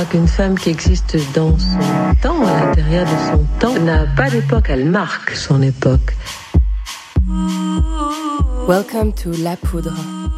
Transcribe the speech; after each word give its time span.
crois 0.00 0.12
qu'une 0.12 0.28
femme 0.28 0.58
qui 0.58 0.70
existe 0.70 1.18
dans 1.34 1.58
son 1.58 2.14
temps, 2.22 2.46
à 2.46 2.64
l'intérieur 2.64 3.04
de 3.04 3.30
son 3.30 3.46
temps, 3.58 3.78
n'a 3.80 4.06
pas 4.16 4.30
d'époque, 4.30 4.66
elle 4.70 4.88
marque 4.88 5.32
son 5.32 5.60
époque. 5.60 6.16
Welcome 8.66 9.12
to 9.12 9.30
La 9.42 9.56
Poudre, 9.56 9.92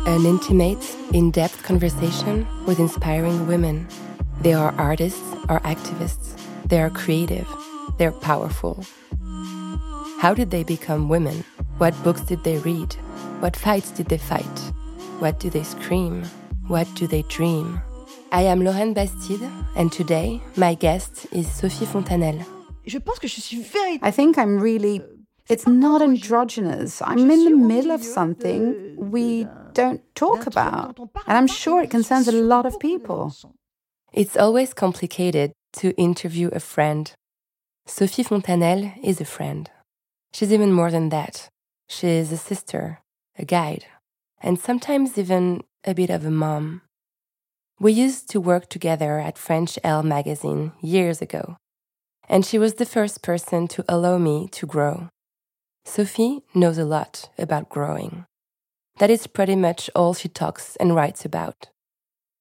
an 0.07 0.27
intimate, 0.27 0.85
in 1.15 1.31
depth 1.31 1.63
conversation 1.63 2.45
with 2.67 2.81
inspiring 2.81 3.47
women. 3.47 3.87
They 4.43 4.53
are 4.53 4.75
artists 4.79 5.23
or 5.49 5.61
activists. 5.61 6.35
They 6.69 6.81
are 6.81 6.91
creative. 6.91 7.47
They're 7.99 8.11
powerful. 8.11 8.85
How 10.19 10.35
did 10.35 10.51
they 10.51 10.65
become 10.65 11.09
women? 11.09 11.45
What 11.79 11.95
books 12.03 12.23
did 12.23 12.43
they 12.43 12.59
read? 12.59 12.97
What 13.39 13.55
fights 13.55 13.93
did 13.93 14.07
they 14.09 14.19
fight? 14.19 14.73
What 15.21 15.39
do 15.39 15.51
they 15.51 15.63
scream? 15.63 16.25
What 16.67 16.89
do 16.97 17.07
they 17.07 17.23
dream? 17.29 17.81
I 18.33 18.45
am 18.45 18.65
Lauren 18.65 18.95
Bastide, 18.95 19.47
and 19.77 19.93
today 19.93 20.41
my 20.57 20.73
guest 20.73 21.27
is 21.33 21.47
Sophie 21.47 21.85
Fontanel. 21.85 22.43
Je 22.87 22.99
pense 22.99 23.19
que 23.19 23.29
je 23.29 23.43
suis 23.43 23.61
very 23.61 23.99
I 24.01 24.11
think 24.11 24.39
I'm 24.39 24.59
really. 24.59 25.03
It's 25.51 25.67
not 25.67 26.01
androgynous. 26.01 27.03
I'm 27.03 27.31
in 27.31 27.45
the 27.45 27.55
middle 27.55 27.91
of 27.93 28.03
something 28.03 28.97
we 28.97 29.47
don't 29.75 30.01
talk 30.15 30.47
about. 30.47 30.99
And 31.27 31.37
I'm 31.37 31.47
sure 31.47 31.83
it 31.83 31.91
concerns 31.91 32.27
a 32.27 32.33
lot 32.33 32.65
of 32.65 32.81
people. 32.81 33.35
It's 34.15 34.35
always 34.39 34.73
complicated 34.73 35.53
to 35.75 35.91
interview 35.99 36.49
a 36.55 36.61
friend. 36.61 37.13
Sophie 37.87 38.25
Fontanel 38.25 38.95
is 39.05 39.21
a 39.21 39.27
friend. 39.27 39.71
She's 40.33 40.55
even 40.55 40.73
more 40.73 40.91
than 40.91 41.11
that. 41.11 41.51
She 41.87 42.09
is 42.09 42.33
a 42.33 42.39
sister, 42.39 43.01
a 43.39 43.45
guide, 43.45 43.85
and 44.41 44.59
sometimes 44.59 45.19
even 45.19 45.65
a 45.85 45.93
bit 45.93 46.09
of 46.09 46.25
a 46.25 46.31
mom. 46.31 46.81
We 47.83 47.91
used 47.91 48.31
to 48.31 48.41
work 48.41 48.69
together 48.69 49.19
at 49.19 49.37
French 49.37 49.77
Elle 49.83 50.05
magazine 50.05 50.71
years 50.81 51.21
ago, 51.21 51.57
and 52.29 52.47
she 52.47 52.57
was 52.57 52.75
the 52.75 52.87
first 52.87 53.23
person 53.23 53.67
to 53.75 53.85
allow 53.89 54.19
me 54.19 54.47
to 54.53 54.67
grow. 54.67 55.09
Sophie 55.85 56.45
knows 56.55 56.79
a 56.79 56.85
lot 56.85 57.29
about 57.37 57.69
growing. 57.69 58.25
That 58.99 59.11
is 59.11 59.27
pretty 59.27 59.57
much 59.57 59.91
all 59.97 60.15
she 60.15 60.29
talks 60.29 60.77
and 60.77 60.95
writes 60.95 61.25
about. 61.25 61.71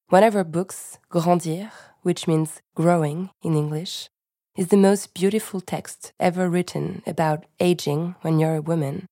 One 0.10 0.24
of 0.24 0.36
her 0.36 0.44
books, 0.44 1.00
Grandir, 1.10 1.72
which 2.04 2.28
means 2.28 2.62
growing 2.76 3.32
in 3.42 3.56
English, 3.56 4.10
is 4.56 4.68
the 4.68 4.78
most 4.78 5.16
beautiful 5.16 5.60
text 5.60 6.14
ever 6.20 6.52
written 6.52 7.02
about 7.08 7.48
aging 7.60 8.14
when 8.22 8.38
you're 8.38 8.58
a 8.58 8.62
woman 8.62 9.08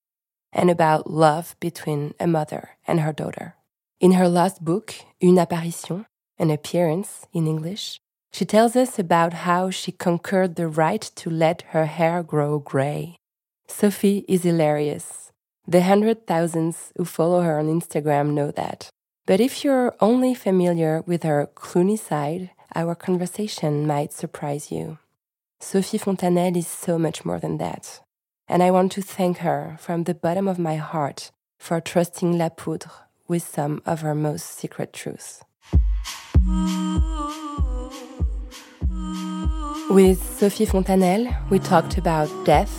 and 0.53 0.69
about 0.69 1.09
love 1.09 1.55
between 1.59 2.13
a 2.19 2.27
mother 2.27 2.77
and 2.85 2.99
her 2.99 3.13
daughter. 3.13 3.55
In 3.99 4.11
her 4.11 4.29
last 4.29 4.63
book, 4.63 4.93
Une 5.23 5.39
apparition, 5.39 6.05
an 6.39 6.49
appearance 6.49 7.27
in 7.33 7.45
English, 7.45 7.99
she 8.31 8.45
tells 8.45 8.75
us 8.75 8.97
about 8.97 9.33
how 9.33 9.69
she 9.69 9.91
conquered 9.91 10.55
the 10.55 10.67
right 10.67 11.01
to 11.15 11.29
let 11.29 11.63
her 11.73 11.85
hair 11.85 12.23
grow 12.23 12.59
gray. 12.59 13.17
Sophie 13.67 14.25
is 14.27 14.43
hilarious. 14.43 15.31
The 15.67 15.83
hundred 15.83 16.25
thousands 16.25 16.91
who 16.97 17.05
follow 17.05 17.41
her 17.41 17.59
on 17.59 17.67
Instagram 17.67 18.31
know 18.31 18.51
that. 18.51 18.89
But 19.25 19.39
if 19.39 19.63
you're 19.63 19.95
only 19.99 20.33
familiar 20.33 21.03
with 21.05 21.23
her 21.23 21.49
Clooney 21.55 21.99
side, 21.99 22.49
our 22.73 22.95
conversation 22.95 23.85
might 23.85 24.13
surprise 24.13 24.71
you. 24.71 24.97
Sophie 25.59 25.99
Fontanel 25.99 26.55
is 26.55 26.67
so 26.67 26.97
much 26.97 27.25
more 27.25 27.39
than 27.39 27.57
that. 27.57 28.01
And 28.47 28.63
I 28.63 28.71
want 28.71 28.91
to 28.93 29.01
thank 29.01 29.39
her 29.39 29.77
from 29.79 30.03
the 30.03 30.15
bottom 30.15 30.47
of 30.47 30.57
my 30.57 30.77
heart 30.77 31.31
for 31.59 31.79
trusting 31.79 32.37
La 32.37 32.49
Poudre 32.49 32.91
with 33.27 33.43
some 33.43 33.81
of 33.85 34.01
her 34.01 34.15
most 34.15 34.57
secret 34.57 34.93
truths. 34.93 35.43
With 39.89 40.21
Sophie 40.37 40.65
Fontanel, 40.65 41.35
we 41.49 41.59
talked 41.59 41.97
about 41.97 42.29
death, 42.45 42.71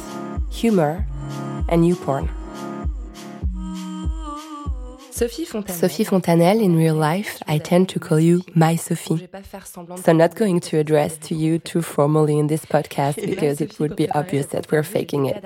humor, 0.50 1.06
and 1.68 1.82
new 1.82 1.96
porn. 1.96 2.28
Sophie 5.20 5.44
Fontanel. 5.44 5.74
Sophie 5.74 6.04
Fontanel, 6.06 6.62
in 6.62 6.76
real 6.76 6.94
life, 6.94 7.42
I 7.46 7.58
tend 7.58 7.90
to 7.90 7.98
call 8.00 8.18
you 8.18 8.42
my 8.54 8.74
Sophie. 8.76 9.28
So, 9.52 10.12
I'm 10.12 10.16
not 10.16 10.34
going 10.34 10.60
to 10.60 10.78
address 10.78 11.18
to 11.28 11.34
you 11.34 11.58
too 11.58 11.82
formally 11.82 12.38
in 12.38 12.46
this 12.46 12.64
podcast 12.64 13.16
because 13.16 13.60
it 13.60 13.78
would 13.78 13.96
be 13.96 14.10
obvious 14.12 14.46
that 14.46 14.72
we're 14.72 14.82
faking 14.82 15.26
it. 15.26 15.44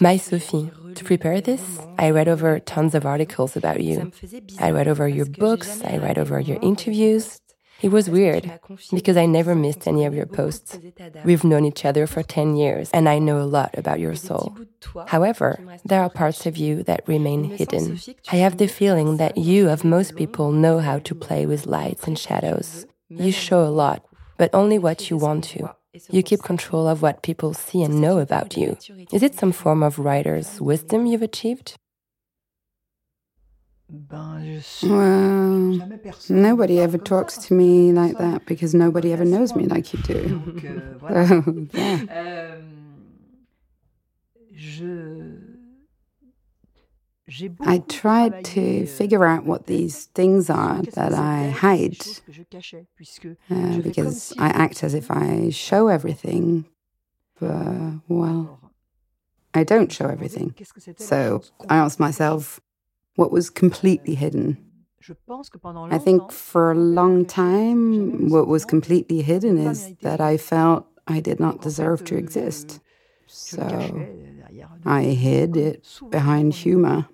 My 0.00 0.16
Sophie, 0.16 0.72
to 0.96 1.04
prepare 1.04 1.40
this, 1.40 1.78
I 1.96 2.10
read 2.10 2.26
over 2.26 2.58
tons 2.58 2.96
of 2.96 3.06
articles 3.06 3.56
about 3.56 3.80
you. 3.84 4.10
I 4.58 4.72
read 4.72 4.88
over 4.88 5.06
your 5.06 5.26
books, 5.26 5.80
I 5.84 5.98
read 5.98 6.18
over 6.18 6.40
your 6.40 6.58
interviews. 6.60 7.40
It 7.80 7.90
was 7.90 8.10
weird 8.10 8.60
because 8.92 9.16
I 9.16 9.26
never 9.26 9.54
missed 9.54 9.86
any 9.86 10.04
of 10.04 10.14
your 10.14 10.26
posts. 10.26 10.78
We've 11.24 11.44
known 11.44 11.64
each 11.64 11.84
other 11.84 12.06
for 12.06 12.22
10 12.22 12.56
years 12.56 12.90
and 12.92 13.08
I 13.08 13.18
know 13.18 13.40
a 13.40 13.46
lot 13.46 13.76
about 13.78 14.00
your 14.00 14.16
soul. 14.16 14.56
However, 15.06 15.58
there 15.84 16.02
are 16.02 16.10
parts 16.10 16.46
of 16.46 16.56
you 16.56 16.82
that 16.84 17.06
remain 17.06 17.44
hidden. 17.44 18.00
I 18.32 18.36
have 18.36 18.56
the 18.56 18.66
feeling 18.66 19.18
that 19.18 19.38
you, 19.38 19.68
of 19.68 19.84
most 19.84 20.16
people, 20.16 20.50
know 20.50 20.80
how 20.80 20.98
to 21.00 21.14
play 21.14 21.46
with 21.46 21.66
lights 21.66 22.06
and 22.06 22.18
shadows. 22.18 22.86
You 23.08 23.32
show 23.32 23.64
a 23.64 23.70
lot, 23.70 24.04
but 24.36 24.50
only 24.52 24.78
what 24.78 25.08
you 25.10 25.16
want 25.16 25.44
to. 25.44 25.70
You 26.10 26.22
keep 26.22 26.42
control 26.42 26.86
of 26.86 27.00
what 27.00 27.22
people 27.22 27.54
see 27.54 27.82
and 27.82 28.00
know 28.00 28.18
about 28.18 28.56
you. 28.56 28.76
Is 29.12 29.22
it 29.22 29.34
some 29.34 29.52
form 29.52 29.82
of 29.82 29.98
writer's 29.98 30.60
wisdom 30.60 31.06
you've 31.06 31.22
achieved? 31.22 31.76
Ben, 33.90 34.42
je 34.44 34.60
suis 34.60 34.88
Well, 34.88 35.80
nobody 36.28 36.78
ever 36.78 36.98
talks 36.98 37.38
to 37.48 37.54
me 37.54 37.90
like 37.90 38.18
that 38.18 38.44
because 38.44 38.74
nobody 38.74 39.12
ever 39.14 39.24
knows 39.24 39.54
me 39.56 39.64
like 39.64 39.94
you 39.94 40.00
do. 40.02 40.28
Donc, 40.28 40.64
euh. 40.64 41.42
So, 41.42 41.66
yeah. 41.72 42.04
Euh, 42.10 42.60
je. 44.54 45.38
J'ai 47.28 47.48
beaucoup 47.48 47.70
I 47.70 47.78
tried 47.78 48.44
to 48.54 48.82
euh, 48.82 48.86
figure 48.86 49.24
out 49.24 49.44
what 49.44 49.66
these 49.66 50.06
things 50.14 50.50
are 50.50 50.82
that 50.94 51.12
I 51.14 51.48
hide 51.50 51.96
choses 51.96 52.20
que 52.20 52.32
je 52.32 52.42
cachais, 52.42 52.86
puisque 52.94 53.26
uh, 53.26 53.36
je 53.50 53.54
fais 53.54 53.72
comme 53.72 53.82
because 53.82 54.34
I 54.38 54.48
act 54.48 54.82
as 54.82 54.94
if 54.94 55.10
I 55.10 55.50
show 55.50 55.88
everything, 55.88 56.64
but 57.38 58.00
well, 58.08 58.58
I 59.54 59.64
don't 59.64 59.90
show 59.92 60.04
je 60.04 60.08
me 60.08 60.16
demandais 60.16 60.26
everything. 60.26 60.50
qu'est-ce 60.56 60.72
que 60.72 60.80
c'était 60.80 61.02
la 61.04 61.06
So 61.06 61.42
I 61.68 61.76
asked 61.76 62.00
myself 62.00 62.60
what 63.18 63.30
was 63.32 63.50
completely 63.50 64.14
hidden. 64.14 64.56
Je 65.00 65.12
pense 65.26 65.48
que 65.50 65.58
pendant 65.58 65.90
I 65.92 65.98
think 65.98 66.30
for 66.32 66.70
a 66.70 66.74
long 66.74 67.24
quelque 67.24 67.34
chose 67.34 67.34
que 67.34 67.42
j'avais 67.42 67.72
time, 67.72 68.30
what 68.30 68.46
was 68.46 68.64
completely 68.64 69.22
hidden 69.22 69.58
is 69.58 69.94
that. 70.02 70.20
I 70.20 70.36
felt 70.36 70.86
I 71.06 71.20
did 71.20 71.40
not 71.40 71.60
deserve 71.62 72.04
to 72.04 72.14
euh, 72.14 72.18
exist. 72.18 72.80
je 73.26 73.56
le 73.56 73.62
cachais 73.68 73.88
So 73.88 74.00
I 74.84 75.02
hid 75.14 75.56
it 75.56 75.82
behind 76.10 76.54
humor, 76.54 77.06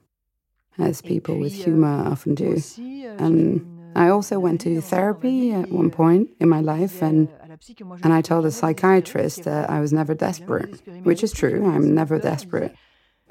as 0.78 1.00
people 1.02 1.36
with 1.38 1.54
euh, 1.60 1.64
humor 1.64 2.06
often 2.12 2.34
do. 2.34 2.56
euh, 2.56 3.16
And 3.18 3.60
I 3.96 4.08
also 4.08 4.40
went 4.40 4.60
to 4.62 4.70
dans- 4.74 4.80
dans 4.80 4.90
ma 4.90 4.96
therapy 4.96 5.52
at 5.52 5.70
one 5.70 5.90
point 5.90 6.28
in 6.40 6.48
my 6.48 6.60
life, 6.60 7.00
and 7.02 7.28
à 7.28 7.48
la 7.48 7.56
psy 7.56 7.74
que 7.74 7.84
moi, 7.84 7.96
je 7.96 8.02
and 8.04 8.12
I 8.12 8.22
told 8.22 8.44
a 8.44 8.50
psychiatrist 8.50 9.36
ce 9.36 9.42
qui 9.42 9.48
est 9.48 9.52
that. 9.52 9.70
I 9.70 9.80
was 9.80 9.92
never 9.92 10.14
desperate, 10.16 10.82
which 11.04 11.22
is 11.22 11.32
true. 11.32 11.64
I'm 11.64 11.94
never 11.94 12.18
desperate. 12.18 12.74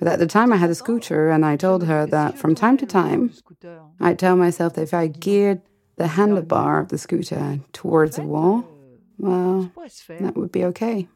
But 0.04 0.12
at 0.12 0.20
the 0.20 0.28
time, 0.28 0.52
I 0.52 0.58
had 0.58 0.70
a 0.70 0.76
scooter, 0.76 1.30
and 1.30 1.46
I 1.46 1.56
told 1.56 1.86
her 1.86 2.06
that 2.08 2.38
from 2.38 2.56
time 2.56 2.76
to 2.76 2.86
time, 2.86 3.32
I 4.02 4.14
tell 4.14 4.36
myself 4.36 4.74
that 4.74 4.82
if 4.82 4.94
I 4.94 5.08
geared 5.08 5.62
the 5.96 6.08
handlebar 6.08 6.82
of 6.82 6.90
the 6.90 6.98
scooter 6.98 7.62
towards 7.72 8.18
a 8.18 8.24
wall, 8.24 8.68
well, 9.18 9.72
that 10.20 10.36
would 10.36 10.52
be 10.52 10.66
okay. 10.66 11.08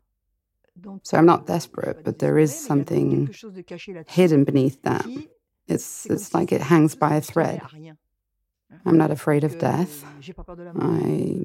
So 1.04 1.18
I'm 1.18 1.26
not 1.26 1.48
desperate, 1.48 2.06
but 2.06 2.20
there 2.20 2.40
is 2.40 2.58
something 2.58 3.36
hidden 4.08 4.46
beneath 4.46 4.82
that. 4.84 5.06
It's 5.68 6.06
it's 6.06 6.34
like 6.34 6.54
it 6.54 6.62
hangs 6.62 6.96
by 6.96 7.18
a 7.18 7.22
thread. 7.22 7.62
I'm 8.86 8.98
not 8.98 9.12
afraid 9.12 9.44
of 9.44 9.58
death. 9.60 10.06
I 10.80 11.44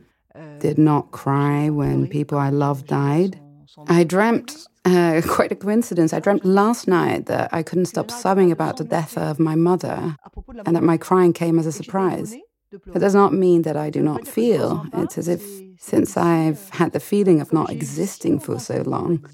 did 0.61 0.79
not 0.79 1.11
cry 1.11 1.71
when 1.71 2.07
people 2.07 2.39
I 2.39 2.51
love 2.51 2.87
died. 2.87 3.41
I 3.89 4.05
dreamt, 4.05 4.69
uh, 4.85 5.21
quite 5.29 5.53
a 5.53 5.57
coincidence, 5.57 6.13
I 6.13 6.21
dreamt 6.21 6.45
last 6.45 6.89
night 6.89 7.27
that 7.27 7.53
I 7.53 7.63
couldn't 7.63 7.87
stop 7.87 8.11
sobbing 8.11 8.51
about 8.51 8.77
the 8.77 8.85
death 8.85 9.17
of 9.17 9.39
my 9.39 9.55
mother 9.55 10.17
À 10.25 10.33
propos 10.33 10.53
de 10.53 10.59
la 10.59 10.63
and 10.67 10.77
that 10.77 10.83
my 10.83 10.97
crying 10.97 11.33
came 11.33 11.59
as 11.59 11.67
a 11.67 11.73
surprise. 11.73 12.35
étonnée 12.35 12.97
It 12.97 13.01
does 13.01 13.15
not 13.15 13.33
mean 13.33 13.63
that 13.63 13.77
I 13.77 13.91
do 13.91 14.01
not 14.01 14.27
feel. 14.27 14.87
It's 14.95 15.19
as 15.19 15.29
if, 15.29 15.43
since 15.79 16.17
I've 16.17 16.71
had 16.71 16.93
the 16.93 17.01
feeling 17.01 17.41
of 17.41 17.53
not 17.53 17.71
existing 17.71 18.41
for 18.41 18.59
so 18.59 18.83
long, 18.87 19.25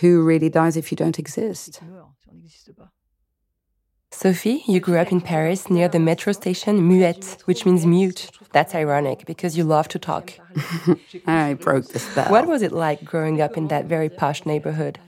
who 0.00 0.24
really 0.24 0.48
dies 0.48 0.76
if 0.76 0.90
you 0.90 0.96
don't 0.96 1.18
exist? 1.18 1.82
Sophie, 4.10 4.62
you 4.66 4.78
grew 4.80 4.98
up 4.98 5.10
in 5.10 5.20
Paris 5.20 5.70
near 5.70 5.88
the 5.88 5.98
metro 5.98 6.32
station 6.32 6.86
Muette, 6.86 7.38
which 7.46 7.64
means 7.66 7.84
mute. 7.84 8.30
That's 8.52 8.74
ironic 8.74 9.24
because 9.26 9.56
you 9.56 9.64
love 9.64 9.88
to 9.88 9.98
talk. 9.98 10.32
I 11.26 11.54
broke 11.54 11.88
the 11.88 11.98
spell. 11.98 12.30
What 12.30 12.46
was 12.46 12.62
it 12.62 12.72
like 12.72 13.04
growing 13.04 13.40
up 13.40 13.56
in 13.56 13.68
that 13.68 13.86
very 13.86 14.08
posh 14.08 14.44
neighborhood? 14.44 14.98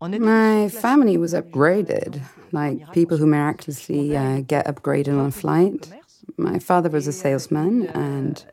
My 0.00 0.68
family 0.68 1.16
was 1.16 1.32
upgraded, 1.32 2.20
like 2.52 2.92
people 2.92 3.16
who 3.16 3.26
miraculously 3.26 4.16
uh, 4.16 4.40
get 4.40 4.66
upgraded 4.66 5.18
on 5.18 5.26
a 5.26 5.30
flight. 5.30 5.90
My 6.36 6.58
father 6.58 6.90
was 6.90 7.06
a 7.06 7.12
salesman, 7.12 7.86
and 7.88 8.44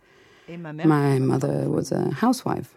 my 0.86 1.20
mother 1.20 1.70
was 1.70 1.92
a 1.92 2.12
housewife. 2.12 2.74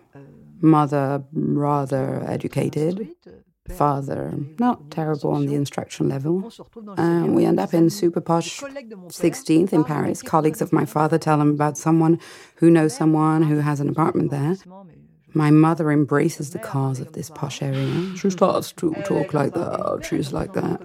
Mother, 0.61 1.23
rather 1.33 2.25
educated. 2.29 3.09
Father, 3.73 4.33
not 4.59 4.91
terrible 4.91 5.31
on 5.31 5.47
the 5.47 5.55
instruction 5.55 6.09
level. 6.09 6.51
And 6.97 7.35
we 7.35 7.45
end 7.45 7.61
up 7.61 7.75
in 7.75 7.91
super 7.91 8.21
posh 8.21 8.61
16th 8.61 9.73
in 9.73 9.85
Paris. 9.85 10.23
Colleagues 10.23 10.61
of 10.61 10.73
my 10.73 10.85
father 10.85 11.19
tell 11.19 11.41
him 11.41 11.51
about 11.51 11.77
someone 11.77 12.21
who 12.57 12.71
knows 12.71 12.95
someone 12.95 13.43
who 13.45 13.59
has 13.59 13.81
an 13.81 13.89
apartment 13.89 14.31
there. 14.31 14.57
My 15.37 15.51
mother 15.51 15.93
embraces 15.93 16.51
the 16.53 16.59
cause 16.59 16.99
of 16.99 17.13
this 17.13 17.29
posh 17.29 17.61
area. 17.61 18.17
She 18.17 18.31
starts 18.31 18.73
to 18.73 18.95
talk 19.05 19.35
like 19.35 19.53
that. 19.53 20.07
She's 20.09 20.33
like 20.33 20.55
that. 20.55 20.81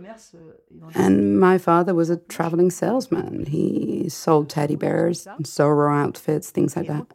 And 0.93 1.39
my 1.39 1.57
father 1.57 1.95
was 1.95 2.09
a 2.09 2.17
traveling 2.17 2.69
salesman. 2.69 3.45
He 3.45 4.09
sold 4.09 4.49
teddy 4.49 4.75
bears, 4.75 5.25
Zorro 5.43 5.95
outfits, 5.95 6.49
things 6.49 6.75
like 6.75 6.87
that. 6.87 7.05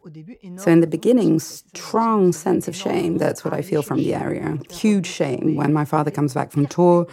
So, 0.55 0.71
in 0.71 0.81
the 0.81 0.87
beginning, 0.87 1.39
strong 1.39 2.33
sense 2.33 2.67
of 2.67 2.75
shame. 2.75 3.19
That's 3.19 3.45
what 3.45 3.53
I 3.53 3.61
feel 3.61 3.83
from 3.83 3.99
the 3.99 4.15
area. 4.15 4.57
Huge 4.71 5.05
shame 5.05 5.55
when 5.55 5.71
my 5.71 5.85
father 5.85 6.09
comes 6.09 6.33
back 6.33 6.51
from 6.51 6.65
tour. 6.65 7.05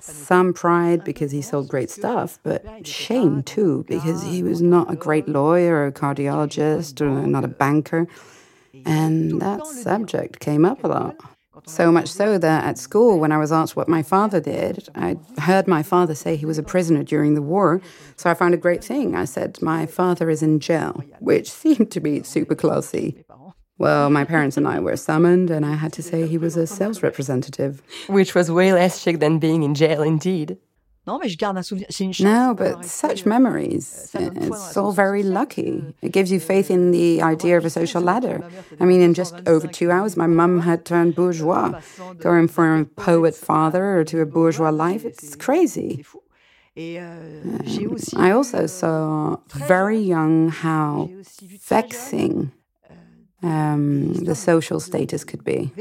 Some 0.00 0.54
pride 0.54 1.04
because 1.04 1.30
he 1.30 1.42
sold 1.42 1.68
great 1.68 1.90
stuff, 1.90 2.38
but 2.42 2.86
shame 2.86 3.42
too 3.42 3.84
because 3.86 4.22
he 4.22 4.42
was 4.42 4.62
not 4.62 4.90
a 4.90 4.96
great 4.96 5.28
lawyer 5.28 5.74
or 5.74 5.86
a 5.88 5.92
cardiologist 5.92 7.02
or 7.02 7.26
not 7.26 7.44
a 7.44 7.48
banker. 7.48 8.08
And 8.86 9.40
that 9.40 9.66
subject 9.66 10.40
came 10.40 10.64
up 10.64 10.84
a 10.84 10.88
lot. 10.88 11.16
So 11.66 11.92
much 11.92 12.08
so 12.08 12.38
that 12.38 12.64
at 12.64 12.78
school, 12.78 13.20
when 13.20 13.30
I 13.30 13.38
was 13.38 13.52
asked 13.52 13.76
what 13.76 13.88
my 13.88 14.02
father 14.02 14.40
did, 14.40 14.88
I 14.94 15.16
heard 15.38 15.68
my 15.68 15.82
father 15.82 16.14
say 16.14 16.34
he 16.34 16.46
was 16.46 16.58
a 16.58 16.62
prisoner 16.62 17.04
during 17.04 17.34
the 17.34 17.42
war. 17.42 17.80
So 18.16 18.30
I 18.30 18.34
found 18.34 18.54
a 18.54 18.56
great 18.56 18.82
thing. 18.82 19.14
I 19.14 19.26
said, 19.26 19.60
My 19.60 19.86
father 19.86 20.30
is 20.30 20.42
in 20.42 20.60
jail, 20.60 21.04
which 21.20 21.50
seemed 21.62 21.90
to 21.92 22.00
be 22.00 22.22
super 22.22 22.54
classy. 22.54 23.24
Well, 23.78 24.10
my 24.10 24.24
parents 24.24 24.56
and 24.56 24.66
I 24.66 24.80
were 24.80 24.96
summoned, 24.96 25.50
and 25.50 25.66
I 25.66 25.74
had 25.74 25.92
to 25.94 26.02
say 26.02 26.26
he 26.26 26.38
was 26.38 26.56
a 26.56 26.66
sales 26.66 27.02
representative. 27.02 27.82
Which 28.06 28.34
was 28.34 28.50
way 28.50 28.72
less 28.72 29.00
chic 29.00 29.18
than 29.18 29.38
being 29.38 29.62
in 29.62 29.74
jail, 29.74 30.02
indeed. 30.02 30.56
No, 32.24 32.54
but 32.54 32.84
such 32.84 33.26
memories. 33.26 34.10
It's 34.14 34.76
all 34.76 34.92
very 34.92 35.24
lucky. 35.24 35.82
It 36.00 36.12
gives 36.12 36.30
you 36.30 36.38
faith 36.38 36.70
in 36.70 36.92
the 36.92 37.20
idea 37.22 37.56
of 37.58 37.64
a 37.64 37.70
social 37.70 38.00
ladder. 38.00 38.44
I 38.78 38.84
mean, 38.84 39.00
in 39.00 39.12
just 39.14 39.34
over 39.46 39.66
two 39.66 39.90
hours, 39.90 40.16
my 40.16 40.28
mum 40.28 40.60
had 40.60 40.84
turned 40.84 41.14
bourgeois, 41.16 41.80
going 42.18 42.46
from 42.46 42.80
a 42.82 42.84
poet 42.84 43.34
father 43.34 44.04
to 44.04 44.20
a 44.20 44.26
bourgeois 44.26 44.70
life. 44.70 45.04
It's 45.04 45.34
crazy. 45.34 46.04
Um, 46.76 47.60
I 48.16 48.30
also 48.30 48.66
saw 48.66 49.36
very 49.48 49.98
young 49.98 50.48
how 50.50 51.10
vexing 51.68 52.52
um, 53.42 54.14
the 54.14 54.34
social 54.34 54.80
status 54.80 55.24
could 55.24 55.44
be. 55.44 55.72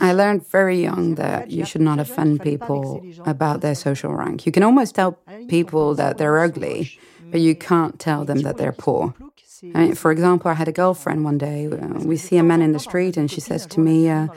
I 0.00 0.12
learned 0.12 0.46
very 0.48 0.80
young 0.82 1.16
that 1.16 1.50
you 1.50 1.64
should 1.64 1.80
not 1.80 1.98
offend 1.98 2.40
people 2.40 3.04
about 3.24 3.60
their 3.60 3.74
social 3.74 4.12
rank. 4.14 4.46
You 4.46 4.52
can 4.52 4.62
almost 4.62 4.94
tell 4.94 5.18
people 5.48 5.94
that 5.94 6.18
they're 6.18 6.38
ugly, 6.38 6.98
but 7.30 7.40
you 7.40 7.54
can't 7.54 7.98
tell 7.98 8.24
them 8.24 8.40
that 8.42 8.56
they're 8.56 8.72
poor. 8.72 9.14
I 9.74 9.78
mean, 9.80 9.94
for 9.94 10.10
example, 10.12 10.50
I 10.50 10.54
had 10.54 10.68
a 10.68 10.72
girlfriend 10.72 11.24
one 11.24 11.38
day. 11.38 11.66
Uh, 11.66 12.00
we 12.04 12.16
see 12.16 12.36
a 12.36 12.42
man 12.42 12.60
in 12.60 12.72
the 12.72 12.78
street, 12.78 13.16
and 13.16 13.30
she 13.30 13.40
says 13.40 13.66
to 13.66 13.80
me, 13.80 14.08
uh, 14.08 14.28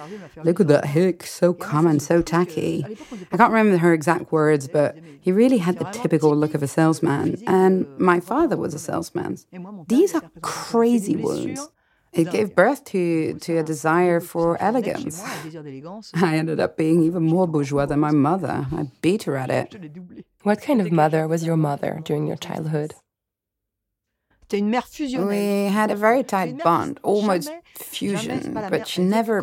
Look 0.44 0.62
at 0.62 0.68
that 0.70 0.86
hick, 0.86 1.26
so 1.26 1.54
common, 1.54 2.00
so 2.00 2.22
tacky. 2.22 2.86
I 3.32 3.38
can't 3.38 3.52
remember 3.52 3.78
her 3.78 3.94
exact 3.94 4.32
words, 4.32 4.70
but 4.70 4.98
he 5.20 5.32
really 5.34 5.58
had 5.58 5.78
the 5.78 5.86
typical 5.86 6.34
look 6.36 6.54
of 6.54 6.64
a 6.64 6.68
salesman. 6.68 7.42
And 7.48 7.86
my 8.00 8.22
father 8.22 8.56
was 8.56 8.74
a 8.74 8.80
salesman. 8.80 9.38
These 9.88 10.16
are 10.16 10.24
crazy 10.42 11.18
wounds. 11.18 11.70
It 12.12 12.32
gave 12.32 12.56
birth 12.56 12.84
to, 12.86 13.36
to 13.36 13.58
a 13.58 13.64
desire 13.64 14.20
for 14.20 14.62
elegance. 14.62 15.24
I 16.14 16.38
ended 16.38 16.60
up 16.60 16.76
being 16.76 17.04
even 17.04 17.24
more 17.24 17.48
bourgeois 17.48 17.86
than 17.86 18.00
my 18.00 18.12
mother. 18.12 18.66
I 18.72 18.92
beat 19.02 19.24
her 19.24 19.38
at 19.38 19.50
it. 19.52 19.76
What 20.44 20.62
kind 20.62 20.82
of 20.82 20.92
mother 20.92 21.28
was 21.28 21.44
your 21.46 21.58
mother 21.58 22.02
during 22.04 22.26
your 22.28 22.38
childhood? 22.38 22.96
We 25.28 25.66
had 25.80 25.92
a 25.92 25.96
very 25.96 26.24
tight 26.24 26.58
bond, 26.64 27.00
almost 27.04 27.52
fusion, 27.76 28.54
but 28.54 28.88
she 28.88 29.02
never. 29.04 29.42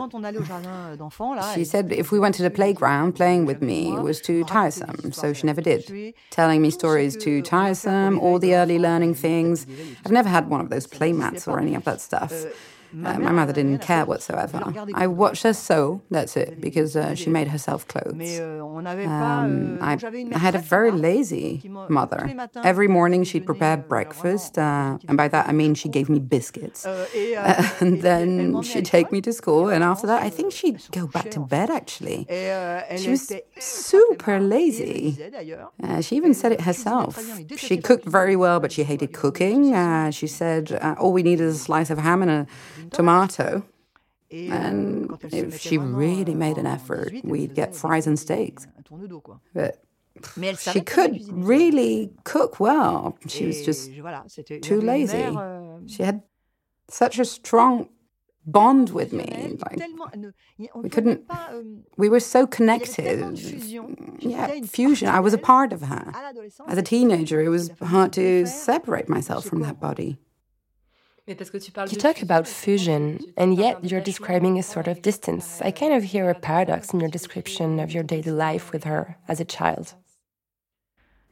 She 1.54 1.64
said 1.64 1.92
if 1.92 2.10
we 2.12 2.18
went 2.18 2.34
to 2.36 2.42
the 2.42 2.50
playground, 2.50 3.12
playing 3.14 3.46
with 3.46 3.62
me 3.62 3.92
was 3.92 4.20
too 4.20 4.44
tiresome, 4.44 5.12
so 5.12 5.32
she 5.32 5.46
never 5.46 5.60
did. 5.60 6.14
Telling 6.30 6.60
me 6.60 6.70
stories 6.70 7.16
too 7.16 7.40
tiresome, 7.42 8.18
all 8.18 8.38
the 8.38 8.54
early 8.56 8.78
learning 8.78 9.14
things. 9.14 9.66
I've 10.04 10.12
never 10.12 10.28
had 10.28 10.48
one 10.50 10.60
of 10.60 10.68
those 10.70 10.86
playmats 10.86 11.46
or 11.48 11.60
any 11.60 11.74
of 11.74 11.84
that 11.84 12.00
stuff. 12.00 12.32
Uh, 12.92 13.18
my 13.18 13.32
mother 13.32 13.52
didn't 13.52 13.78
care 13.78 14.04
whatsoever. 14.04 14.62
I 14.94 15.06
watched 15.06 15.42
her 15.42 15.52
sew, 15.52 16.02
that's 16.10 16.36
it, 16.36 16.60
because 16.60 16.96
uh, 16.96 17.14
she 17.14 17.30
made 17.30 17.48
herself 17.48 17.86
clothes. 17.88 18.38
Um, 18.40 19.78
I, 19.80 19.98
I, 20.34 20.38
had 20.38 20.54
a 20.54 20.58
very 20.58 20.90
lazy 20.90 21.62
mother. 21.88 22.48
Every 22.62 22.88
morning 22.88 23.24
she'd 23.24 23.46
prepare 23.46 23.76
breakfast, 23.76 24.58
uh, 24.58 24.98
and 25.08 25.16
by 25.16 25.28
that 25.28 25.48
I 25.48 25.52
mean 25.52 25.74
she 25.74 25.88
gave 25.88 26.08
me 26.08 26.18
biscuits. 26.18 26.86
and 27.80 28.02
then 28.02 28.62
she'd 28.62 28.86
take 28.86 29.12
me 29.12 29.20
to 29.22 29.32
school, 29.32 29.68
and 29.68 29.82
after 29.82 30.06
that 30.06 30.22
I 30.22 30.30
think 30.30 30.52
she'd 30.52 30.80
go 30.90 31.06
back 31.06 31.30
to 31.32 31.40
bed 31.40 31.70
actually. 31.70 32.26
She 32.96 33.10
was 33.10 33.32
super 33.58 34.40
lazy. 34.40 35.18
Uh, 35.82 36.00
she 36.00 36.16
even 36.16 36.34
said 36.34 36.52
it 36.52 36.62
herself. 36.62 37.18
She 37.56 37.76
cooked 37.78 38.06
very 38.06 38.36
well, 38.36 38.60
but 38.60 38.72
she 38.72 38.84
hated 38.84 39.12
cooking. 39.12 39.74
Uh, 39.74 40.10
she 40.10 40.26
said 40.26 40.72
uh, 40.72 40.94
all 40.98 41.12
we 41.12 41.22
need 41.22 41.40
is 41.40 41.56
a 41.56 41.58
slice 41.58 41.90
of 41.90 41.98
ham 41.98 42.22
and 42.22 42.30
a 42.30 42.46
tomato. 42.90 43.64
And 44.30 45.16
if 45.32 45.60
she 45.60 45.78
really 45.78 46.34
made 46.34 46.58
an 46.58 46.66
effort, 46.66 47.12
we'd 47.22 47.54
get 47.54 47.76
fries 47.76 48.06
and 48.06 48.18
steaks. 48.18 48.66
But 49.54 49.82
she 50.58 50.80
could 50.80 51.22
really 51.30 52.10
cook 52.24 52.58
well. 52.58 53.18
She 53.28 53.46
was 53.46 53.64
just 53.64 53.90
too 54.62 54.80
lazy. 54.80 55.36
She 55.86 56.02
had 56.02 56.22
such 56.88 57.18
a 57.18 57.24
strong 57.24 57.88
bond 58.46 58.90
with 58.90 59.12
me. 59.12 59.58
Like 59.60 59.80
we 60.74 60.88
couldn't. 60.88 61.30
We 61.96 62.08
were 62.08 62.20
so 62.20 62.46
connected. 62.46 63.38
Yeah, 64.20 64.60
fusion. 64.62 65.08
I 65.08 65.20
was 65.20 65.34
a 65.34 65.38
part 65.38 65.72
of 65.72 65.82
her. 65.82 66.12
As 66.66 66.78
a 66.78 66.82
teenager, 66.82 67.40
it 67.40 67.48
was 67.48 67.70
hard 67.82 68.12
to 68.14 68.46
separate 68.46 69.08
myself 69.08 69.44
from 69.44 69.60
that 69.62 69.80
body. 69.80 70.18
You 71.28 71.34
talk 71.98 72.22
about 72.22 72.46
fusion, 72.46 73.18
and 73.36 73.58
yet 73.58 73.84
you're 73.84 74.00
describing 74.00 74.60
a 74.60 74.62
sort 74.62 74.86
of 74.86 75.02
distance. 75.02 75.60
I 75.60 75.72
kind 75.72 75.92
of 75.92 76.04
hear 76.04 76.30
a 76.30 76.34
paradox 76.36 76.92
in 76.92 77.00
your 77.00 77.08
description 77.08 77.80
of 77.80 77.90
your 77.90 78.04
daily 78.04 78.30
life 78.30 78.70
with 78.72 78.84
her 78.84 79.16
as 79.26 79.40
a 79.40 79.44
child. 79.44 79.94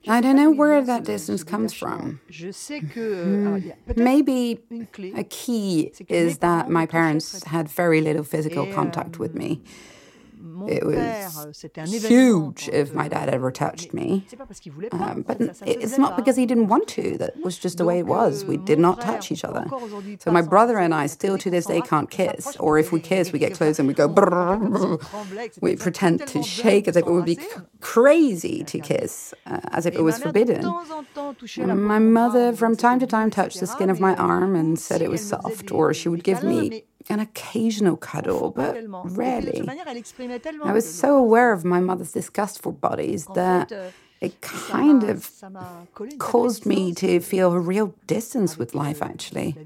I 0.08 0.20
don't 0.20 0.34
know 0.34 0.50
where 0.50 0.82
that 0.82 1.04
distance 1.04 1.44
comes 1.44 1.72
from. 1.72 2.20
Mm, 2.28 3.72
maybe 3.96 4.58
a 5.14 5.24
key 5.24 5.92
is 6.08 6.38
that 6.38 6.68
my 6.68 6.86
parents 6.86 7.44
had 7.44 7.68
very 7.68 8.00
little 8.00 8.24
physical 8.24 8.66
contact 8.72 9.20
with 9.20 9.34
me. 9.34 9.62
It 10.68 10.84
was 10.84 10.96
euh, 10.96 12.08
huge 12.08 12.68
if 12.68 12.92
my 12.92 13.08
dad 13.08 13.30
ever 13.30 13.50
touched 13.50 13.94
me. 13.94 14.26
Um, 14.92 15.24
but 15.26 15.40
it's 15.64 15.96
not 15.96 16.16
because 16.16 16.36
he 16.36 16.44
didn't 16.44 16.68
want 16.68 16.86
to, 16.88 17.16
that 17.18 17.36
was 17.42 17.58
just 17.58 17.78
the 17.78 17.84
way 17.86 17.98
it 17.98 18.06
was. 18.06 18.44
We 18.44 18.58
euh, 18.58 18.64
did 18.64 18.78
not 18.78 19.00
touch 19.00 19.32
each 19.32 19.44
other. 19.44 19.64
So 20.18 20.30
my 20.30 20.42
brother 20.42 20.78
and 20.78 20.94
I 20.94 21.06
still 21.06 21.38
to 21.38 21.50
this 21.50 21.64
day 21.66 21.80
can't 21.80 22.10
kiss. 22.10 22.56
Or 22.56 22.78
if 22.78 22.92
we 22.92 23.00
kiss, 23.00 23.32
we 23.32 23.38
get 23.38 23.54
close 23.54 23.78
and 23.78 23.88
we 23.88 23.94
go, 23.94 24.06
we 25.62 25.76
pretend 25.76 26.26
to 26.28 26.42
shake 26.42 26.88
as 26.88 26.96
if 26.96 27.06
it 27.06 27.10
would 27.10 27.24
be 27.24 27.38
crazy 27.80 28.64
to 28.64 28.78
kiss, 28.80 29.32
uh, 29.46 29.60
as 29.70 29.86
if 29.86 29.94
it 29.94 30.02
was 30.02 30.18
forbidden. 30.18 30.62
my 31.86 31.98
mother, 31.98 32.52
from 32.52 32.76
time 32.76 32.98
to 33.00 33.06
time, 33.06 33.30
touched 33.30 33.60
the 33.60 33.66
skin 33.66 33.88
of 33.88 33.98
my 33.98 34.14
arm 34.16 34.54
and 34.56 34.78
said 34.78 35.00
it 35.00 35.10
was 35.10 35.26
soft, 35.26 35.72
or 35.72 35.94
she 35.94 36.10
would 36.10 36.22
give 36.22 36.42
me 36.42 36.84
an 37.10 37.20
occasional 37.20 37.96
cuddle, 37.96 38.50
but 38.50 38.76
rarely. 39.04 39.62
I 40.64 40.72
was 40.72 40.92
so 40.92 41.16
aware 41.16 41.52
of 41.52 41.64
my 41.64 41.80
mother's 41.80 42.12
disgust 42.12 42.62
for 42.62 42.72
bodies 42.72 43.26
that 43.34 43.72
euh, 43.72 43.90
it 44.20 44.40
kind 44.40 45.04
of 45.04 45.30
caused 46.18 46.64
me 46.66 46.94
to 46.94 47.20
feel 47.20 47.52
a 47.52 47.60
real 47.60 47.94
distance 48.06 48.56
with 48.56 48.74
life, 48.74 49.02
actually. 49.02 49.56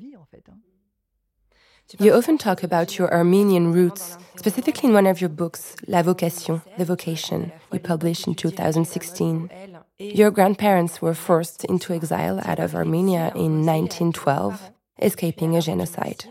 You 1.98 2.12
often 2.12 2.36
talk 2.36 2.62
about 2.62 2.98
your 2.98 3.10
Armenian 3.14 3.72
roots, 3.72 4.18
specifically 4.36 4.88
in 4.88 4.94
one 4.94 5.06
of 5.06 5.22
your 5.22 5.30
books, 5.30 5.74
La 5.86 6.02
Vocation, 6.02 6.60
The 6.76 6.84
Vocation, 6.84 7.50
you 7.72 7.78
published 7.78 8.26
in 8.26 8.34
2016. 8.34 9.50
Your 9.98 10.30
grandparents 10.30 11.00
were 11.00 11.14
forced 11.14 11.64
into 11.64 11.94
exile 11.94 12.40
out 12.44 12.58
of 12.58 12.74
Armenia 12.74 13.32
in 13.34 13.64
1912, 13.64 14.70
escaping 15.00 15.56
a 15.56 15.60
genocide. 15.60 16.24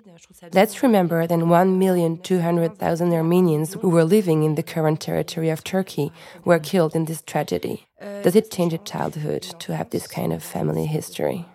Let's 0.54 0.84
remember 0.84 1.28
that 1.28 1.40
1,200,000 1.40 3.14
Armenians 3.14 3.74
who 3.74 3.90
were 3.90 4.04
living 4.04 4.44
in 4.44 4.56
the 4.56 4.64
current 4.64 5.00
territory 5.00 5.50
of 5.50 5.64
Turkey 5.64 6.12
were 6.46 6.60
killed 6.60 6.96
in 6.96 7.06
this 7.06 7.22
tragedy. 7.22 7.88
Does 8.00 8.36
it 8.36 8.52
change 8.52 8.74
a 8.74 8.78
childhood 8.78 9.44
to 9.60 9.76
have 9.76 9.90
this 9.90 10.08
kind 10.08 10.34
of 10.34 10.44
family 10.44 10.86
history? 10.86 11.46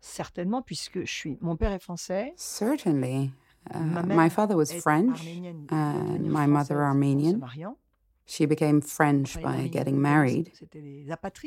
Certainement, 0.00 0.66
puisque 0.66 1.04
je 1.04 1.12
suis. 1.12 1.38
Mon 1.40 1.56
père 1.56 1.72
est 1.72 1.82
français. 1.82 2.32
Certainly. 2.36 3.32
Uh, 3.74 3.80
my 4.06 4.28
father 4.28 4.56
was 4.56 4.72
French 4.72 5.20
and 5.70 6.30
my 6.30 6.46
mother 6.46 6.82
Armenian. 6.82 7.42
She 8.30 8.44
became 8.44 8.82
French 8.82 9.40
by 9.40 9.68
getting 9.68 10.02
married. 10.02 10.52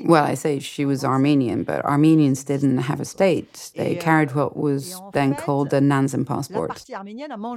Well, 0.04 0.24
I 0.24 0.34
say 0.34 0.58
she 0.58 0.84
was 0.84 1.06
Armenian, 1.06 1.64
but 1.64 1.86
Armenians 1.86 2.44
didn't 2.44 2.80
have 2.80 3.00
a 3.00 3.06
state. 3.06 3.72
They 3.76 3.98
euh, 3.98 4.02
carried 4.02 4.34
what 4.34 4.58
was 4.58 5.00
then 5.14 5.36
called 5.36 5.70
the 5.70 5.80
Nansen 5.80 6.26
passport. 6.26 6.84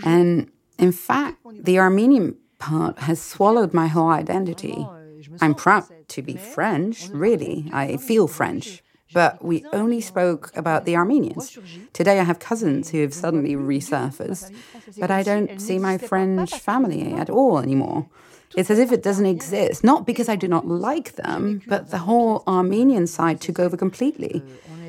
And 0.05 0.51
in 0.79 0.93
fact, 0.93 1.39
the 1.51 1.79
Armenian 1.79 2.37
part 2.59 2.99
has 2.99 3.19
swallowed 3.21 3.73
my 3.73 3.87
whole 3.87 4.11
identity. 4.11 4.77
euh, 4.77 5.39
I'm 5.41 5.55
proud 5.55 5.85
to 6.09 6.21
be 6.21 6.37
French, 6.37 7.09
really. 7.09 7.71
I 7.73 7.97
feel 7.97 8.29
French 8.29 8.83
but 9.15 9.43
we 9.45 9.65
only 9.73 10.01
spoke 10.01 10.51
about 10.57 10.85
the 10.85 10.97
Armenians. 10.97 11.57
Today 11.93 12.19
I 12.19 12.25
have 12.25 12.41
cousins 12.41 12.91
who 12.91 13.01
have 13.01 13.15
suddenly 13.15 13.55
resurfaced, 13.55 14.53
but 14.99 15.11
I 15.11 15.23
don't 15.23 15.61
see 15.61 15.79
my 15.79 15.97
French 15.97 16.51
family 16.59 17.13
at 17.15 17.31
all 17.31 17.61
anymore. 17.61 18.09
It's 18.57 18.71
as 18.71 18.79
if 18.79 18.93
it 18.93 19.03
doesn't 19.03 19.27
exist, 19.27 19.83
not 19.83 20.07
because 20.07 20.29
I 20.29 20.37
do 20.37 20.47
not 20.49 20.67
like 20.67 21.17
them, 21.17 21.63
but 21.67 21.91
the 21.91 21.99
whole 21.99 22.45
Armenian 22.47 23.07
side 23.07 23.41
took 23.41 23.59
over 23.59 23.77
completely. 23.77 24.43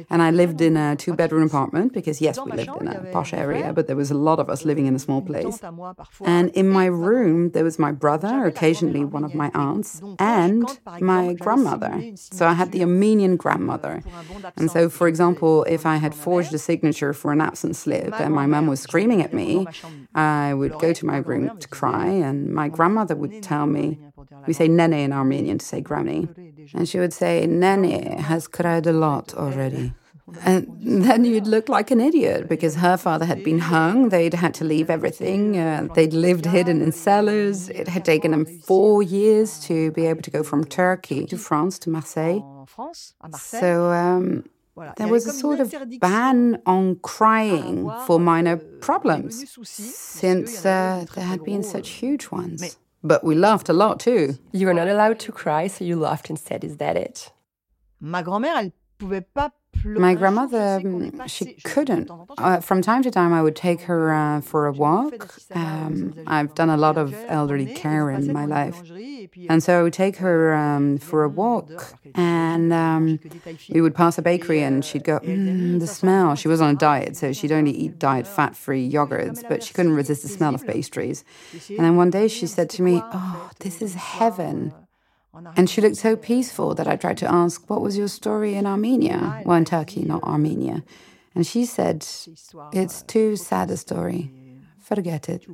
And 0.09 0.21
I 0.21 0.31
lived 0.31 0.61
in 0.61 0.77
a 0.77 0.95
two 0.95 1.13
bedroom 1.13 1.43
apartment 1.43 1.93
because, 1.93 2.21
yes, 2.21 2.39
we 2.43 2.51
lived 2.51 2.71
in 2.81 2.87
a 2.87 3.03
posh 3.11 3.33
area, 3.33 3.73
but 3.73 3.87
there 3.87 3.95
was 3.95 4.11
a 4.11 4.15
lot 4.15 4.39
of 4.39 4.49
us 4.49 4.65
living 4.65 4.85
in 4.85 4.95
a 4.95 4.99
small 4.99 5.21
place. 5.21 5.59
And 6.23 6.49
in 6.51 6.69
my 6.69 6.85
room, 6.85 7.51
there 7.51 7.63
was 7.63 7.77
my 7.79 7.91
brother, 7.91 8.45
occasionally 8.45 9.03
one 9.03 9.23
of 9.23 9.33
my 9.35 9.51
aunts, 9.53 10.01
and 10.19 10.65
my 10.99 11.33
grandmother. 11.33 11.93
So 12.15 12.47
I 12.47 12.53
had 12.53 12.71
the 12.71 12.81
Armenian 12.81 13.35
grandmother. 13.35 14.03
And 14.57 14.69
so, 14.71 14.89
for 14.89 15.07
example, 15.07 15.63
if 15.65 15.85
I 15.85 15.97
had 15.97 16.13
forged 16.13 16.53
a 16.53 16.59
signature 16.59 17.13
for 17.13 17.31
an 17.31 17.41
absence 17.41 17.79
slip 17.79 18.19
and 18.19 18.33
my 18.33 18.45
mum 18.45 18.67
was 18.67 18.79
screaming 18.79 19.21
at 19.21 19.33
me, 19.33 19.67
I 20.13 20.53
would 20.53 20.77
go 20.79 20.93
to 20.93 21.05
my 21.05 21.17
room 21.17 21.57
to 21.59 21.67
cry, 21.67 22.07
and 22.07 22.53
my 22.53 22.69
grandmother 22.69 23.15
would 23.15 23.41
tell 23.41 23.65
me, 23.65 23.99
we 24.47 24.53
say 24.53 24.67
nene 24.67 24.93
in 24.93 25.13
Armenian 25.13 25.57
to 25.57 25.65
say 25.65 25.81
granny. 25.81 26.27
And 26.73 26.87
she 26.87 26.99
would 26.99 27.13
say, 27.13 27.45
Nene 27.45 28.17
has 28.17 28.47
cried 28.47 28.87
a 28.87 28.93
lot 28.93 29.33
already. 29.33 29.93
And 30.43 30.67
then 30.81 31.23
you'd 31.23 31.45
look 31.45 31.69
like 31.69 31.91
an 31.91 32.01
idiot 32.01 32.49
because 32.49 32.73
her 32.77 32.97
father 32.97 33.25
had 33.25 33.43
been 33.43 33.59
hung. 33.59 34.09
They'd 34.09 34.33
had 34.33 34.55
to 34.55 34.63
leave 34.63 34.89
everything. 34.89 35.55
Uh, 35.55 35.87
they'd 35.93 36.13
lived 36.13 36.45
hidden 36.47 36.81
in 36.81 36.91
cellars. 36.91 37.69
It 37.69 37.87
had 37.87 38.03
taken 38.03 38.31
them 38.31 38.45
four 38.45 39.03
years 39.03 39.59
to 39.67 39.91
be 39.91 40.07
able 40.07 40.23
to 40.23 40.31
go 40.31 40.41
from 40.41 40.63
Turkey 40.65 41.27
to 41.27 41.37
France 41.37 41.77
to 41.79 41.91
Marseille. 41.91 42.41
So 43.37 43.91
um, 43.91 44.45
there 44.97 45.09
was 45.09 45.27
a 45.27 45.31
sort 45.31 45.59
of 45.59 45.71
ban 45.99 46.59
on 46.65 46.95
crying 47.03 47.91
for 48.07 48.19
minor 48.19 48.57
problems 48.57 49.55
since 49.69 50.65
uh, 50.65 51.05
there 51.13 51.23
had 51.23 51.43
been 51.43 51.61
such 51.61 51.89
huge 51.89 52.31
ones. 52.31 52.77
But 53.05 53.23
we 53.23 53.35
laughed 53.35 53.69
a 53.69 53.73
lot 53.73 53.99
too. 53.99 54.39
You 54.51 54.65
were 54.65 54.73
not 54.73 54.87
allowed 54.87 55.19
to 55.19 55.31
cry, 55.31 55.67
so 55.67 55.85
you 55.85 55.95
laughed 55.95 56.31
instead. 56.31 56.63
Is 56.63 56.77
that 56.77 56.97
it? 56.97 57.31
Ma 57.99 58.23
grand-mère, 58.23 58.57
elle 58.57 58.71
pouvait 58.97 59.21
pas 59.21 59.51
my 59.83 60.15
grandmother, 60.15 60.81
um, 60.83 61.27
she 61.27 61.53
couldn't. 61.63 62.09
Uh, 62.37 62.59
from 62.59 62.81
time 62.81 63.03
to 63.03 63.11
time, 63.11 63.33
I 63.33 63.41
would 63.41 63.55
take 63.55 63.81
her 63.81 64.13
uh, 64.13 64.41
for 64.41 64.67
a 64.67 64.71
walk. 64.71 65.35
Um, 65.53 66.13
I've 66.27 66.53
done 66.55 66.69
a 66.69 66.77
lot 66.77 66.97
of 66.97 67.13
elderly 67.27 67.67
care 67.67 68.09
in 68.09 68.31
my 68.31 68.45
life. 68.45 68.81
And 69.49 69.63
so 69.63 69.79
I 69.79 69.83
would 69.83 69.93
take 69.93 70.17
her 70.17 70.53
um, 70.53 70.97
for 70.97 71.23
a 71.23 71.29
walk, 71.29 71.93
and 72.13 72.71
um, 72.71 73.19
we 73.69 73.81
would 73.81 73.95
pass 73.95 74.17
a 74.17 74.21
bakery, 74.21 74.61
and 74.61 74.83
she'd 74.83 75.03
go, 75.03 75.19
mm, 75.19 75.79
the 75.79 75.87
smell. 75.87 76.35
She 76.35 76.47
was 76.47 76.61
on 76.61 76.75
a 76.75 76.77
diet, 76.77 77.17
so 77.17 77.33
she'd 77.33 77.51
only 77.51 77.71
eat 77.71 77.99
diet 77.99 78.27
fat 78.27 78.55
free 78.55 78.89
yogurts, 78.89 79.47
but 79.47 79.63
she 79.63 79.73
couldn't 79.73 79.93
resist 79.93 80.21
the 80.23 80.29
smell 80.29 80.55
of 80.55 80.65
pastries. 80.65 81.23
And 81.69 81.79
then 81.79 81.95
one 81.95 82.09
day 82.09 82.27
she 82.27 82.47
said 82.47 82.69
to 82.71 82.81
me, 82.81 83.01
Oh, 83.03 83.49
this 83.59 83.81
is 83.81 83.95
heaven. 83.95 84.73
And 85.55 85.69
she 85.69 85.81
looked 85.81 85.97
so 85.97 86.15
peaceful 86.15 86.75
that 86.75 86.87
I 86.87 86.95
tried 86.95 87.17
to 87.17 87.31
ask, 87.31 87.69
What 87.69 87.81
was 87.81 87.97
your 87.97 88.07
story 88.07 88.55
in 88.55 88.65
Armenia? 88.65 89.43
Well, 89.45 89.57
in 89.57 89.65
Turkey, 89.65 90.03
not 90.03 90.23
Armenia. 90.23 90.83
And 91.33 91.45
she 91.45 91.65
said, 91.65 92.05
It's 92.73 93.01
too 93.03 93.35
sad 93.35 93.69
a 93.71 93.77
story. 93.77 94.31
Forget 94.79 95.29
it. 95.29 95.47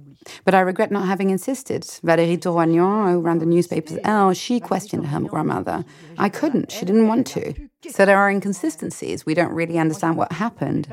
But 0.43 0.53
I 0.53 0.59
regret 0.59 0.91
not 0.91 1.07
having 1.07 1.29
insisted. 1.29 1.83
Valérie 2.03 2.37
Toranian, 2.37 3.13
who 3.13 3.21
ran 3.21 3.39
the 3.39 3.45
newspapers 3.45 3.97
Elle, 4.03 4.33
she 4.33 4.59
questioned 4.59 5.05
her 5.07 5.21
grandmother. 5.21 5.85
I 6.17 6.27
couldn't. 6.27 6.69
She 6.69 6.83
didn't 6.85 7.07
want 7.07 7.27
to. 7.27 7.53
So 7.89 8.05
there 8.05 8.17
are 8.19 8.29
inconsistencies. 8.29 9.25
We 9.25 9.33
don't 9.33 9.53
really 9.53 9.79
understand 9.79 10.17
what 10.17 10.33
happened. 10.33 10.89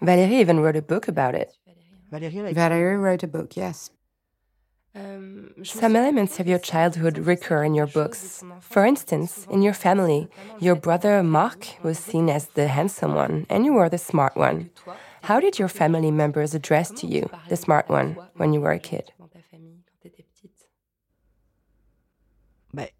Valérie 0.00 0.40
even 0.40 0.60
wrote 0.60 0.76
a 0.76 0.82
book 0.82 1.08
about 1.08 1.34
it. 1.34 1.52
Valérie 2.12 3.02
wrote 3.02 3.24
a 3.24 3.28
book, 3.28 3.56
yes. 3.56 3.90
Um, 4.94 5.54
Some 5.64 5.96
elements 5.96 6.38
of 6.38 6.46
your 6.46 6.58
childhood 6.58 7.16
recur 7.16 7.64
in 7.64 7.74
your 7.74 7.86
books. 7.86 8.44
For 8.60 8.84
instance, 8.84 9.46
in 9.50 9.62
your 9.62 9.72
family, 9.72 10.28
your 10.60 10.74
brother 10.74 11.22
Marc 11.22 11.66
was 11.82 11.98
seen 11.98 12.28
as 12.28 12.48
the 12.48 12.68
handsome 12.68 13.14
one, 13.14 13.46
and 13.48 13.64
you 13.64 13.72
were 13.72 13.88
the 13.88 13.96
smart 13.96 14.36
one. 14.36 14.70
How 15.22 15.40
did 15.40 15.58
your 15.58 15.68
family 15.68 16.10
members 16.10 16.54
address 16.54 16.90
to 17.00 17.06
you, 17.06 17.30
the 17.48 17.56
smart 17.56 17.88
one, 17.88 18.18
when 18.36 18.52
you 18.52 18.60
were 18.60 18.72
a 18.72 18.78
kid? 18.78 19.12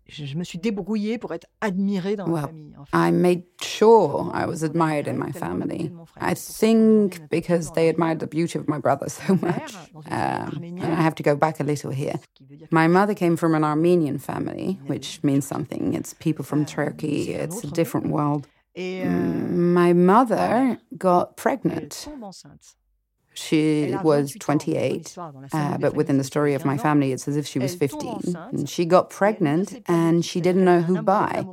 Je 0.09 0.37
me 0.37 0.45
suis 0.45 0.59
débrouillée 0.59 1.19
pour 1.19 1.33
être 1.33 1.47
admirée 1.61 2.17
dans 2.17 2.27
well, 2.27 2.43
ma 2.43 2.47
famille. 2.49 2.75
En 2.77 2.85
fait. 2.85 2.97
I 2.97 3.11
made 3.11 3.43
sure 3.61 4.31
I 4.35 4.47
was 4.47 4.63
admired 4.63 5.07
in 5.07 5.19
my 5.19 5.33
family. 5.33 5.91
I 6.21 6.35
think 6.35 7.29
because 7.31 7.73
they 7.73 7.89
admired 7.89 8.19
the 8.21 8.27
beauty 8.27 8.59
of 8.59 8.69
my 8.69 8.79
brother 8.79 9.09
so 9.09 9.35
much. 9.35 9.75
Um, 10.11 10.63
and 10.63 10.93
I 10.93 11.01
have 11.01 11.15
to 11.17 11.23
go 11.23 11.37
back 11.37 11.61
a 11.61 11.65
little 11.65 11.91
here. 11.91 12.21
My 12.71 12.89
mother 12.89 13.15
came 13.15 13.37
from 13.37 13.55
an 13.55 13.65
Armenian 13.65 14.19
family, 14.19 14.79
which 14.87 15.23
means 15.23 15.47
something. 15.47 15.95
It's 15.95 16.15
people 16.15 16.45
from 16.45 16.65
Turkey, 16.67 17.33
it's 17.33 17.65
a 17.65 17.69
different 17.69 18.09
world. 18.09 18.47
Mm, 18.77 19.51
my 19.75 19.93
mother 19.93 20.79
got 20.97 21.37
pregnant. 21.37 22.09
She 23.35 23.95
was 24.03 24.37
28, 24.39 25.17
uh, 25.53 25.79
but 25.79 25.95
within 25.95 26.19
the 26.19 26.25
story 26.25 26.55
of 26.55 26.65
my 26.65 26.77
family, 26.77 27.13
it's 27.13 27.27
as 27.27 27.37
if 27.37 27.47
she 27.47 27.59
was 27.59 27.75
15. 27.75 28.37
And 28.37 28.69
she 28.69 28.85
got 28.85 29.11
pregnant 29.11 29.83
and 29.87 30.25
she 30.25 30.41
didn't 30.41 30.65
know 30.65 30.81
who 30.81 31.03
by. 31.03 31.45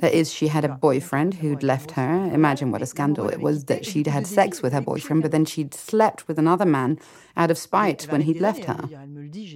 That 0.00 0.14
is, 0.14 0.32
she 0.32 0.48
had 0.48 0.64
a 0.64 0.68
boyfriend 0.68 1.34
who'd 1.34 1.62
left 1.62 1.92
her. 1.92 2.30
Imagine 2.32 2.72
what 2.72 2.82
a 2.82 2.86
scandal 2.86 3.28
it 3.28 3.40
was 3.40 3.64
that 3.66 3.86
she'd 3.86 4.06
had 4.08 4.26
sex 4.26 4.62
with 4.62 4.72
her 4.72 4.80
boyfriend, 4.80 5.22
but 5.22 5.30
then 5.30 5.44
she'd 5.44 5.74
slept 5.74 6.26
with 6.26 6.38
another 6.38 6.66
man 6.66 6.98
out 7.36 7.50
of 7.50 7.58
spite 7.58 8.02
when 8.10 8.22
he'd 8.22 8.40
left 8.40 8.64
her. 8.64 8.88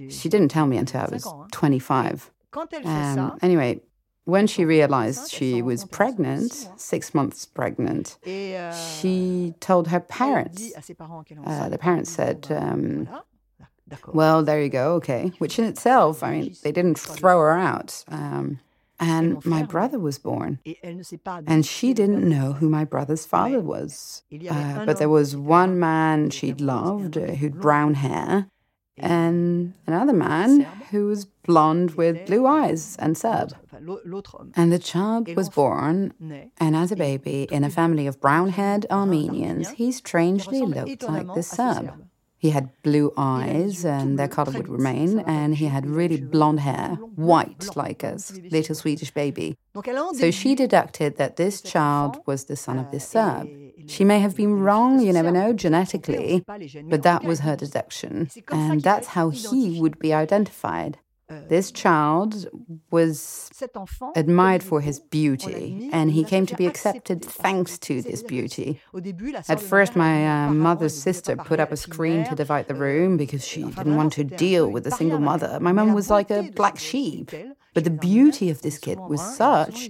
She 0.09 0.29
didn't 0.29 0.49
tell 0.49 0.67
me 0.67 0.77
until 0.77 1.01
I 1.01 1.07
was 1.11 1.27
25. 1.51 2.31
Um, 2.85 3.37
anyway, 3.41 3.81
when 4.25 4.47
she 4.47 4.65
realized 4.65 5.31
she 5.31 5.61
was 5.61 5.85
pregnant, 5.85 6.69
six 6.77 7.13
months 7.13 7.45
pregnant, 7.45 8.17
she 8.25 9.53
told 9.59 9.87
her 9.89 9.99
parents. 9.99 10.71
Uh, 11.45 11.69
the 11.69 11.77
parents 11.77 12.09
said, 12.09 12.47
um, 12.49 13.07
well, 14.07 14.43
there 14.43 14.61
you 14.61 14.69
go, 14.69 14.93
okay. 14.95 15.31
Which 15.39 15.59
in 15.59 15.65
itself, 15.65 16.23
I 16.23 16.31
mean, 16.31 16.55
they 16.63 16.71
didn't 16.71 16.97
throw 16.97 17.39
her 17.39 17.51
out. 17.51 18.03
Um, 18.07 18.59
and 18.99 19.43
my 19.45 19.63
brother 19.63 19.99
was 19.99 20.17
born. 20.17 20.59
And 21.45 21.65
she 21.65 21.93
didn't 21.93 22.27
know 22.27 22.53
who 22.53 22.69
my 22.69 22.85
brother's 22.85 23.25
father 23.25 23.59
was. 23.59 24.23
Uh, 24.49 24.85
but 24.85 24.97
there 24.97 25.09
was 25.09 25.35
one 25.35 25.77
man 25.79 26.29
she'd 26.29 26.61
loved 26.61 27.17
uh, 27.17 27.21
who'd 27.35 27.59
brown 27.59 27.95
hair. 27.95 28.47
And 28.97 29.73
another 29.87 30.13
man 30.13 30.61
who 30.91 31.07
was 31.07 31.25
blonde 31.25 31.91
with 31.91 32.25
blue 32.25 32.45
eyes 32.45 32.95
and 32.99 33.17
Serb. 33.17 33.53
And 34.55 34.71
the 34.71 34.79
child 34.79 35.35
was 35.35 35.49
born, 35.49 36.13
and 36.59 36.75
as 36.75 36.91
a 36.91 36.95
baby, 36.95 37.47
in 37.51 37.63
a 37.63 37.69
family 37.69 38.07
of 38.07 38.21
brown 38.21 38.49
haired 38.49 38.85
Armenians, 38.89 39.69
he 39.71 39.91
strangely 39.91 40.61
looked 40.61 41.03
like 41.03 41.33
the 41.33 41.43
Serb. 41.43 41.91
He 42.37 42.49
had 42.49 42.69
blue 42.81 43.13
eyes, 43.15 43.85
and 43.85 44.19
their 44.19 44.27
color 44.27 44.51
would 44.51 44.67
remain, 44.67 45.19
and 45.19 45.55
he 45.55 45.67
had 45.67 45.85
really 45.85 46.19
blonde 46.19 46.59
hair, 46.59 46.89
white 47.15 47.75
like 47.77 48.03
a 48.03 48.17
little 48.51 48.75
Swedish 48.75 49.11
baby. 49.11 49.55
So 50.15 50.29
she 50.29 50.53
deducted 50.53 51.15
that 51.15 51.37
this 51.37 51.61
child 51.61 52.21
was 52.25 52.43
the 52.45 52.57
son 52.57 52.79
of 52.79 52.91
this 52.91 53.07
Serb. 53.07 53.47
She 53.87 54.03
may 54.03 54.19
have 54.19 54.35
been 54.35 54.59
wrong, 54.59 54.99
you 54.99 55.13
never 55.13 55.31
know, 55.31 55.53
genetically, 55.53 56.43
but 56.47 57.03
that 57.03 57.23
was 57.23 57.41
her 57.41 57.55
deduction, 57.55 58.29
and 58.49 58.81
that's 58.81 59.07
how 59.07 59.29
he 59.29 59.79
would 59.81 59.99
be 59.99 60.13
identified. 60.13 60.97
This 61.47 61.71
child 61.71 62.47
was 62.91 63.49
admired 64.15 64.61
for 64.61 64.81
his 64.81 64.99
beauty, 64.99 65.89
and 65.91 66.11
he 66.11 66.23
came 66.23 66.45
to 66.45 66.55
be 66.55 66.67
accepted 66.67 67.23
thanks 67.23 67.79
to 67.79 68.01
this 68.01 68.21
beauty. 68.21 68.81
At 69.47 69.59
first, 69.59 69.95
my 69.95 70.45
uh, 70.45 70.53
mother's 70.53 70.93
sister 71.01 71.35
put 71.35 71.59
up 71.59 71.71
a 71.71 71.77
screen 71.77 72.25
to 72.25 72.35
divide 72.35 72.67
the 72.67 72.75
room 72.75 73.17
because 73.17 73.47
she 73.47 73.63
didn't 73.63 73.95
want 73.95 74.13
to 74.13 74.23
deal 74.23 74.69
with 74.69 74.85
a 74.85 74.91
single 74.91 75.19
mother. 75.19 75.59
My 75.59 75.71
mum 75.71 75.93
was 75.93 76.09
like 76.09 76.29
a 76.29 76.51
black 76.51 76.77
sheep. 76.77 77.31
But 77.73 77.83
the 77.83 77.89
beauty 77.89 78.49
of 78.49 78.61
this 78.61 78.77
kid 78.77 78.99
was 78.99 79.21
such. 79.35 79.89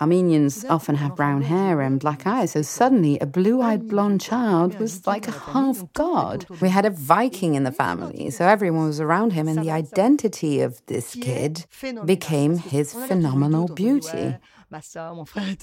Armenians 0.00 0.64
often 0.64 0.96
have 0.96 1.16
brown 1.16 1.42
hair 1.42 1.80
and 1.80 2.00
black 2.00 2.26
eyes, 2.26 2.52
so 2.52 2.62
suddenly 2.62 3.18
a 3.18 3.26
blue 3.26 3.60
eyed 3.60 3.88
blonde 3.88 4.20
child 4.20 4.78
was 4.78 5.06
like 5.06 5.28
a 5.28 5.32
half 5.32 5.92
god. 5.92 6.46
We 6.60 6.70
had 6.70 6.86
a 6.86 6.90
Viking 6.90 7.54
in 7.54 7.64
the 7.64 7.72
family, 7.72 8.30
so 8.30 8.46
everyone 8.46 8.86
was 8.86 9.00
around 9.00 9.32
him, 9.32 9.46
and 9.48 9.58
the 9.58 9.70
identity 9.70 10.60
of 10.60 10.80
this 10.86 11.14
kid 11.14 11.66
became 12.04 12.58
his 12.58 12.92
phenomenal 12.92 13.68
beauty. 13.68 14.36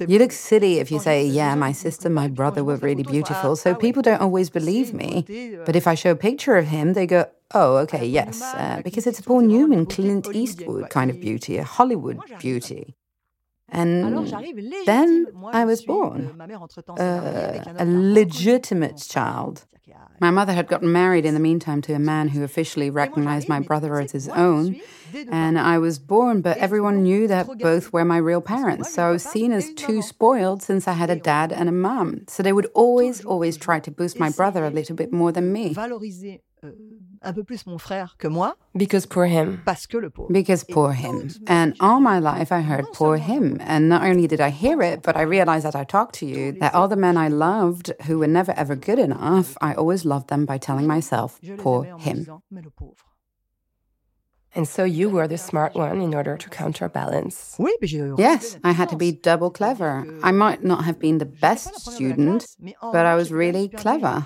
You 0.08 0.18
look 0.18 0.32
silly 0.32 0.80
if 0.80 0.92
you 0.92 1.00
say, 1.00 1.26
Yeah, 1.26 1.54
my 1.56 1.72
sister, 1.72 2.10
my 2.10 2.28
brother 2.28 2.64
were 2.64 2.78
really 2.78 3.04
beautiful. 3.04 3.56
So 3.56 3.76
people 3.76 4.02
don't 4.02 4.22
always 4.22 4.50
believe 4.50 4.94
me. 4.94 5.26
But 5.66 5.76
if 5.76 5.86
I 5.86 5.94
show 5.94 6.12
a 6.12 6.16
picture 6.16 6.58
of 6.58 6.68
him, 6.68 6.94
they 6.94 7.06
go, 7.06 7.26
Oh, 7.54 7.78
okay, 7.78 8.06
yes. 8.06 8.42
Uh, 8.42 8.82
because 8.84 9.06
it's 9.08 9.20
a 9.20 9.24
Paul 9.24 9.42
Newman, 9.42 9.86
Clint 9.86 10.28
Eastwood 10.34 10.90
kind 10.90 11.12
of 11.12 11.20
beauty, 11.22 11.58
a 11.58 11.64
Hollywood 11.64 12.20
beauty. 12.40 12.96
And 13.70 14.04
then 14.86 15.28
I 15.52 15.66
was 15.66 15.84
born, 15.84 16.40
uh, 17.00 17.64
a 17.80 17.86
legitimate 17.86 18.98
child. 18.98 19.66
My 20.22 20.32
mother 20.32 20.54
had 20.54 20.68
gotten 20.68 20.92
married 20.92 21.26
in 21.26 21.34
the 21.34 21.40
meantime 21.40 21.82
to 21.84 21.94
a 21.94 22.00
man 22.00 22.30
who 22.30 22.44
officially 22.44 22.90
recognized 22.90 23.50
my 23.50 23.60
brother 23.60 24.00
as 24.00 24.12
his 24.14 24.30
own, 24.30 24.80
and 25.30 25.60
I 25.60 25.78
was 25.78 26.00
born, 26.00 26.42
but 26.42 26.58
everyone 26.58 27.04
knew 27.04 27.28
that 27.28 27.48
both 27.60 27.92
were 27.92 28.06
my 28.06 28.18
real 28.18 28.40
parents. 28.42 28.94
So 28.94 29.04
I 29.08 29.12
was 29.12 29.24
seen 29.24 29.52
as 29.52 29.74
too 29.74 30.02
spoiled 30.02 30.64
since 30.64 30.88
I 30.88 30.94
had 30.94 31.10
a 31.10 31.16
dad 31.16 31.52
and 31.52 31.68
a 31.68 31.74
mom. 31.74 32.26
So 32.28 32.44
they 32.44 32.54
would 32.54 32.68
always, 32.74 33.26
always 33.26 33.58
try 33.58 33.80
to 33.82 33.92
boost 33.92 34.20
my 34.20 34.30
brother 34.30 34.64
a 34.66 34.70
little 34.70 34.96
bit 34.96 35.12
more 35.12 35.32
than 35.32 35.52
me. 35.52 35.76
Because 38.76 39.06
poor 39.06 39.26
him. 39.26 39.62
Because 40.32 40.64
poor 40.64 40.92
him. 40.94 41.30
And 41.48 41.76
all 41.80 42.00
my 42.00 42.20
life 42.20 42.52
I 42.52 42.62
heard 42.62 42.86
poor 42.94 43.18
him. 43.18 43.58
And 43.62 43.90
not 43.90 44.04
only 44.04 44.28
did 44.28 44.42
I 44.42 44.50
hear 44.50 44.82
it, 44.82 45.02
but 45.02 45.16
I 45.18 45.22
realized 45.22 45.66
as 45.66 45.76
I 45.76 45.84
talked 45.86 46.16
to 46.16 46.26
you 46.26 46.52
that 46.60 46.74
all 46.76 46.88
the 46.88 46.96
men 46.96 47.18
I 47.18 47.28
loved 47.30 47.94
who 48.06 48.20
were 48.20 48.28
never 48.28 48.54
ever 48.58 48.76
good 48.76 49.00
enough, 49.00 49.58
I 49.62 49.74
always 49.74 50.06
loved 50.06 50.28
them 50.30 50.46
by 50.46 50.58
telling 50.58 50.88
myself, 50.88 51.40
poor 51.58 51.84
him. 51.98 52.26
And 54.56 54.68
so 54.68 54.86
you 54.86 55.10
were 55.10 55.28
the 55.28 55.38
smart 55.38 55.76
one 55.76 56.00
in 56.02 56.14
order 56.16 56.38
to 56.38 56.50
counterbalance. 56.50 57.56
Yes, 58.18 58.58
I 58.64 58.72
had 58.72 58.88
to 58.90 58.96
be 58.96 59.12
double 59.12 59.52
clever. 59.52 60.06
I 60.24 60.32
might 60.32 60.64
not 60.64 60.86
have 60.86 60.98
been 60.98 61.18
the 61.18 61.26
best 61.26 61.82
student, 61.82 62.48
but 62.82 63.06
I 63.06 63.16
was 63.16 63.32
really 63.34 63.68
clever. 63.68 64.26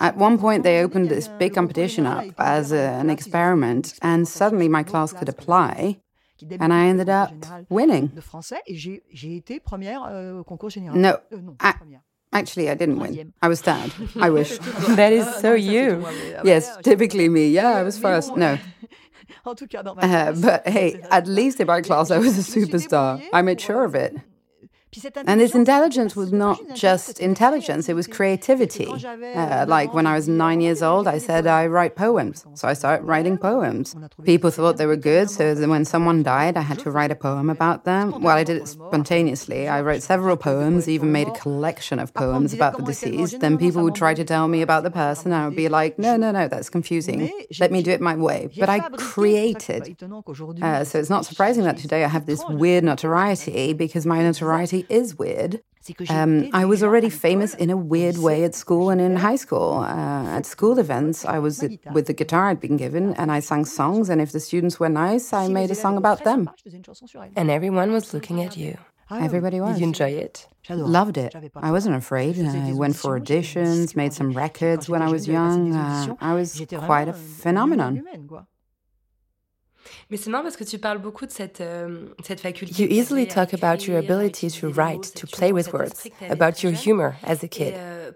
At 0.00 0.16
one 0.16 0.38
point, 0.38 0.62
they 0.62 0.80
opened 0.80 1.08
this 1.08 1.26
big 1.26 1.54
competition 1.54 2.06
up 2.06 2.24
as 2.38 2.70
a, 2.70 2.78
an 3.02 3.10
experiment, 3.10 3.98
and 4.00 4.28
suddenly 4.28 4.68
my 4.68 4.84
class 4.84 5.12
could 5.12 5.28
apply. 5.28 6.00
And 6.60 6.72
I 6.72 6.86
ended 6.86 7.08
up 7.08 7.32
winning. 7.68 8.12
No, 10.94 11.20
I, 11.60 11.74
Actually, 12.34 12.68
I 12.68 12.74
didn't 12.74 12.98
win. 12.98 13.32
I 13.40 13.46
was 13.46 13.60
third. 13.62 13.92
I 14.16 14.28
wish. 14.30 14.58
that 14.98 15.12
is 15.12 15.24
so 15.36 15.54
you. 15.54 16.04
Yes, 16.42 16.76
typically 16.82 17.28
me. 17.28 17.48
Yeah, 17.48 17.70
I 17.70 17.84
was 17.84 17.96
first. 17.96 18.36
No. 18.36 18.58
Uh, 20.04 20.32
but 20.40 20.66
hey, 20.68 21.00
at 21.10 21.26
least 21.26 21.60
in 21.60 21.66
my 21.66 21.80
class, 21.80 22.10
I 22.10 22.18
was 22.18 22.38
a 22.38 22.42
superstar. 22.58 23.22
I 23.32 23.42
made 23.42 23.60
sure 23.60 23.84
of 23.84 23.94
it. 23.94 24.16
And 25.26 25.40
this 25.40 25.54
intelligence 25.54 26.14
was 26.16 26.32
not 26.32 26.58
just 26.74 27.20
intelligence, 27.20 27.88
it 27.88 27.94
was 27.94 28.06
creativity. 28.06 28.86
Uh, 28.86 29.64
like 29.68 29.94
when 29.94 30.06
I 30.06 30.14
was 30.14 30.28
nine 30.28 30.60
years 30.60 30.82
old, 30.82 31.06
I 31.08 31.18
said 31.18 31.46
I 31.46 31.66
write 31.66 31.96
poems. 31.96 32.44
So 32.54 32.68
I 32.68 32.74
started 32.74 33.04
writing 33.04 33.38
poems. 33.38 33.94
People 34.24 34.50
thought 34.50 34.76
they 34.76 34.86
were 34.86 34.96
good, 34.96 35.30
so 35.30 35.54
when 35.68 35.84
someone 35.84 36.22
died, 36.22 36.56
I 36.56 36.62
had 36.62 36.78
to 36.80 36.90
write 36.90 37.10
a 37.10 37.16
poem 37.16 37.50
about 37.50 37.84
them. 37.84 38.20
Well, 38.22 38.36
I 38.36 38.44
did 38.44 38.56
it 38.56 38.68
spontaneously. 38.68 39.68
I 39.68 39.80
wrote 39.80 40.02
several 40.02 40.36
poems, 40.36 40.88
even 40.88 41.12
made 41.12 41.28
a 41.28 41.32
collection 41.32 41.98
of 41.98 42.12
poems 42.14 42.52
about 42.52 42.76
the 42.76 42.82
deceased. 42.82 43.40
Then 43.40 43.58
people 43.58 43.82
would 43.82 43.94
try 43.94 44.14
to 44.14 44.24
tell 44.24 44.48
me 44.48 44.62
about 44.62 44.82
the 44.82 44.90
person, 44.90 45.32
and 45.32 45.42
I 45.42 45.46
would 45.48 45.56
be 45.56 45.68
like, 45.68 45.98
no, 45.98 46.16
no, 46.16 46.30
no, 46.30 46.48
that's 46.48 46.70
confusing. 46.70 47.30
Let 47.58 47.72
me 47.72 47.82
do 47.82 47.90
it 47.90 48.00
my 48.00 48.16
way. 48.16 48.48
But 48.58 48.68
I 48.68 48.80
created. 48.90 49.96
Uh, 50.62 50.84
so 50.84 50.98
it's 50.98 51.10
not 51.10 51.24
surprising 51.24 51.64
that 51.64 51.78
today 51.78 52.04
I 52.04 52.08
have 52.08 52.26
this 52.26 52.42
weird 52.48 52.84
notoriety 52.84 53.72
because 53.72 54.06
my 54.06 54.22
notoriety 54.22 54.83
is 54.88 55.18
weird. 55.18 55.62
Um, 56.08 56.48
I 56.54 56.64
was 56.64 56.82
already 56.82 57.10
famous 57.10 57.54
in 57.54 57.68
a 57.68 57.76
weird 57.76 58.16
way 58.16 58.44
at 58.44 58.54
school 58.54 58.88
and 58.88 59.00
in 59.00 59.16
high 59.16 59.36
school. 59.36 59.80
Uh, 59.80 60.38
at 60.38 60.46
school 60.46 60.78
events, 60.78 61.26
I 61.26 61.38
was 61.38 61.62
with 61.92 62.06
the 62.06 62.14
guitar 62.14 62.48
I'd 62.48 62.60
been 62.60 62.78
given, 62.78 63.14
and 63.14 63.30
I 63.30 63.40
sang 63.40 63.66
songs. 63.66 64.08
And 64.08 64.20
if 64.20 64.32
the 64.32 64.40
students 64.40 64.80
were 64.80 64.88
nice, 64.88 65.32
I 65.34 65.48
made 65.48 65.70
a 65.70 65.74
song 65.74 65.98
about 65.98 66.24
them. 66.24 66.48
And 67.36 67.50
everyone 67.50 67.92
was 67.92 68.14
looking 68.14 68.40
at 68.42 68.56
you. 68.56 68.78
Everybody 69.10 69.60
was. 69.60 69.74
Did 69.74 69.80
you 69.80 69.86
enjoy 69.88 70.12
it? 70.12 70.48
Loved 70.70 71.18
it. 71.18 71.34
I 71.56 71.70
wasn't 71.70 71.96
afraid. 71.96 72.38
I 72.38 72.72
went 72.72 72.96
for 72.96 73.20
auditions, 73.20 73.94
made 73.94 74.14
some 74.14 74.32
records 74.32 74.88
when 74.88 75.02
I 75.02 75.10
was 75.10 75.28
young. 75.28 75.74
Uh, 75.74 76.16
I 76.20 76.32
was 76.32 76.62
quite 76.90 77.08
a 77.08 77.12
phenomenon. 77.12 78.02
Mais 80.10 80.16
c'est 80.16 80.30
marrant 80.30 80.42
parce 80.44 80.56
que 80.56 80.64
tu 80.64 80.78
parles 80.78 80.98
beaucoup 80.98 81.26
de 81.26 81.30
cette, 81.30 81.60
euh, 81.60 82.08
cette 82.22 82.40
faculté. 82.40 82.82
You 82.82 82.88
easily 82.90 83.26
talk 83.26 83.52
about 83.54 83.86
your 83.86 83.98
ability 83.98 84.50
to 84.60 84.68
write, 84.68 85.14
to 85.14 85.26
play 85.26 85.52
with 85.52 85.72
words, 85.72 86.08
about 86.30 86.62
your 86.62 86.72
humor 86.72 87.14
as 87.24 87.42
a 87.42 87.48
kid. 87.48 87.74
Euh, 87.76 88.10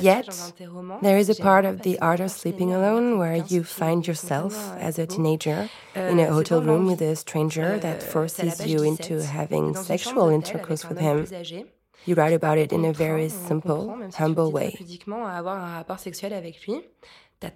Yet, 0.00 0.28
there 1.02 1.18
is 1.18 1.28
a 1.28 1.34
part 1.34 1.64
of 1.64 1.82
The 1.82 1.98
Art 2.00 2.20
of 2.20 2.30
Sleeping 2.30 2.72
Alone 2.72 3.18
where 3.18 3.36
you 3.36 3.64
find 3.64 4.06
yourself 4.06 4.54
as 4.78 4.98
a 4.98 5.06
teenager 5.06 5.68
euh, 5.96 6.10
in 6.10 6.20
a 6.20 6.32
hotel 6.32 6.60
room 6.62 6.86
with 6.86 7.00
a 7.02 7.16
stranger 7.16 7.78
that 7.78 8.02
forces 8.02 8.64
you 8.66 8.82
into 8.82 9.22
having 9.22 9.74
sexual 9.74 10.28
intercourse 10.28 10.88
with 10.88 10.98
him. 10.98 11.26
You 12.06 12.14
write 12.14 12.34
about 12.34 12.58
it 12.58 12.72
in 12.72 12.84
a 12.84 12.92
very 12.92 13.30
simple, 13.30 13.96
humble 14.14 14.52
way. 14.52 14.76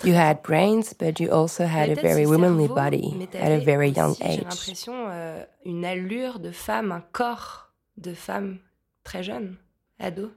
You 0.04 0.14
had 0.14 0.42
brains, 0.42 0.92
but 0.92 1.20
you 1.20 1.30
also 1.30 1.66
had 1.66 1.90
a 1.90 1.94
very 1.94 2.26
womanly 2.26 2.68
body 2.68 3.28
at 3.34 3.52
a 3.52 3.60
very 3.64 3.90
young 3.90 4.16
age. 4.20 4.88
Euh, 4.88 5.44
une 5.64 5.84
allure 5.84 6.38
de 6.38 6.52
femme, 6.52 6.92
un 6.92 7.02
corps 7.12 7.72
de 7.96 8.14
femme 8.14 8.58
très 9.04 9.22
jeune, 9.22 9.56
ado. 9.98 10.30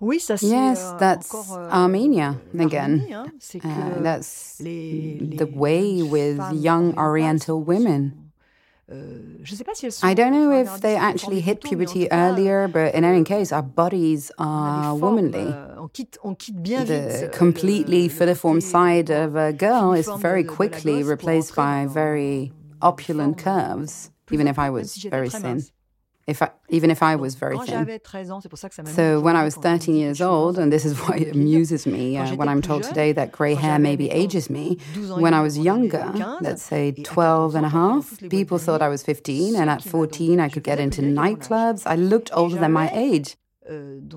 Yes, 0.00 0.44
euh, 0.44 0.98
that's 0.98 1.34
euh, 1.34 1.68
Armenia 1.70 2.36
again. 2.56 3.04
Uh, 3.10 4.00
that's 4.00 4.58
the 4.58 5.48
way 5.52 6.02
with 6.02 6.40
young 6.52 6.96
Oriental 6.96 7.60
women. 7.60 8.27
I 8.90 10.14
don't 10.14 10.32
know 10.32 10.50
if 10.50 10.80
they 10.80 10.96
actually 10.96 11.40
hit 11.40 11.62
puberty 11.62 12.10
earlier, 12.10 12.68
but 12.68 12.94
in 12.94 13.04
any 13.04 13.22
case, 13.22 13.52
our 13.52 13.62
bodies 13.62 14.30
are 14.38 14.94
womanly. 14.96 15.44
The 15.44 17.30
completely 17.32 18.08
filiform 18.08 18.62
side 18.62 19.10
of 19.10 19.36
a 19.36 19.52
girl 19.52 19.92
is 19.92 20.08
very 20.18 20.42
quickly 20.42 21.02
replaced 21.02 21.54
by 21.54 21.86
very 21.86 22.52
opulent 22.80 23.36
curves, 23.36 24.10
even 24.30 24.48
if 24.48 24.58
I 24.58 24.70
was 24.70 24.96
very 24.96 25.28
thin 25.28 25.64
if 26.28 26.42
I, 26.42 26.50
even 26.68 26.90
if 26.90 27.02
I 27.02 27.16
was 27.16 27.34
very 27.34 27.56
thin. 27.66 27.86
So 28.94 29.20
when 29.20 29.34
I 29.34 29.44
was 29.44 29.54
13 29.56 29.96
years 29.96 30.20
old, 30.20 30.58
and 30.58 30.70
this 30.70 30.84
is 30.84 30.94
why 30.98 31.16
it 31.16 31.34
amuses 31.34 31.86
me 31.86 32.16
uh, 32.18 32.36
when 32.36 32.48
I'm 32.52 32.60
told 32.62 32.82
today 32.90 33.12
that 33.12 33.32
grey 33.32 33.54
hair 33.54 33.78
maybe 33.78 34.06
ages 34.10 34.50
me, 34.50 34.76
when 35.24 35.32
I 35.32 35.40
was 35.42 35.56
younger, 35.70 36.04
let's 36.42 36.62
say 36.62 36.92
12 36.92 37.54
and 37.56 37.64
a 37.66 37.70
half, 37.70 38.04
people 38.28 38.58
thought 38.58 38.82
I 38.82 38.88
was 38.88 39.02
15, 39.02 39.56
and 39.56 39.70
at 39.70 39.82
14 39.82 40.38
I 40.38 40.48
could 40.50 40.64
get 40.64 40.78
into 40.78 41.00
nightclubs. 41.02 41.82
I 41.86 41.96
looked 41.96 42.30
older 42.34 42.56
than 42.56 42.72
my 42.72 42.90
age. 42.92 43.36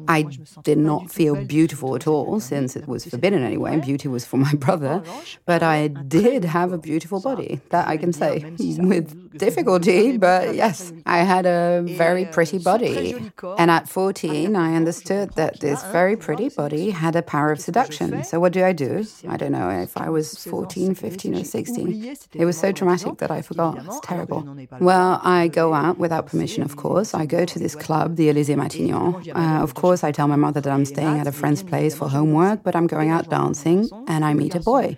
I 0.07 0.23
did 0.63 0.77
not 0.77 1.11
feel 1.11 1.35
beautiful 1.45 1.95
at 1.95 2.07
all 2.07 2.39
since 2.39 2.75
it 2.75 2.87
was 2.87 3.05
forbidden 3.05 3.43
anyway. 3.43 3.79
Beauty 3.79 4.07
was 4.07 4.25
for 4.25 4.37
my 4.37 4.53
brother. 4.53 5.03
But 5.45 5.63
I 5.63 5.87
did 5.87 6.45
have 6.45 6.71
a 6.71 6.77
beautiful 6.77 7.19
body, 7.19 7.61
that 7.69 7.87
I 7.87 7.97
can 7.97 8.13
say, 8.13 8.45
with 8.79 9.37
difficulty. 9.37 10.17
But 10.17 10.55
yes, 10.55 10.93
I 11.05 11.19
had 11.19 11.45
a 11.45 11.83
very 11.85 12.25
pretty 12.25 12.59
body. 12.59 13.31
And 13.57 13.69
at 13.71 13.89
14, 13.89 14.55
I 14.55 14.75
understood 14.75 15.31
that 15.35 15.59
this 15.59 15.83
very 15.91 16.15
pretty 16.15 16.49
body 16.49 16.91
had 16.91 17.15
a 17.15 17.21
power 17.21 17.51
of 17.51 17.59
seduction. 17.59 18.23
So 18.23 18.39
what 18.39 18.53
do 18.53 18.63
I 18.63 18.71
do? 18.71 19.05
I 19.27 19.37
don't 19.37 19.51
know 19.51 19.69
if 19.69 19.97
I 19.97 20.09
was 20.09 20.43
14, 20.45 20.95
15, 20.95 21.35
or 21.35 21.43
16. 21.43 22.15
It 22.33 22.45
was 22.45 22.57
so 22.57 22.71
traumatic 22.71 23.17
that 23.17 23.31
I 23.31 23.41
forgot. 23.41 23.83
It's 23.85 23.99
terrible. 24.03 24.41
Well, 24.79 25.19
I 25.23 25.47
go 25.47 25.73
out 25.73 25.97
without 25.97 26.27
permission, 26.27 26.63
of 26.63 26.75
course. 26.75 27.13
I 27.13 27.25
go 27.25 27.45
to 27.45 27.59
this 27.59 27.75
club, 27.75 28.15
the 28.15 28.29
Elysée 28.29 28.55
Matignon. 28.55 29.11
Uh, 29.41 29.63
of 29.63 29.73
course, 29.73 30.03
I 30.03 30.11
tell 30.11 30.27
my 30.27 30.35
mother 30.35 30.61
that 30.61 30.71
I'm 30.71 30.85
staying 30.85 31.17
at 31.19 31.25
a 31.25 31.31
friend's 31.31 31.63
place 31.63 31.93
for 31.95 32.07
homework, 32.07 32.61
but 32.63 32.75
I'm 32.75 32.85
going 32.85 33.09
out 33.09 33.29
dancing 33.29 33.89
and 34.07 34.23
I 34.23 34.33
meet 34.35 34.53
a 34.53 34.59
boy. 34.59 34.97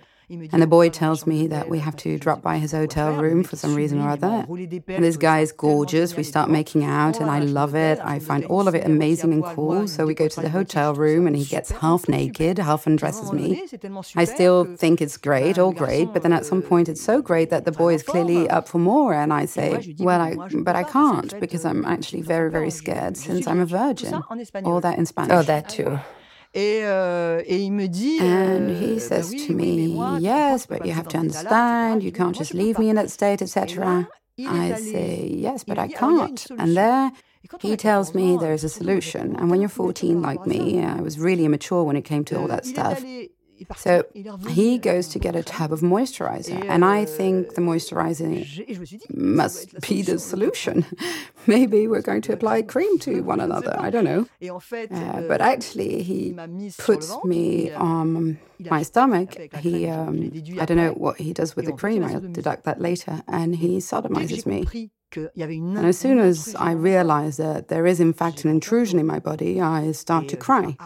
And 0.52 0.62
the 0.62 0.66
boy 0.66 0.88
tells 0.88 1.26
me 1.26 1.46
that 1.48 1.68
we 1.68 1.78
have 1.78 1.96
to 1.98 2.18
drop 2.18 2.42
by 2.42 2.58
his 2.58 2.72
hotel 2.72 3.12
room 3.14 3.44
for 3.44 3.56
some 3.56 3.74
reason 3.74 4.00
or 4.00 4.08
other. 4.08 4.46
And 4.48 5.04
this 5.04 5.16
guy 5.16 5.40
is 5.40 5.52
gorgeous. 5.52 6.16
We 6.16 6.22
start 6.22 6.50
making 6.50 6.84
out, 6.84 7.20
and 7.20 7.30
I 7.30 7.40
love 7.40 7.74
it. 7.74 7.98
I 8.00 8.18
find 8.18 8.44
all 8.46 8.68
of 8.68 8.74
it 8.74 8.84
amazing 8.84 9.32
and 9.32 9.44
cool. 9.44 9.86
So 9.88 10.06
we 10.06 10.14
go 10.14 10.28
to 10.28 10.40
the 10.40 10.48
hotel 10.48 10.94
room, 10.94 11.26
and 11.26 11.36
he 11.36 11.44
gets 11.44 11.70
half 11.70 12.08
naked, 12.08 12.58
half 12.58 12.86
undresses 12.86 13.32
me. 13.32 13.66
I 14.16 14.24
still 14.24 14.64
think 14.76 15.00
it's 15.00 15.16
great, 15.16 15.58
all 15.58 15.72
great, 15.72 16.12
but 16.12 16.22
then 16.22 16.32
at 16.32 16.44
some 16.44 16.62
point 16.62 16.88
it's 16.88 17.02
so 17.02 17.22
great 17.22 17.50
that 17.50 17.64
the 17.64 17.72
boy 17.72 17.94
is 17.94 18.02
clearly 18.02 18.48
up 18.48 18.68
for 18.68 18.78
more. 18.78 19.14
And 19.14 19.32
I 19.32 19.44
say, 19.46 19.94
Well, 19.98 20.20
I, 20.20 20.34
but 20.68 20.76
I 20.76 20.84
can't 20.84 21.38
because 21.40 21.64
I'm 21.64 21.84
actually 21.84 22.22
very, 22.22 22.50
very 22.50 22.70
scared 22.70 23.16
since 23.16 23.46
I'm 23.46 23.60
a 23.60 23.66
virgin. 23.66 24.14
All 24.64 24.80
that 24.80 24.98
in 24.98 25.06
Spanish. 25.06 25.32
Oh, 25.34 25.42
that 25.42 25.68
too. 25.68 25.98
And 28.20 28.70
he 28.70 28.98
says 29.00 29.30
to 29.46 29.52
me, 29.52 29.96
Yes, 30.20 30.66
but 30.66 30.86
you 30.86 30.92
have 30.92 31.08
to 31.08 31.18
understand, 31.18 32.02
you 32.02 32.12
can't 32.12 32.36
just 32.36 32.54
leave 32.54 32.78
me 32.78 32.88
in 32.90 32.96
that 32.96 33.10
state, 33.10 33.42
etc. 33.42 34.08
I 34.38 34.74
say, 34.74 35.28
Yes, 35.32 35.64
but 35.64 35.78
I 35.78 35.88
can't. 35.88 36.46
And 36.58 36.76
there 36.76 37.12
he 37.60 37.76
tells 37.76 38.14
me 38.14 38.36
there 38.38 38.52
is 38.54 38.64
a 38.64 38.68
solution. 38.68 39.36
And 39.36 39.50
when 39.50 39.60
you're 39.60 39.68
14 39.68 40.22
like 40.22 40.46
me, 40.46 40.82
I 40.82 41.00
was 41.00 41.18
really 41.18 41.44
immature 41.44 41.82
when 41.84 41.96
it 41.96 42.02
came 42.02 42.24
to 42.26 42.38
all 42.40 42.48
that 42.48 42.64
stuff. 42.66 43.04
So 43.76 44.04
he 44.48 44.78
goes 44.78 45.08
to 45.08 45.18
get 45.18 45.36
a 45.36 45.42
tub 45.42 45.72
of 45.72 45.80
moisturizer, 45.80 46.64
and 46.68 46.84
I 46.84 47.04
think 47.04 47.54
the 47.54 47.60
moisturizer 47.60 48.30
must 49.14 49.80
be 49.80 50.02
the 50.02 50.18
solution. 50.18 50.84
Maybe 51.46 51.86
we're 51.86 52.02
going 52.02 52.22
to 52.22 52.32
apply 52.32 52.62
cream 52.62 52.98
to 53.00 53.20
one 53.22 53.40
another. 53.40 53.74
I 53.78 53.90
don't 53.90 54.04
know. 54.04 54.26
Uh, 54.42 55.20
but 55.22 55.40
actually, 55.40 56.02
he 56.02 56.36
puts 56.78 57.14
me 57.24 57.72
on 57.72 58.38
my 58.58 58.82
stomach. 58.82 59.36
He, 59.58 59.88
um, 59.88 60.30
I 60.60 60.64
don't 60.64 60.76
know 60.76 60.92
what 60.92 61.18
he 61.18 61.32
does 61.32 61.56
with 61.56 61.66
the 61.66 61.72
cream. 61.72 62.04
I'll 62.04 62.20
deduct 62.20 62.64
that 62.64 62.80
later. 62.80 63.22
And 63.28 63.56
he 63.56 63.78
sodomizes 63.78 64.46
me. 64.46 64.90
And 65.16 65.86
as 65.86 65.98
soon 65.98 66.18
as 66.18 66.54
I 66.56 66.72
realize 66.72 67.36
that 67.36 67.68
there 67.68 67.86
is, 67.86 68.00
in 68.00 68.12
fact, 68.12 68.44
an 68.44 68.50
intrusion 68.50 68.98
in 68.98 69.06
my 69.06 69.18
body, 69.18 69.60
I 69.60 69.92
start 69.92 70.28
to 70.28 70.36
cry. 70.36 70.76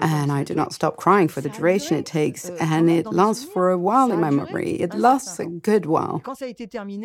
And 0.00 0.32
I 0.32 0.44
do 0.44 0.54
not 0.54 0.72
stop 0.72 0.96
crying 0.96 1.28
for 1.28 1.40
the 1.40 1.48
duration 1.48 1.96
it 1.96 2.06
takes, 2.06 2.48
and 2.48 2.90
it 2.90 3.06
lasts 3.06 3.44
for 3.44 3.70
a 3.70 3.78
while 3.78 4.12
in 4.12 4.20
my 4.20 4.30
memory. 4.30 4.72
It 4.72 4.94
lasts 4.94 5.38
a 5.38 5.46
good 5.46 5.86
while. 5.86 6.22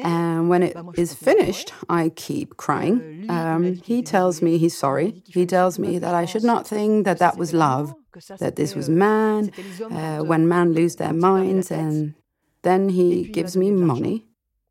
And 0.04 0.50
when 0.50 0.64
it 0.64 0.76
is 0.96 1.14
finished, 1.14 1.74
I 1.90 2.10
keep 2.10 2.58
crying. 2.58 3.26
Um, 3.30 3.76
he 3.84 4.02
tells 4.02 4.42
me 4.42 4.58
he's 4.58 4.78
sorry. 4.78 5.24
He 5.26 5.46
tells 5.46 5.78
me 5.78 6.00
that 6.00 6.16
I 6.16 6.26
should 6.26 6.44
not 6.44 6.68
think 6.68 7.06
that 7.06 7.20
that 7.20 7.38
was 7.38 7.54
love, 7.54 7.94
that 8.40 8.56
this 8.56 8.76
was 8.76 8.90
man, 8.90 9.52
uh, 9.92 10.20
when 10.20 10.48
men 10.48 10.74
lose 10.74 10.96
their 10.98 11.14
minds, 11.14 11.72
and 11.72 12.16
then 12.64 12.90
he 12.90 13.24
gives 13.24 13.56
me 13.58 13.72
money 13.72 14.28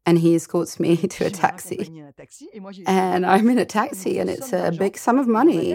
and 0.07 0.19
he 0.19 0.35
escorts 0.35 0.81
me 0.81 0.97
to 1.15 1.27
a 1.27 1.31
taxi. 1.31 2.03
And 2.87 3.27
I'm 3.27 3.49
in 3.49 3.59
a 3.59 3.65
taxi, 3.65 4.19
and 4.19 4.31
it's 4.31 4.53
a 4.53 4.73
big 4.73 4.97
sum 4.97 5.19
of 5.19 5.29
money. 5.29 5.73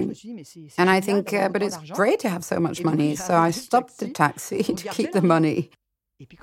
And 0.78 0.90
I 0.90 1.02
think, 1.02 1.34
uh, 1.34 1.50
but 1.50 1.62
it's 1.62 1.78
great 1.92 2.20
to 2.22 2.30
have 2.30 2.44
so 2.44 2.60
much 2.60 2.84
money. 2.84 3.16
So 3.16 3.36
I 3.36 3.52
stopped 3.52 4.00
the 4.00 4.10
taxi 4.10 4.64
to 4.82 4.90
keep 4.90 5.12
the 5.12 5.22
money. 5.22 5.70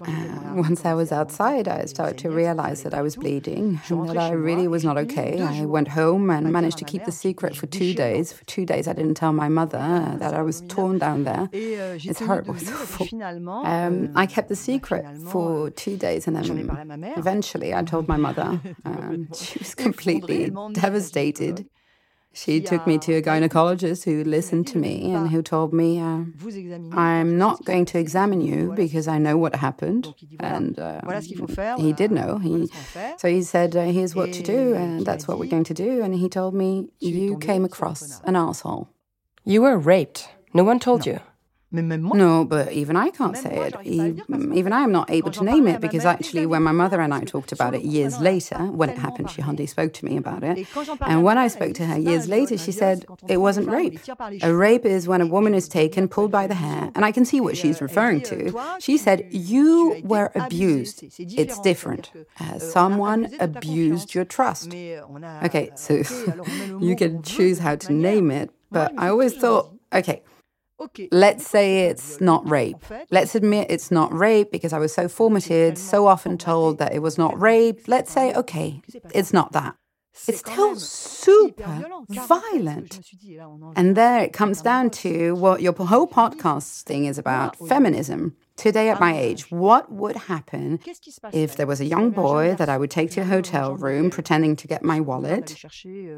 Uh, 0.07 0.53
once 0.55 0.85
I 0.85 0.93
was 0.93 1.13
outside, 1.13 1.67
I 1.67 1.87
started 1.87 2.19
to 2.19 2.31
realize 2.31 2.83
that 2.83 2.93
I 2.93 3.01
was 3.01 3.17
bleeding 3.17 3.81
and 3.89 4.07
that 4.11 4.19
I 4.19 4.33
really 4.33 4.69
was 4.69 4.85
not 4.85 4.99
okay. 4.99 5.41
I 5.41 5.65
went 5.65 5.89
home 5.89 6.29
and 6.29 6.53
managed 6.53 6.77
to 6.79 6.85
keep 6.85 7.07
the 7.07 7.13
secret 7.13 7.57
for 7.57 7.67
two 7.67 7.95
days. 7.95 8.35
For 8.35 8.45
two 8.45 8.67
days, 8.67 8.87
I 8.87 8.93
didn't 8.93 9.15
tell 9.15 9.33
my 9.33 9.49
mother 9.49 9.79
that 10.19 10.35
I 10.35 10.43
was 10.43 10.61
torn 10.69 10.99
down 10.99 11.25
there. 11.25 11.49
It's 11.53 12.21
horrible. 12.21 12.55
It's 12.55 12.71
awful. 12.71 13.09
Um, 13.65 14.13
I 14.15 14.27
kept 14.27 14.51
the 14.51 14.57
secret 14.57 15.07
for 15.29 15.71
two 15.71 15.97
days, 15.97 16.27
and 16.27 16.37
then 16.37 16.69
eventually 17.17 17.73
I 17.73 17.83
told 17.83 18.09
my 18.09 18.17
mother. 18.19 18.61
Um, 18.85 19.29
she 19.33 19.59
was 19.59 19.75
completely 19.75 20.51
devastated. 20.73 21.67
She 22.35 22.61
took 22.61 22.87
me 22.87 22.99
to 22.99 23.15
a 23.15 23.23
gynecologist 23.23 24.05
who 24.05 24.25
listened 24.25 24.67
to 24.69 24.79
me 24.79 25.13
and 25.13 25.29
who 25.29 25.43
told 25.43 25.73
me, 25.73 26.01
uh, 26.01 26.25
I'm 26.93 27.37
not 27.37 27.65
going 27.65 27.85
to 27.87 27.99
examine 27.99 28.41
you 28.41 28.73
because 28.75 29.07
I 29.07 29.19
know 29.19 29.37
what 29.37 29.55
happened. 29.57 30.15
And 30.41 30.79
uh, 30.79 31.03
he 31.77 31.93
did 31.93 32.11
know. 32.11 32.39
He, 32.39 32.69
so 33.19 33.29
he 33.29 33.43
said, 33.43 33.77
uh, 33.77 33.85
Here's 33.85 34.15
what 34.15 34.33
to 34.33 34.43
do, 34.43 34.75
and 34.75 35.05
that's 35.05 35.29
what 35.29 35.39
we're 35.39 35.51
going 35.51 35.65
to 35.65 35.75
do. 35.75 36.03
And 36.03 36.15
he 36.15 36.29
told 36.29 36.55
me, 36.55 36.89
You 37.01 37.39
came 37.39 37.65
across 37.65 38.21
an 38.25 38.37
asshole. 38.37 38.89
You 39.45 39.63
were 39.63 39.79
raped. 39.79 40.29
No 40.55 40.65
one 40.65 40.79
told 40.79 41.05
you. 41.07 41.21
No, 41.73 42.45
but 42.45 42.73
even 42.73 42.97
I 42.97 43.09
can't 43.11 43.37
say 43.37 43.73
it. 43.73 43.75
Even 43.87 44.73
I 44.73 44.83
am 44.83 44.93
not 44.93 45.11
able 45.11 45.31
to 45.31 45.45
name 45.45 45.67
it 45.67 45.81
because 45.81 46.05
actually, 46.05 46.45
when 46.47 46.63
my 46.63 46.73
mother 46.73 47.01
and 47.01 47.15
I 47.15 47.21
talked 47.25 47.53
about 47.53 47.75
it 47.75 47.83
years 47.83 48.21
later, 48.21 48.59
when 48.67 48.91
it 48.91 48.99
happened, 48.99 49.31
she 49.31 49.41
hardly 49.43 49.67
spoke 49.67 49.93
to 49.95 50.05
me 50.05 50.17
about 50.17 50.43
it. 50.45 50.67
And 51.01 51.25
when 51.25 51.39
I 51.39 51.49
spoke 51.49 51.75
to 51.75 51.87
her 51.87 51.99
years 51.99 52.29
later, 52.29 52.59
she 52.59 52.73
said 52.73 53.07
it 53.29 53.39
wasn't 53.39 53.69
rape. 53.69 53.99
A 54.43 54.55
rape 54.55 54.85
is 54.85 55.09
when 55.09 55.21
a 55.21 55.27
woman 55.27 55.55
is 55.55 55.69
taken, 55.69 56.09
pulled 56.09 56.31
by 56.31 56.47
the 56.47 56.55
hair, 56.55 56.91
and 56.95 57.05
I 57.05 57.13
can 57.13 57.25
see 57.25 57.41
what 57.41 57.57
she's 57.57 57.81
referring 57.81 58.21
to. 58.23 58.53
She 58.81 58.99
said, 58.99 59.27
You 59.31 60.01
were 60.05 60.31
abused. 60.35 61.05
It's 61.19 61.59
different. 61.61 62.11
Uh, 62.39 62.59
someone 62.59 63.31
abused 63.41 64.15
your 64.15 64.25
trust. 64.25 64.69
Okay, 65.49 65.71
so 65.75 65.95
you 66.81 66.95
can 66.97 67.23
choose 67.23 67.59
how 67.61 67.77
to 67.77 67.93
name 67.93 68.31
it, 68.31 68.51
but 68.71 68.93
I 68.99 69.09
always 69.09 69.35
thought, 69.37 69.73
okay, 69.93 70.23
Let's 71.11 71.47
say 71.47 71.87
it's 71.87 72.21
not 72.21 72.49
rape. 72.49 72.85
Let's 73.11 73.35
admit 73.35 73.69
it's 73.71 73.91
not 73.91 74.13
rape 74.13 74.51
because 74.51 74.73
I 74.73 74.79
was 74.79 74.93
so 74.93 75.09
formated, 75.09 75.79
so 75.79 76.07
often 76.07 76.39
told 76.39 76.79
that 76.79 76.93
it 76.95 77.01
was 77.01 77.19
not 77.19 77.41
rape. 77.41 77.89
Let's 77.89 78.13
say, 78.13 78.35
okay, 78.35 78.83
it's 79.15 79.33
not 79.33 79.53
that. 79.53 79.77
It's 80.29 80.41
still 80.41 80.77
super 80.77 81.85
violent. 82.11 83.01
And 83.77 83.97
there 83.97 84.23
it 84.23 84.33
comes 84.33 84.61
down 84.61 84.91
to 84.91 85.35
what 85.35 85.63
your 85.63 85.73
whole 85.73 86.07
podcast 86.07 86.83
thing 86.83 87.07
is 87.07 87.19
about 87.19 87.57
feminism. 87.57 88.37
Today, 88.57 88.91
at 88.91 89.01
my 89.01 89.19
age, 89.19 89.51
what 89.51 89.91
would 89.91 90.17
happen 90.17 90.79
if 91.33 91.57
there 91.57 91.67
was 91.67 91.81
a 91.81 91.85
young 91.85 92.11
boy 92.11 92.55
that 92.59 92.69
I 92.69 92.77
would 92.77 92.91
take 92.91 93.11
to 93.13 93.23
a 93.23 93.25
hotel 93.25 93.75
room 93.75 94.11
pretending 94.11 94.57
to 94.57 94.69
get 94.69 94.85
my 94.85 95.01
wallet? 95.01 95.65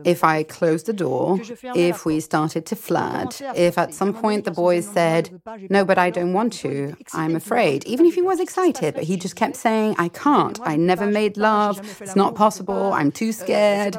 If 0.05 0.25
I 0.25 0.42
closed 0.42 0.87
the 0.87 0.92
door? 0.92 1.40
If 1.75 2.05
we 2.05 2.20
started 2.20 2.66
to 2.66 2.77
flirt? 2.77 3.40
If 3.55 3.79
at 3.79 3.94
some 3.94 4.12
point 4.12 4.44
the 4.44 4.51
boy 4.51 4.81
said, 4.81 5.40
No, 5.70 5.85
but 5.85 5.97
I 5.97 6.11
don't 6.11 6.33
want 6.33 6.53
to, 6.64 6.97
I'm 7.12 7.37
afraid, 7.37 7.85
even 7.85 8.05
if 8.05 8.14
he 8.14 8.23
was 8.23 8.40
excited, 8.40 8.94
but 8.94 9.05
he 9.05 9.16
just 9.16 9.37
kept 9.37 9.57
saying, 9.57 9.94
I 9.99 10.09
can't, 10.09 10.61
I 10.62 10.77
never 10.77 11.07
made 11.07 11.37
love, 11.37 11.79
it's 12.03 12.16
not 12.16 12.35
possible, 12.35 12.92
I'm 12.92 13.12
too 13.12 13.33
scared. 13.33 13.97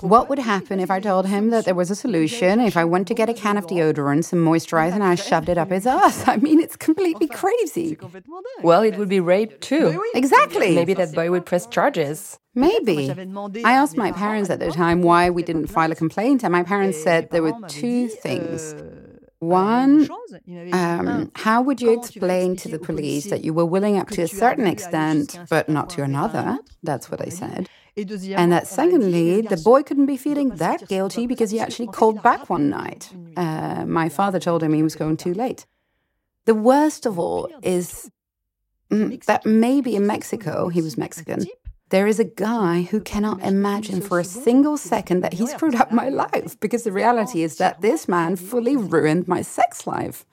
What 0.00 0.28
would 0.28 0.38
happen 0.38 0.80
if 0.80 0.90
I 0.90 1.00
told 1.00 1.26
him 1.26 1.50
that 1.50 1.64
there 1.64 1.74
was 1.74 1.90
a 1.90 1.96
solution, 1.96 2.60
if 2.60 2.76
I 2.76 2.84
went 2.84 3.08
to 3.08 3.14
get 3.14 3.28
a 3.28 3.34
can 3.34 3.56
of 3.56 3.66
deodorant, 3.66 4.24
some 4.24 4.38
moisturizer, 4.38 4.92
and 4.92 5.04
I 5.04 5.14
shoved 5.16 5.48
it 5.48 5.58
up 5.58 5.70
his 5.70 5.86
ass? 5.86 6.26
I 6.26 6.36
mean, 6.36 6.60
it's 6.60 6.76
completely 6.76 7.26
crazy. 7.26 7.39
Well, 8.62 8.82
it 8.82 8.96
would 8.98 9.08
be 9.08 9.20
rape 9.20 9.60
too. 9.60 10.02
Exactly. 10.14 10.74
Maybe 10.74 10.94
that 10.94 11.12
boy 11.14 11.30
would 11.30 11.46
press 11.46 11.66
charges. 11.66 12.38
Maybe. 12.54 13.10
I 13.64 13.72
asked 13.72 13.96
my 13.96 14.12
parents 14.12 14.50
at 14.50 14.58
the 14.58 14.70
time 14.70 15.02
why 15.02 15.30
we 15.30 15.42
didn't 15.42 15.68
file 15.68 15.92
a 15.92 15.94
complaint, 15.94 16.42
and 16.44 16.52
my 16.52 16.62
parents 16.62 17.02
said 17.02 17.30
there 17.30 17.42
were 17.42 17.54
two 17.68 18.08
things. 18.08 18.74
One, 19.38 20.06
um, 20.72 21.30
how 21.34 21.62
would 21.62 21.80
you 21.80 21.92
explain 21.98 22.56
to 22.56 22.68
the 22.68 22.78
police 22.78 23.30
that 23.30 23.42
you 23.42 23.54
were 23.54 23.64
willing 23.64 23.96
up 23.96 24.08
to 24.10 24.22
a 24.22 24.28
certain 24.28 24.66
extent, 24.66 25.38
but 25.48 25.68
not 25.68 25.88
to 25.90 26.02
another? 26.02 26.58
That's 26.82 27.10
what 27.10 27.22
I 27.26 27.30
said. 27.30 27.68
And 27.96 28.52
that 28.52 28.66
secondly, 28.66 29.40
the 29.40 29.56
boy 29.56 29.82
couldn't 29.82 30.06
be 30.06 30.18
feeling 30.18 30.50
that 30.56 30.86
guilty 30.88 31.26
because 31.26 31.50
he 31.52 31.58
actually 31.58 31.86
called 31.88 32.22
back 32.22 32.50
one 32.50 32.68
night. 32.68 33.10
Uh, 33.36 33.86
my 33.86 34.08
father 34.10 34.38
told 34.38 34.62
him 34.62 34.74
he 34.74 34.82
was 34.82 34.94
going 34.94 35.16
too 35.16 35.32
late. 35.32 35.64
The 36.50 36.56
worst 36.56 37.06
of 37.06 37.16
all 37.16 37.48
is 37.62 38.10
mm, 38.90 39.24
that 39.26 39.46
maybe 39.46 39.94
in 39.94 40.04
Mexico, 40.04 40.68
he 40.68 40.82
was 40.82 40.98
Mexican, 40.98 41.46
there 41.90 42.08
is 42.08 42.18
a 42.18 42.24
guy 42.24 42.82
who 42.90 43.00
cannot 43.00 43.40
imagine 43.40 44.00
for 44.00 44.18
a 44.18 44.24
single 44.24 44.76
second 44.76 45.20
that 45.20 45.34
he 45.34 45.46
screwed 45.46 45.76
up 45.76 45.92
my 45.92 46.08
life 46.08 46.58
because 46.58 46.82
the 46.82 46.90
reality 46.90 47.44
is 47.44 47.58
that 47.58 47.82
this 47.82 48.08
man 48.08 48.34
fully 48.34 48.76
ruined 48.76 49.28
my 49.28 49.42
sex 49.42 49.86
life. 49.86 50.26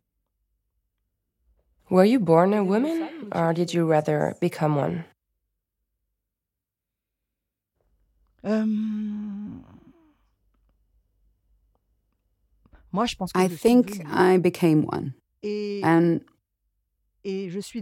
Were 1.87 2.03
you 2.03 2.19
born 2.19 2.51
a 2.55 2.63
woman 2.63 3.29
or 3.31 3.53
did 3.53 3.75
you 3.75 3.85
rather 3.85 4.35
become 4.41 4.75
one? 4.75 5.05
Um, 8.43 9.63
I 13.35 13.47
think 13.47 14.01
I 14.07 14.37
became 14.37 14.81
one. 14.81 15.13
And 15.83 16.21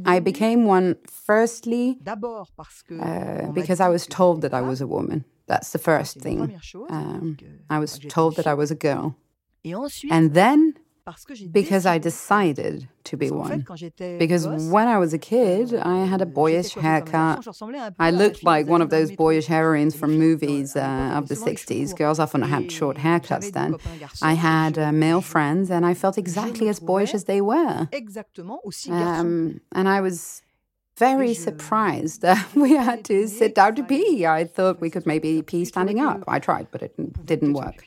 I 0.06 0.20
became 0.20 0.66
one 0.66 0.96
firstly 1.08 2.00
uh, 2.08 3.52
because 3.54 3.80
I 3.80 3.90
was 3.90 4.08
told 4.08 4.42
that 4.42 4.54
I 4.54 4.62
was 4.62 4.82
a 4.82 4.88
woman. 4.88 5.26
That's 5.48 5.72
the 5.72 5.78
first 5.80 6.20
thing. 6.20 6.60
Um, 6.90 7.38
I 7.70 7.80
was 7.80 8.00
told 8.00 8.36
that 8.38 8.48
I 8.48 8.54
was 8.56 8.72
a 8.72 8.76
girl. 8.76 9.16
And 10.10 10.34
then 10.34 10.74
because 11.52 11.86
I 11.86 11.98
decided 12.00 12.88
to 13.04 13.18
be 13.18 13.30
one. 13.30 13.66
Because 14.18 14.48
when 14.48 14.88
I 14.88 14.98
was 14.98 15.14
a 15.14 15.20
kid, 15.20 15.74
I 15.76 16.06
had 16.06 16.22
a 16.22 16.26
boyish 16.26 16.74
haircut. 16.74 17.46
I 18.00 18.10
looked 18.10 18.44
like 18.44 18.68
one 18.68 18.82
of 18.82 18.90
those 18.90 19.12
boyish 19.12 19.46
heroines 19.46 19.96
from 19.96 20.18
movies 20.18 20.76
uh, 20.76 21.14
of 21.16 21.28
the 21.28 21.36
60s. 21.36 21.96
Girls 21.96 22.20
often 22.20 22.42
had 22.42 22.72
short 22.72 22.98
haircuts 22.98 23.52
then. 23.52 23.78
I 24.22 24.34
had 24.34 24.78
uh, 24.78 24.92
male 24.92 25.22
friends, 25.22 25.70
and 25.70 25.86
I 25.86 25.94
felt 25.94 26.18
exactly 26.18 26.70
as 26.70 26.80
boyish 26.80 27.14
as 27.14 27.26
they 27.26 27.42
were. 27.42 27.88
Exactly. 27.92 28.44
Um, 28.90 29.62
and 29.72 29.88
I 29.88 30.02
was 30.02 30.42
very 30.98 31.34
surprised 31.34 32.22
that 32.22 32.56
we 32.56 32.74
had 32.74 33.04
to 33.06 33.28
sit 33.28 33.56
down 33.56 33.76
to 33.76 33.84
pee. 33.84 34.26
I 34.26 34.46
thought 34.46 34.80
we 34.82 34.90
could 34.90 35.06
maybe 35.06 35.42
pee 35.42 35.66
standing 35.66 36.00
up. 36.00 36.24
I 36.28 36.40
tried, 36.40 36.68
but 36.72 36.82
it 36.82 36.94
didn't 37.26 37.54
work. 37.54 37.84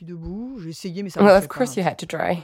Well, 1.25 1.35
of 1.35 1.49
course 1.49 1.75
you 1.77 1.83
had 1.83 1.97
to 1.99 2.05
try. 2.05 2.43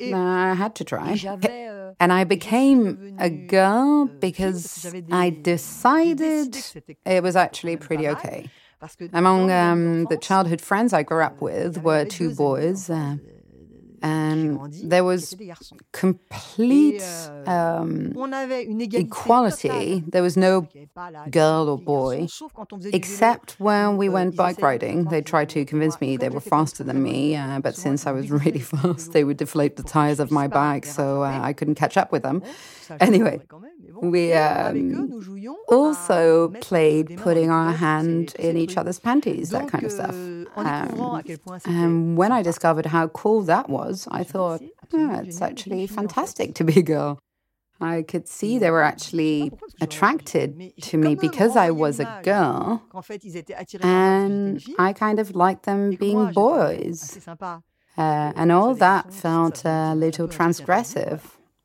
Yeah, 0.00 0.18
I 0.52 0.54
had 0.54 0.74
to 0.76 0.84
try. 0.84 1.14
And 2.00 2.12
I 2.12 2.24
became 2.24 3.16
a 3.18 3.30
girl 3.30 4.06
because 4.06 4.94
I 5.10 5.30
decided 5.30 6.56
it 7.06 7.22
was 7.22 7.34
actually 7.36 7.76
pretty 7.78 8.08
okay. 8.08 8.50
Among 9.14 9.50
um, 9.50 10.04
the 10.10 10.16
childhood 10.18 10.60
friends 10.60 10.92
I 10.92 11.02
grew 11.02 11.22
up 11.22 11.40
with 11.40 11.78
were 11.82 12.04
two 12.04 12.34
boys. 12.34 12.90
Uh, 12.90 13.16
and 14.02 14.72
there 14.84 15.04
was 15.04 15.34
complete 15.92 17.02
um, 17.46 18.12
equality. 18.92 20.02
There 20.06 20.22
was 20.22 20.36
no 20.36 20.68
girl 21.30 21.68
or 21.68 21.78
boy, 21.78 22.28
except 22.92 23.58
when 23.60 23.96
we 23.96 24.08
went 24.08 24.36
bike 24.36 24.60
riding. 24.60 25.04
They 25.04 25.22
tried 25.22 25.48
to 25.50 25.64
convince 25.64 26.00
me 26.00 26.16
they 26.16 26.28
were 26.28 26.40
faster 26.40 26.84
than 26.84 27.02
me, 27.02 27.36
uh, 27.36 27.60
but 27.60 27.76
since 27.76 28.06
I 28.06 28.12
was 28.12 28.30
really 28.30 28.60
fast, 28.60 29.12
they 29.12 29.24
would 29.24 29.36
deflate 29.36 29.76
the 29.76 29.82
tires 29.82 30.20
of 30.20 30.30
my 30.30 30.48
bike, 30.48 30.86
so 30.86 31.22
uh, 31.22 31.40
I 31.42 31.52
couldn't 31.52 31.76
catch 31.76 31.96
up 31.96 32.12
with 32.12 32.22
them. 32.22 32.42
Anyway, 33.00 33.40
we 34.02 34.32
um, 34.32 35.62
also 35.68 36.48
played 36.60 37.16
putting 37.18 37.50
our 37.50 37.72
hand 37.72 38.34
in 38.38 38.56
each 38.56 38.76
other's 38.76 38.98
panties, 38.98 39.50
that 39.50 39.68
kind 39.68 39.84
of 39.84 39.92
stuff. 39.92 40.14
Um, 40.56 41.22
and 41.64 42.16
when 42.16 42.32
I 42.32 42.42
discovered 42.42 42.86
how 42.86 43.08
cool 43.08 43.42
that 43.42 43.68
was, 43.68 44.08
I 44.10 44.22
thought, 44.24 44.60
oh, 44.92 45.20
it's 45.24 45.40
actually 45.40 45.86
fantastic 45.86 46.54
to 46.54 46.64
be 46.64 46.80
a 46.80 46.82
girl. 46.82 47.18
I 47.80 48.02
could 48.02 48.28
see 48.28 48.58
they 48.58 48.70
were 48.70 48.82
actually 48.82 49.52
attracted 49.80 50.72
to 50.82 50.96
me 50.96 51.16
because 51.16 51.56
I 51.56 51.70
was 51.70 51.98
a 51.98 52.20
girl. 52.22 52.82
And 53.82 54.62
I 54.78 54.92
kind 54.92 55.18
of 55.18 55.34
liked 55.34 55.64
them 55.64 55.90
being 55.96 56.32
boys. 56.32 57.18
Uh, 57.98 58.32
and 58.36 58.52
all 58.52 58.74
that 58.74 59.12
felt 59.12 59.64
a 59.64 59.94
little 59.94 60.28
transgressive. 60.28 61.20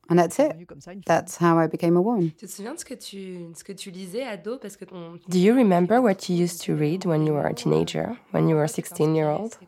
And 0.08 0.18
that's 0.18 0.38
it. 0.38 0.56
That's 1.04 1.36
how 1.36 1.58
I 1.58 1.66
became 1.66 1.96
a 1.96 2.02
woman. 2.02 2.32
Do 5.28 5.38
you 5.38 5.54
remember 5.54 6.00
what 6.00 6.28
you 6.28 6.36
used 6.36 6.62
to 6.62 6.74
read 6.74 7.04
when 7.04 7.26
you 7.26 7.32
were 7.34 7.46
a 7.46 7.54
teenager, 7.54 8.18
when 8.30 8.48
you 8.48 8.54
were 8.54 8.64
a 8.64 8.68
16 8.68 9.14
year 9.14 9.28
old? 9.28 9.58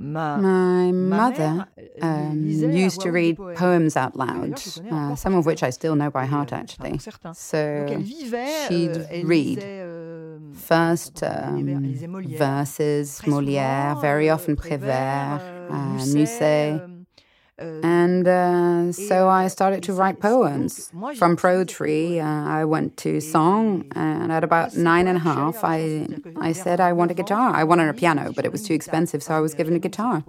My 0.00 0.90
mother 0.92 1.66
um, 2.00 2.42
used 2.46 3.02
to 3.02 3.10
read 3.10 3.36
poems 3.36 3.96
out 3.96 4.16
loud, 4.16 4.60
uh, 4.90 5.14
some 5.14 5.34
of 5.34 5.44
which 5.44 5.62
I 5.62 5.68
still 5.70 5.94
know 5.94 6.10
by 6.10 6.24
heart, 6.24 6.54
actually. 6.54 6.98
So 7.34 8.02
she'd 8.68 8.96
read 9.22 9.62
first 10.54 11.22
um, 11.22 11.94
verses, 12.26 13.20
Molière, 13.26 14.00
very 14.00 14.30
often 14.30 14.56
Prévert, 14.56 15.59
uh, 15.70 16.06
Musset. 16.14 16.90
And 17.58 18.26
uh, 18.26 18.90
so 18.90 19.28
I 19.28 19.48
started 19.48 19.82
to 19.82 19.92
write 19.92 20.18
poems. 20.20 20.90
From 21.16 21.36
poetry, 21.36 22.18
uh, 22.18 22.24
I 22.26 22.64
went 22.64 22.96
to 22.98 23.20
song, 23.20 23.84
and 23.94 24.32
at 24.32 24.42
about 24.42 24.76
nine 24.76 25.06
and 25.06 25.18
a 25.18 25.20
half, 25.20 25.62
I, 25.62 26.08
I 26.40 26.52
said 26.52 26.80
I 26.80 26.94
want 26.94 27.10
a 27.10 27.14
guitar. 27.14 27.54
I 27.54 27.64
wanted 27.64 27.88
a 27.90 27.92
piano, 27.92 28.32
but 28.34 28.46
it 28.46 28.52
was 28.52 28.62
too 28.62 28.72
expensive, 28.72 29.22
so 29.22 29.34
I 29.34 29.40
was 29.40 29.52
given 29.52 29.74
a 29.74 29.78
guitar. 29.78 30.24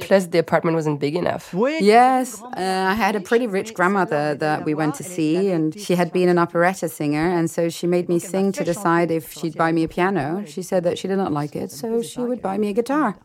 Plus, 0.00 0.26
the 0.26 0.38
apartment 0.38 0.76
wasn't 0.76 1.00
big 1.00 1.16
enough. 1.16 1.52
Yes, 1.80 2.40
uh, 2.42 2.86
I 2.92 2.94
had 2.94 3.16
a 3.16 3.20
pretty 3.20 3.46
rich 3.46 3.74
grandmother 3.74 4.34
that 4.36 4.64
we 4.66 4.74
went 4.74 4.94
to 4.96 5.02
see, 5.02 5.50
and 5.50 5.78
she 5.78 5.94
had 5.94 6.12
been 6.12 6.28
an 6.28 6.38
operetta 6.38 6.88
singer, 6.90 7.26
and 7.28 7.50
so 7.50 7.70
she 7.70 7.86
made 7.86 8.08
me 8.08 8.18
sing 8.18 8.52
to 8.52 8.64
decide 8.64 9.10
if 9.10 9.32
she'd 9.32 9.56
buy 9.56 9.72
me 9.72 9.82
a 9.82 9.88
piano. 9.88 10.44
She 10.46 10.62
said 10.62 10.84
that 10.84 10.98
she 10.98 11.08
did 11.08 11.16
not 11.16 11.32
like 11.32 11.56
it, 11.56 11.72
so 11.72 12.02
she 12.02 12.20
would 12.20 12.42
buy 12.42 12.58
me 12.58 12.68
a 12.68 12.72
guitar. 12.74 13.16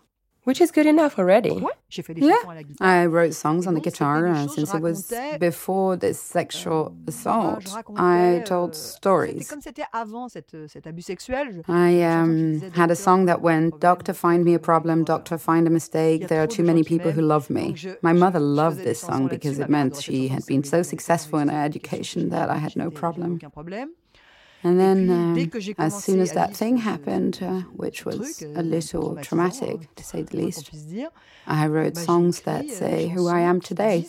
Which 0.46 0.62
is 0.62 0.72
good 0.72 0.86
enough 0.86 1.18
already. 1.18 1.56
Yeah, 2.16 2.36
I 2.80 3.06
wrote 3.08 3.34
songs 3.34 3.66
on 3.68 3.74
the 3.74 3.80
guitar 3.82 4.28
uh, 4.28 4.48
since 4.48 4.74
it 4.74 4.82
was 4.82 5.12
before 5.40 5.98
this 5.98 6.22
sexual 6.22 6.96
assault. 7.08 7.66
I 7.98 8.44
told 8.46 8.76
stories. 8.76 9.52
I 11.68 12.04
um, 12.04 12.62
had 12.82 12.92
a 12.92 12.96
song 12.96 13.26
that 13.26 13.42
went, 13.42 13.80
Doctor, 13.80 14.14
find 14.14 14.46
me 14.46 14.54
a 14.54 14.60
problem, 14.60 15.04
doctor, 15.04 15.38
find 15.38 15.66
a 15.66 15.72
mistake. 15.72 16.28
There 16.28 16.44
are 16.44 16.48
too 16.48 16.64
many 16.64 16.84
people 16.84 17.12
who 17.12 17.22
love 17.22 17.50
me. 17.50 17.76
My 18.04 18.14
mother 18.14 18.40
loved 18.40 18.80
this 18.80 19.02
song 19.02 19.28
because 19.28 19.58
it 19.60 19.70
meant 19.70 19.96
she 20.02 20.28
had 20.28 20.46
been 20.46 20.64
so 20.64 20.84
successful 20.84 21.40
in 21.40 21.48
her 21.50 21.64
education 21.64 22.30
that 22.30 22.52
I 22.52 22.58
had 22.58 22.76
no 22.76 22.92
problem. 22.92 23.40
And 24.66 24.80
then, 24.80 25.12
um, 25.12 25.52
as 25.78 26.04
soon 26.04 26.20
as 26.20 26.32
that 26.32 26.56
thing 26.56 26.78
happened, 26.78 27.38
uh, 27.40 27.60
which 27.82 28.04
was 28.04 28.42
a 28.42 28.64
little 28.64 29.16
traumatic, 29.18 29.94
to 29.94 30.04
say 30.04 30.24
the 30.24 30.38
least, 30.38 30.72
I 31.46 31.68
wrote 31.68 31.96
songs 31.96 32.42
that 32.42 32.68
say 32.72 33.10
who 33.10 33.28
I 33.28 33.42
am 33.42 33.62
today. 33.62 34.08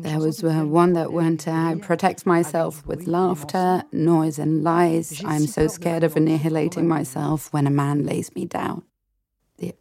There 0.00 0.18
was 0.18 0.42
uh, 0.42 0.62
one 0.64 0.94
that 0.94 1.12
went, 1.12 1.46
I 1.46 1.74
protect 1.74 2.24
myself 2.24 2.86
with 2.86 3.06
laughter, 3.06 3.82
noise, 3.92 4.38
and 4.38 4.64
lies. 4.64 5.22
I'm 5.26 5.46
so 5.46 5.66
scared 5.66 6.04
of 6.04 6.16
annihilating 6.16 6.88
myself 6.88 7.52
when 7.52 7.66
a 7.66 7.70
man 7.70 8.06
lays 8.06 8.34
me 8.34 8.46
down. 8.46 8.82
The 9.58 9.74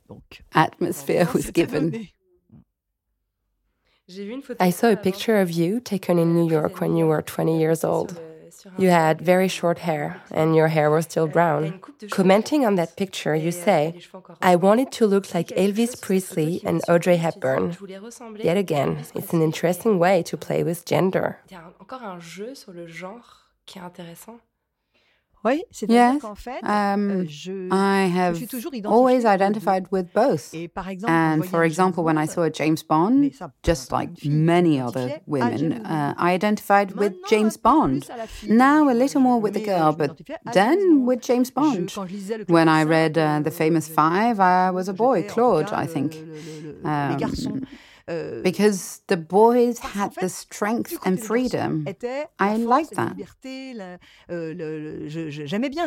atmosphere 0.54 1.30
was 1.34 1.52
given. 1.52 2.10
I 4.60 4.72
saw 4.72 4.89
a 4.89 4.98
picture 4.98 5.38
of 5.38 5.52
you 5.52 5.80
taken 5.80 6.20
in 6.20 6.36
New 6.36 6.50
York 6.50 6.82
when 6.82 6.98
you 6.98 7.08
were 7.08 7.22
20 7.22 7.58
years 7.58 7.86
old. 7.86 8.20
You 8.78 8.89
had 8.89 9.21
very 9.21 9.47
short 9.47 9.80
hair, 9.80 10.21
and 10.32 10.56
your 10.56 10.67
hair 10.67 10.89
was 10.89 11.06
still 11.06 11.28
brown. 11.28 11.80
Commenting 12.10 12.65
on 12.65 12.76
that 12.76 12.95
picture, 12.95 13.36
you 13.36 13.52
say, 13.52 14.00
I 14.41 14.56
wanted 14.56 14.91
to 14.93 15.08
look 15.08 15.34
like 15.34 15.47
Elvis 15.50 16.00
Presley 16.00 16.62
and 16.65 16.82
Audrey 16.88 17.17
Hepburn. 17.17 17.78
Yet 18.38 18.58
again, 18.58 19.06
it's 19.15 19.34
an 19.34 19.41
interesting 19.41 20.00
way 20.00 20.24
to 20.24 20.38
play 20.38 20.63
with 20.63 20.86
gender. 20.86 21.39
Yes, 25.88 26.23
um, 26.63 27.27
I 27.71 28.01
have 28.19 28.36
always 28.86 29.25
identified 29.25 29.91
with 29.91 30.13
both. 30.13 30.54
And 31.08 31.45
for 31.49 31.63
example, 31.63 32.04
when 32.04 32.17
I 32.17 32.25
saw 32.25 32.47
James 32.49 32.84
Bond, 32.84 33.34
just 33.63 33.91
like 33.91 34.10
many 34.25 34.80
other 34.80 35.19
women, 35.25 35.84
uh, 35.86 36.13
I 36.17 36.34
identified 36.34 36.91
with 36.91 37.13
James 37.27 37.58
Bond. 37.58 38.08
Now 38.47 38.89
a 38.89 38.93
little 38.93 39.21
more 39.21 39.39
with 39.41 39.54
the 39.54 39.65
girl, 39.65 39.93
but 39.93 40.19
then 40.54 41.06
with 41.06 41.21
James 41.21 41.49
Bond. 41.49 41.91
When 42.47 42.67
I 42.69 42.84
read 42.84 43.17
uh, 43.17 43.39
The 43.41 43.51
Famous 43.51 43.88
Five, 43.88 44.39
I 44.39 44.69
was 44.71 44.88
a 44.88 44.93
boy, 44.93 45.23
Claude, 45.27 45.71
I 45.73 45.86
think. 45.88 46.15
Um, 46.84 47.65
because 48.43 49.02
the 49.08 49.17
boys 49.17 49.80
had 49.80 50.13
the 50.15 50.30
strength 50.30 50.97
and 51.06 51.21
freedom. 51.21 51.88
I 52.39 52.58
like 52.58 52.89
that. 52.91 53.15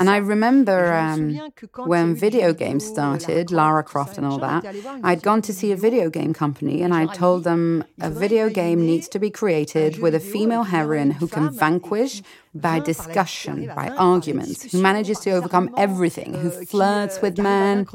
And 0.00 0.10
I 0.10 0.16
remember 0.16 0.92
um, 0.94 1.38
when 1.76 2.14
video 2.14 2.52
games 2.52 2.86
started, 2.86 3.50
Lara 3.50 3.82
Croft 3.82 4.18
and 4.18 4.26
all 4.26 4.38
that, 4.38 4.64
I'd 5.02 5.22
gone 5.22 5.42
to 5.42 5.52
see 5.52 5.72
a 5.72 5.76
video 5.76 6.10
game 6.10 6.32
company 6.32 6.82
and 6.82 6.94
I 6.94 7.06
told 7.06 7.44
them 7.44 7.84
a 8.00 8.10
video 8.10 8.48
game 8.48 8.80
needs 8.86 9.08
to 9.08 9.18
be 9.18 9.30
created 9.30 9.98
with 9.98 10.14
a 10.14 10.20
female 10.20 10.64
heroine 10.64 11.12
who 11.12 11.28
can 11.28 11.50
vanquish 11.50 12.22
by 12.54 12.78
discussion, 12.78 13.70
by 13.74 13.88
arguments, 13.88 14.70
who 14.70 14.80
manages 14.80 15.18
to 15.20 15.30
overcome 15.32 15.74
everything, 15.76 16.34
who 16.34 16.50
flirts 16.50 17.20
with 17.20 17.38
men. 17.38 17.86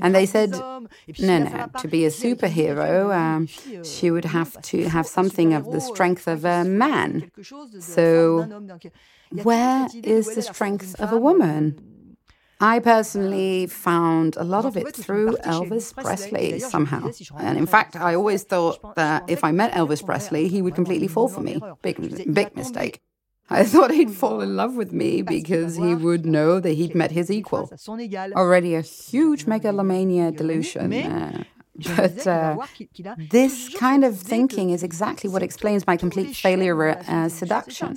And 0.00 0.14
they 0.14 0.26
said, 0.26 0.50
no, 0.50 1.38
no, 1.38 1.70
to 1.78 1.88
be 1.88 2.04
a 2.04 2.10
superhero, 2.10 3.14
um, 3.14 3.46
she 3.84 4.10
would 4.10 4.24
have 4.24 4.60
to 4.62 4.88
have 4.88 5.06
something 5.06 5.54
of 5.54 5.70
the 5.70 5.80
strength 5.80 6.26
of 6.26 6.44
a 6.44 6.64
man. 6.64 7.30
So, 7.80 8.78
where 9.30 9.88
is 10.02 10.34
the 10.34 10.42
strength 10.42 11.00
of 11.00 11.12
a 11.12 11.18
woman? 11.18 12.16
I 12.60 12.78
personally 12.78 13.66
found 13.66 14.36
a 14.36 14.44
lot 14.44 14.64
of 14.64 14.76
it 14.76 14.94
through 14.94 15.36
Elvis 15.38 15.92
Presley 15.94 16.60
somehow. 16.60 17.10
And 17.38 17.58
in 17.58 17.66
fact, 17.66 17.96
I 17.96 18.14
always 18.14 18.44
thought 18.44 18.94
that 18.94 19.24
if 19.28 19.42
I 19.42 19.50
met 19.50 19.72
Elvis 19.72 20.04
Presley, 20.06 20.46
he 20.46 20.62
would 20.62 20.76
completely 20.76 21.08
fall 21.08 21.26
for 21.26 21.40
me. 21.40 21.60
Big, 21.82 22.32
big 22.32 22.56
mistake. 22.56 23.00
I 23.52 23.64
thought 23.64 23.90
he'd 23.90 24.10
fall 24.10 24.40
in 24.40 24.56
love 24.56 24.76
with 24.76 24.92
me 24.92 25.22
because 25.22 25.76
he 25.76 25.94
would 25.94 26.24
know 26.26 26.60
that 26.60 26.72
he'd 26.72 26.94
met 26.94 27.10
his 27.10 27.30
equal. 27.30 27.70
Already 28.34 28.74
a 28.74 28.80
huge 28.80 29.46
megalomania 29.46 30.32
delusion. 30.32 30.92
Uh, 30.92 31.44
but 31.74 32.26
uh, 32.26 32.56
this 33.30 33.70
kind 33.70 34.04
of 34.04 34.18
thinking 34.18 34.70
is 34.70 34.82
exactly 34.82 35.30
what 35.30 35.42
explains 35.42 35.86
my 35.86 35.96
complete 35.96 36.36
failure 36.36 36.88
at 36.88 37.08
uh, 37.08 37.28
seduction. 37.30 37.96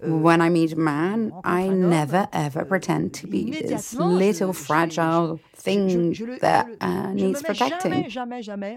When 0.00 0.40
I 0.40 0.48
meet 0.48 0.72
a 0.72 0.76
man, 0.76 1.32
I 1.44 1.68
never 1.68 2.26
ever 2.32 2.64
pretend 2.64 3.12
to 3.14 3.26
be 3.26 3.50
this 3.50 3.92
little 3.94 4.54
fragile 4.54 5.40
thing 5.54 6.14
that 6.40 6.66
uh, 6.80 7.12
needs 7.12 7.42
protecting. 7.42 8.10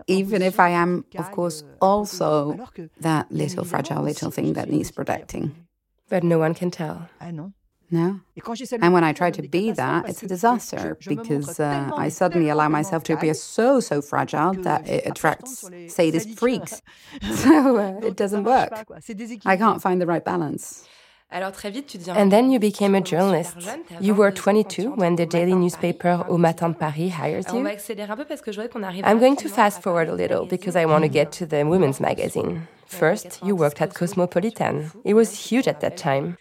Even 0.08 0.42
if 0.42 0.60
I 0.60 0.70
am, 0.70 1.06
of 1.18 1.32
course, 1.32 1.64
also 1.82 2.68
that 3.00 3.32
little 3.32 3.64
fragile 3.64 4.04
little 4.04 4.32
thing 4.32 4.54
that 4.54 4.70
needs 4.70 4.92
protecting. 4.92 5.65
But 6.10 6.24
no 6.24 6.38
one 6.40 6.54
can 6.54 6.72
tell. 6.72 7.10
No. 7.92 8.20
And 8.82 8.94
when 8.94 9.04
I 9.04 9.14
try 9.14 9.30
to 9.32 9.42
be 9.48 9.72
that, 9.72 10.10
it's 10.10 10.24
a 10.24 10.28
disaster 10.28 10.98
because 11.08 11.60
uh, 11.60 11.92
I 11.96 12.10
suddenly 12.10 12.50
allow 12.50 12.68
myself 12.68 13.04
to 13.04 13.14
appear 13.14 13.34
so, 13.36 13.80
so 13.80 14.02
fragile 14.02 14.54
that 14.64 14.88
it 14.90 15.06
attracts 15.06 15.64
sadist 15.88 16.30
freaks. 16.40 16.82
So 17.36 17.78
uh, 17.78 18.00
it 18.06 18.16
doesn't 18.16 18.44
work. 18.44 18.72
I 19.46 19.56
can't 19.58 19.82
find 19.82 20.02
the 20.02 20.08
right 20.08 20.26
balance. 20.26 20.88
And 21.32 22.32
then 22.32 22.52
you 22.52 22.60
became 22.60 22.96
a 22.96 23.02
journalist. 23.02 23.58
You 24.00 24.14
were 24.14 24.32
22 24.32 24.92
when 24.92 25.16
the 25.16 25.26
daily 25.26 25.54
newspaper 25.54 26.24
Au 26.30 26.38
Matin 26.38 26.72
de 26.72 26.78
Paris 26.78 27.12
hires 27.14 27.46
you. 27.52 27.68
I'm 29.04 29.20
going 29.20 29.36
to 29.36 29.50
fast 29.50 29.82
forward 29.82 30.08
a 30.08 30.14
little 30.14 30.46
because 30.46 30.76
I 30.76 30.86
want 30.86 31.04
to 31.04 31.10
get 31.10 31.32
to 31.34 31.46
the 31.46 31.66
women's 31.66 32.00
magazine. 32.00 32.68
First, 32.86 33.40
you 33.44 33.56
worked 33.56 33.82
at 33.82 33.94
Cosmopolitan. 33.96 34.92
It 35.04 35.16
was 35.16 35.50
huge 35.50 35.68
at 35.68 35.82
that 35.82 35.98
time. 35.98 36.38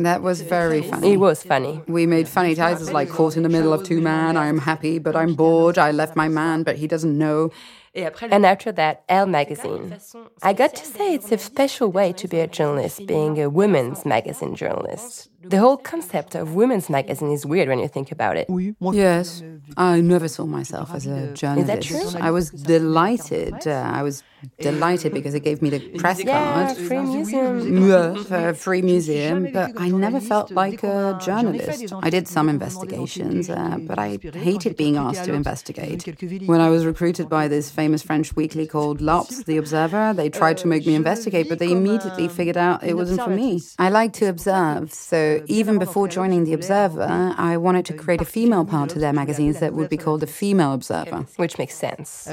That 0.00 0.22
was 0.22 0.40
very 0.40 0.82
funny. 0.82 1.12
It 1.12 1.16
was 1.18 1.42
funny. 1.42 1.82
We 1.86 2.06
made 2.06 2.26
funny 2.26 2.54
titles 2.54 2.90
like 2.90 3.10
Caught 3.10 3.36
in 3.36 3.42
the 3.42 3.48
Middle 3.48 3.72
of 3.72 3.84
Two 3.84 4.00
Men, 4.00 4.36
I 4.36 4.46
am 4.46 4.58
happy, 4.58 4.98
but 4.98 5.14
I'm 5.14 5.34
bored, 5.34 5.78
I 5.78 5.90
left 5.90 6.16
my 6.16 6.28
man, 6.28 6.62
but 6.62 6.76
he 6.76 6.86
doesn't 6.86 7.16
know. 7.16 7.50
And 7.94 8.46
after 8.46 8.72
that, 8.72 9.04
Elle 9.08 9.26
magazine. 9.26 9.98
I 10.42 10.52
got 10.54 10.74
to 10.76 10.84
say 10.86 11.14
it's 11.14 11.30
a 11.30 11.38
special 11.38 11.92
way 11.92 12.12
to 12.14 12.26
be 12.26 12.40
a 12.40 12.46
journalist, 12.46 13.06
being 13.06 13.40
a 13.40 13.50
women's 13.50 14.06
magazine 14.06 14.54
journalist. 14.54 15.28
The 15.44 15.58
whole 15.58 15.76
concept 15.76 16.34
of 16.34 16.54
women's 16.54 16.88
magazine 16.88 17.30
is 17.30 17.44
weird 17.44 17.68
when 17.68 17.78
you 17.78 17.88
think 17.88 18.12
about 18.12 18.36
it. 18.36 18.46
Yes, 18.92 19.42
I 19.76 20.00
never 20.00 20.28
saw 20.28 20.46
myself 20.46 20.94
as 20.94 21.06
a 21.06 21.32
journalist. 21.32 21.90
Is 21.90 21.90
that 21.90 22.12
true? 22.12 22.20
I 22.20 22.30
was 22.30 22.50
delighted. 22.50 23.66
Uh, 23.66 23.90
I 23.92 24.02
was 24.02 24.22
delighted 24.58 25.14
because 25.14 25.34
it 25.34 25.40
gave 25.40 25.62
me 25.62 25.70
the 25.70 25.80
press 25.98 26.22
yeah, 26.22 26.66
card. 26.66 26.76
free 26.76 27.00
museum. 27.00 27.88
Yeah, 27.88 28.14
for 28.24 28.48
a 28.48 28.54
free 28.54 28.82
museum, 28.82 29.50
but 29.52 29.72
I 29.76 29.88
never 29.88 30.20
felt 30.20 30.50
like 30.50 30.82
a 30.82 31.18
journalist. 31.22 31.92
I 32.02 32.10
did 32.10 32.28
some 32.28 32.48
investigations, 32.48 33.48
uh, 33.48 33.78
but 33.80 33.98
I 33.98 34.18
hated 34.32 34.76
being 34.76 34.96
asked 34.96 35.24
to 35.24 35.32
investigate. 35.32 36.04
When 36.46 36.60
I 36.60 36.68
was 36.68 36.84
recruited 36.86 37.28
by 37.28 37.48
this 37.48 37.70
famous 37.70 38.02
French 38.02 38.34
weekly 38.34 38.66
called 38.66 39.00
L'Obs, 39.00 39.44
The 39.44 39.56
Observer, 39.56 40.12
they 40.14 40.28
tried 40.28 40.58
to 40.58 40.66
make 40.66 40.86
me 40.86 40.94
investigate, 40.94 41.48
but 41.48 41.58
they 41.58 41.70
immediately 41.70 42.28
figured 42.28 42.56
out 42.56 42.82
it 42.82 42.94
wasn't 42.94 43.22
for 43.22 43.30
me. 43.30 43.60
I 43.78 43.88
like 43.88 44.12
to 44.14 44.26
observe, 44.26 44.92
so 44.92 45.31
even 45.58 45.78
before 45.78 46.06
joining 46.08 46.44
The 46.44 46.54
Observer, 46.60 47.08
I 47.50 47.56
wanted 47.56 47.84
to 47.86 47.94
create 48.02 48.20
a 48.20 48.24
female 48.24 48.64
part 48.64 48.88
to 48.90 48.98
their 48.98 49.12
magazines 49.22 49.56
that 49.60 49.72
would 49.74 49.88
be 49.88 49.96
called 50.04 50.20
The 50.20 50.26
Female 50.26 50.72
Observer. 50.72 51.20
Which 51.42 51.54
makes 51.58 51.74
sense. 51.86 52.26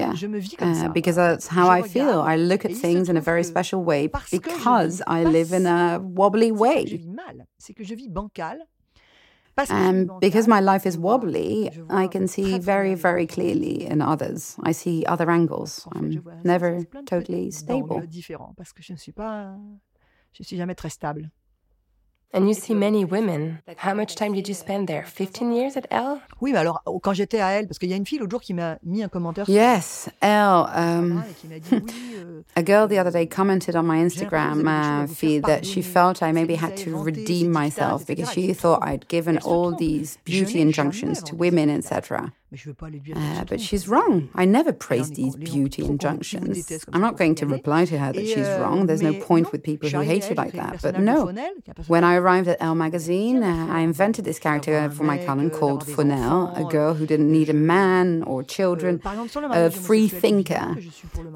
Yeah, 0.00 0.12
uh, 0.60 0.88
because 0.98 1.16
that's 1.16 1.46
how 1.48 1.68
I 1.68 1.82
feel. 1.82 2.20
I 2.32 2.36
look 2.36 2.64
at 2.64 2.72
things 2.86 3.08
in 3.08 3.16
a 3.16 3.20
very 3.30 3.44
special 3.44 3.80
way 3.90 4.02
because 4.40 5.02
I 5.06 5.24
live 5.24 5.52
in 5.52 5.66
a 5.66 5.98
wobbly 6.20 6.50
way. 6.52 6.82
And 9.70 10.08
because 10.20 10.46
my 10.46 10.60
life 10.60 10.86
is 10.86 10.96
wobbly, 10.96 11.70
I 11.90 12.06
can 12.06 12.28
see 12.28 12.58
very, 12.60 12.94
very 12.94 13.26
clearly 13.26 13.84
in 13.86 14.00
others. 14.00 14.56
I 14.62 14.70
see 14.70 15.04
other 15.06 15.28
angles. 15.30 15.70
I'm 15.96 16.22
never 16.44 16.84
totally 17.06 17.50
stable. 17.50 18.00
Je 20.32 20.42
suis 20.42 20.56
jamais 20.56 20.74
très 20.74 20.90
stable. 20.90 21.30
And 22.34 22.46
you 22.46 22.52
see 22.52 22.74
many 22.74 23.06
women. 23.06 23.62
How 23.78 23.94
much 23.94 24.14
time 24.14 24.34
did 24.34 24.46
you 24.48 24.54
spend 24.54 24.86
there? 24.86 25.02
15 25.06 25.50
years 25.50 25.76
at 25.78 25.86
Elle? 25.90 26.20
Oui, 26.42 26.52
mais 26.52 26.58
alors 26.58 26.82
quand 27.02 27.14
j'étais 27.14 27.40
à 27.40 27.52
Elle, 27.52 27.66
parce 27.66 27.78
qu'il 27.78 27.88
y 27.88 27.94
a 27.94 27.96
une 27.96 28.04
fille 28.04 28.18
l'autre 28.18 28.32
jour 28.32 28.42
qui 28.42 28.52
m'a 28.52 28.76
mis 28.82 29.02
un 29.02 29.08
commentaire. 29.08 29.48
Yes, 29.48 30.10
Elle. 30.20 30.66
Um, 30.74 31.22
a 32.54 32.62
girl 32.62 32.86
the 32.86 32.98
other 32.98 33.10
day 33.10 33.26
commented 33.26 33.74
on 33.76 33.84
my 33.84 33.96
Instagram 34.04 34.66
uh, 34.66 35.06
feed 35.06 35.44
that 35.44 35.64
she 35.64 35.80
felt 35.80 36.22
I 36.22 36.32
maybe 36.32 36.54
had 36.54 36.76
to 36.84 37.02
redeem 37.02 37.50
myself 37.50 38.06
because 38.06 38.30
she 38.30 38.52
thought 38.52 38.80
I'd 38.82 39.08
given 39.08 39.38
all 39.38 39.74
these 39.74 40.18
beauty 40.24 40.60
injunctions 40.60 41.22
to 41.22 41.34
women, 41.34 41.70
etc. 41.70 42.34
Uh, 43.14 43.44
but 43.44 43.60
she's 43.60 43.88
wrong. 43.88 44.30
I 44.34 44.46
never 44.46 44.72
praise 44.72 45.10
these 45.10 45.36
beauty 45.36 45.84
injunctions. 45.84 46.70
I'm 46.92 47.00
not 47.02 47.16
going 47.18 47.34
to 47.36 47.46
reply 47.46 47.84
to 47.84 47.98
her 47.98 48.12
that 48.12 48.26
she's 48.26 48.48
wrong. 48.60 48.86
There's 48.86 49.02
no 49.02 49.12
point 49.20 49.52
with 49.52 49.62
people 49.62 49.88
who 49.90 50.00
hate 50.00 50.28
you 50.30 50.34
like 50.34 50.52
that. 50.54 50.80
But 50.80 50.98
no, 50.98 51.26
when 51.88 52.04
I 52.04 52.14
arrived 52.14 52.48
at 52.48 52.56
Elle 52.60 52.74
magazine, 52.74 53.42
uh, 53.42 53.66
I 53.70 53.80
invented 53.80 54.24
this 54.24 54.38
character 54.38 54.88
for 54.90 55.04
my 55.04 55.18
column 55.24 55.50
called 55.50 55.86
Fonelle, 55.86 56.52
a 56.56 56.64
girl 56.64 56.94
who 56.94 57.06
didn't 57.06 57.30
need 57.30 57.50
a 57.50 57.54
man 57.54 58.22
or 58.22 58.42
children, 58.42 59.00
a 59.04 59.70
free 59.70 60.08
thinker. 60.08 60.76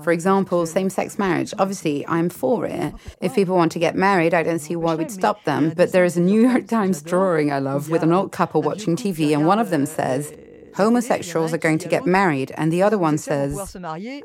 For 0.03 0.13
example, 0.13 0.65
same 0.67 0.89
sex 0.89 1.19
marriage. 1.19 1.53
Obviously, 1.59 2.07
I'm 2.07 2.31
for 2.31 2.65
it. 2.67 2.95
If 3.21 3.35
people 3.35 3.57
want 3.57 3.73
to 3.73 3.79
get 3.79 3.97
married, 3.97 4.33
I 4.33 4.43
don't 4.43 4.61
see 4.61 4.77
why 4.77 4.95
we'd 4.95 5.11
stop 5.11 5.45
them. 5.45 5.73
But 5.77 5.93
there 5.93 6.05
is 6.05 6.17
a 6.17 6.21
New 6.21 6.41
York 6.49 6.69
Times 6.69 7.03
drawing 7.03 7.53
I 7.53 7.59
love 7.59 7.91
with 7.91 8.03
an 8.03 8.13
old 8.13 8.33
couple 8.33 8.63
watching 8.63 8.97
TV, 8.97 9.35
and 9.35 9.47
one 9.47 9.59
of 9.59 9.69
them 9.71 9.85
says, 9.85 10.33
homosexuals 10.75 11.53
are 11.53 11.59
going 11.59 11.79
to 11.79 11.89
get 11.89 12.07
married, 12.07 12.53
and 12.57 12.73
the 12.73 12.83
other 12.83 12.99
one 12.99 13.19
says, 13.19 13.77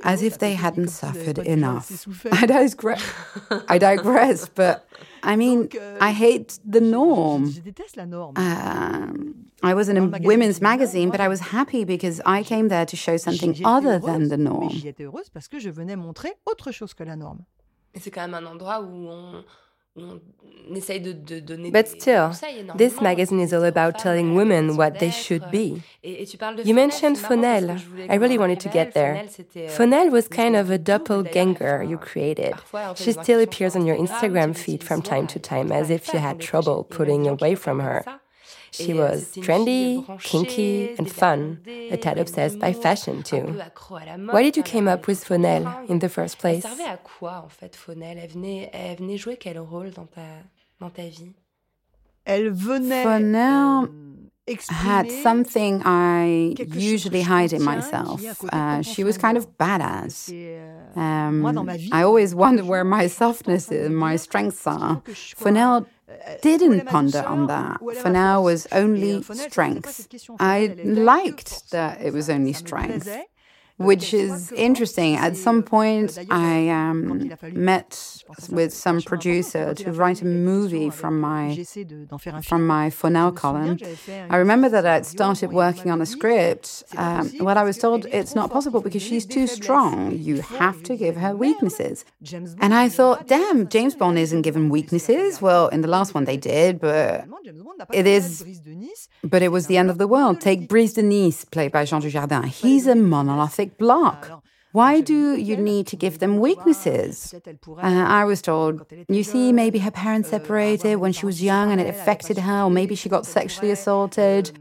as 0.04 0.22
if 0.22 0.40
they 0.40 0.54
hadn't 0.54 0.90
suffered 0.90 1.40
enough. 1.40 2.08
I 2.32 2.46
digress, 2.46 3.04
I 3.68 3.78
digress 3.78 4.50
but 4.50 4.88
I 5.24 5.36
mean, 5.36 5.70
I 6.00 6.12
hate 6.12 6.60
the 6.66 6.82
norm. 6.82 7.54
Um, 8.36 9.36
I 9.64 9.74
was 9.74 9.90
in 9.90 9.98
a 9.98 10.06
women's 10.20 10.62
magazine, 10.62 11.10
but 11.10 11.20
I 11.20 11.28
was 11.28 11.40
happy 11.40 11.84
because 11.84 12.22
I 12.26 12.44
came 12.44 12.68
there 12.70 12.86
to 12.86 12.96
show 12.96 13.18
something 13.18 13.60
other 13.66 14.00
than 14.00 14.30
the 14.30 14.38
norm. 14.38 14.72
C'est 17.96 18.12
quand 18.12 18.28
même 18.28 18.36
un 18.36 18.46
endroit 18.46 18.80
où 18.82 19.10
on, 19.10 19.44
But 21.72 21.88
still, 21.88 22.34
this 22.76 23.00
magazine 23.00 23.40
is 23.40 23.54
all 23.54 23.64
about 23.64 23.98
telling 23.98 24.36
women 24.36 24.76
what 24.76 25.00
they 25.00 25.12
should 25.12 25.50
be. 25.50 25.82
You 26.04 26.74
mentioned 26.74 27.18
Fonelle. 27.18 27.78
I 28.10 28.16
really 28.16 28.38
wanted 28.38 28.60
to 28.62 28.70
get 28.70 28.94
there. 28.94 29.28
Fonelle 29.70 30.10
was 30.10 30.28
kind 30.28 30.56
of 30.56 30.70
a 30.70 30.78
doppelganger 30.78 31.84
you 31.84 31.98
created. 31.98 32.54
She 32.96 33.12
still 33.14 33.40
appears 33.40 33.76
on 33.76 33.86
your 33.86 33.96
Instagram 33.98 34.56
feed 34.58 34.84
from 34.84 35.02
time 35.02 35.28
to 35.28 35.40
time 35.40 35.72
as 35.72 35.90
if 35.90 36.14
you 36.14 36.20
had 36.20 36.40
trouble 36.40 36.84
putting 36.84 37.28
away 37.28 37.56
from 37.56 37.80
her. 37.80 38.04
She 38.78 38.94
was 38.94 39.36
trendy, 39.36 40.06
kinky, 40.22 40.96
and 40.98 41.12
fun, 41.12 41.60
a 41.68 41.98
tad 41.98 42.18
obsessed 42.18 42.60
by 42.60 42.74
fashion 42.74 43.24
too. 43.24 43.60
Why 44.32 44.44
did 44.44 44.58
you 44.58 44.64
came 44.64 44.88
up 44.88 45.08
with 45.08 45.24
Fonelle 45.24 45.86
in 45.88 46.00
the 46.00 46.10
first 46.10 46.38
place? 46.40 46.64
Elle 46.66 46.72
servait 46.72 46.90
à 46.90 46.98
quoi 46.98 47.44
en 47.44 47.50
fait 47.50 47.76
Fonelle 47.76 48.18
elle 48.18 48.30
venait, 48.30 48.70
elle 48.74 48.98
venait 48.98 49.18
jouer 49.18 49.38
quel 49.38 49.60
rôle 49.60 49.92
dans 49.92 50.06
ta, 50.06 50.22
dans 50.80 50.90
ta 50.90 51.04
vie 51.04 51.34
Elle 52.26 52.52
venait. 52.52 53.04
Fonelle 53.04 53.90
had 54.70 55.12
something 55.12 55.82
I 55.84 56.56
usually 56.74 57.22
hide 57.22 57.54
in 57.54 57.64
myself. 57.64 58.22
Uh, 58.52 58.82
she 58.82 59.04
was 59.04 59.18
kind 59.18 59.38
of 59.38 59.58
badass. 59.58 60.30
Um, 60.96 61.46
I 61.92 62.04
always 62.04 62.34
wonder 62.34 62.64
where 62.64 62.84
my 62.84 63.08
softness 63.08 63.72
is 63.72 63.88
and 63.88 63.98
my 63.98 64.16
strengths 64.16 64.66
are. 64.66 65.02
Fonelle 65.36 65.86
didn't 66.42 66.86
ponder 66.86 67.24
on 67.24 67.48
that. 67.48 67.80
Fonelle 68.02 68.44
was 68.44 68.68
only 68.72 69.24
strength. 69.24 70.08
I 70.40 70.76
liked 70.84 71.72
that 71.72 72.02
it 72.02 72.14
was 72.14 72.30
only 72.30 72.54
strength 72.54 73.08
which 73.78 74.14
is 74.14 74.52
interesting. 74.52 75.16
At 75.16 75.38
some 75.38 75.64
point, 75.64 76.18
I 76.30 76.70
um, 76.70 77.32
met 77.54 78.24
with 78.50 78.74
some 78.74 79.02
producer 79.02 79.74
to 79.76 79.92
write 79.92 80.22
a 80.22 80.26
movie 80.26 80.90
from 80.90 81.20
my 81.20 81.64
from 82.44 82.66
my 82.66 82.90
Fonelle 82.90 83.32
column. 83.32 83.78
I 84.30 84.38
remember 84.38 84.70
that 84.70 84.86
I'd 84.86 85.06
started 85.06 85.52
working 85.52 85.92
on 85.92 86.02
a 86.02 86.06
script. 86.06 86.84
Um, 86.96 87.32
well, 87.40 87.58
I 87.58 87.64
was 87.64 87.78
told 87.78 88.06
it's 88.08 88.36
not 88.36 88.52
possible 88.52 88.82
because 88.82 89.02
she's 89.02 89.26
too 89.26 89.48
strong. 89.48 90.18
You 90.18 90.42
have 90.42 90.82
to 90.84 90.96
give 90.96 91.16
her 91.18 91.36
weaknesses. 91.36 92.06
And 92.60 92.74
I 92.74 92.90
thought, 92.90 93.28
damn, 93.28 93.68
James 93.70 93.96
Bond 93.96 94.18
isn't 94.18 94.42
given 94.42 94.70
weaknesses. 94.70 95.42
Well, 95.42 95.68
in 95.68 95.82
the 95.82 95.88
last 95.88 96.14
one 96.14 96.26
they 96.26 96.38
did, 96.38 96.80
but 96.80 97.26
it 97.94 98.08
is. 98.08 98.44
But 99.24 99.42
it 99.42 99.50
was 99.50 99.68
the 99.68 99.78
end 99.78 99.90
of 99.90 99.98
the 99.98 100.08
world. 100.08 100.42
Take 100.42 100.68
Brice 100.68 100.94
de 100.94 101.04
Nice, 101.04 101.46
played 101.46 101.72
by 101.72 101.86
Jean 101.86 102.02
Dujardin. 102.02 102.46
He's 102.46 102.88
a 102.88 102.96
monolithic 102.96 103.67
block. 103.68 104.44
Why 104.72 105.02
do 105.02 105.36
you 105.36 105.58
need 105.58 105.88
to 105.88 105.96
give 105.96 106.20
them 106.20 106.38
weaknesses? 106.38 107.34
Uh, 107.68 107.80
I 107.82 108.26
was 108.26 108.42
told, 108.42 108.86
you 109.10 109.24
see, 109.24 109.52
maybe 109.52 109.80
her 109.80 109.92
parents 109.92 110.30
separated 110.30 110.98
when 110.98 111.14
she 111.14 111.26
was 111.26 111.42
young 111.42 111.72
and 111.72 111.82
it 111.82 111.88
affected 111.88 112.38
her, 112.38 112.64
or 112.64 112.70
maybe 112.70 112.94
she 112.94 113.10
got 113.10 113.26
sexually 113.26 113.72
assaulted. 113.72 114.52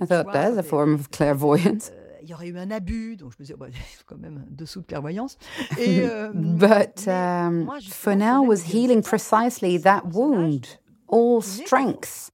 I 0.00 0.06
thought 0.06 0.32
that's 0.32 0.56
a 0.56 0.62
form 0.62 0.94
of 0.94 1.10
clairvoyance. 1.16 1.90
but 6.34 7.06
um, 7.08 7.80
Fonelle 7.82 8.46
was 8.46 8.62
healing 8.62 9.02
precisely 9.02 9.76
that 9.78 10.06
wound, 10.06 10.78
all 11.06 11.42
strengths. 11.42 12.30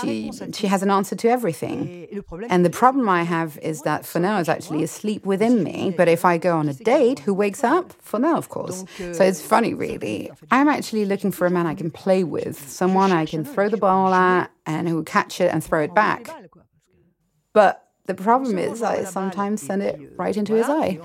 She, 0.00 0.30
she 0.54 0.66
has 0.66 0.82
an 0.82 0.90
answer 0.90 1.14
to 1.14 1.28
everything. 1.28 2.06
And 2.48 2.64
the 2.64 2.70
problem 2.70 3.08
I 3.08 3.22
have 3.22 3.58
is 3.58 3.82
that 3.82 4.06
Fonelle 4.06 4.38
is 4.40 4.48
actually 4.48 4.82
asleep 4.82 5.26
within 5.26 5.62
me. 5.62 5.92
But 5.94 6.08
if 6.08 6.24
I 6.24 6.38
go 6.38 6.56
on 6.56 6.68
a 6.68 6.74
date, 6.74 7.18
who 7.20 7.34
wakes 7.34 7.62
up? 7.62 7.92
Fonelle, 8.00 8.38
of 8.38 8.48
course. 8.48 8.84
So 8.96 9.22
it's 9.24 9.42
funny, 9.42 9.74
really. 9.74 10.30
I'm 10.50 10.68
actually 10.68 11.04
looking 11.04 11.30
for 11.30 11.46
a 11.46 11.50
man 11.50 11.66
I 11.66 11.74
can 11.74 11.90
play 11.90 12.24
with, 12.24 12.58
someone 12.70 13.12
I 13.12 13.26
can 13.26 13.44
throw 13.44 13.68
the 13.68 13.76
ball 13.76 14.14
at 14.14 14.50
and 14.64 14.88
who 14.88 14.96
will 14.96 15.04
catch 15.04 15.40
it 15.40 15.52
and 15.52 15.62
throw 15.62 15.82
it 15.82 15.94
back. 15.94 16.30
But 17.52 17.86
the 18.06 18.14
problem 18.14 18.58
is, 18.58 18.82
I 18.82 19.04
sometimes 19.04 19.62
send 19.62 19.82
it 19.82 19.98
right 20.16 20.36
into 20.36 20.54
his 20.54 20.66
eye. 20.68 20.98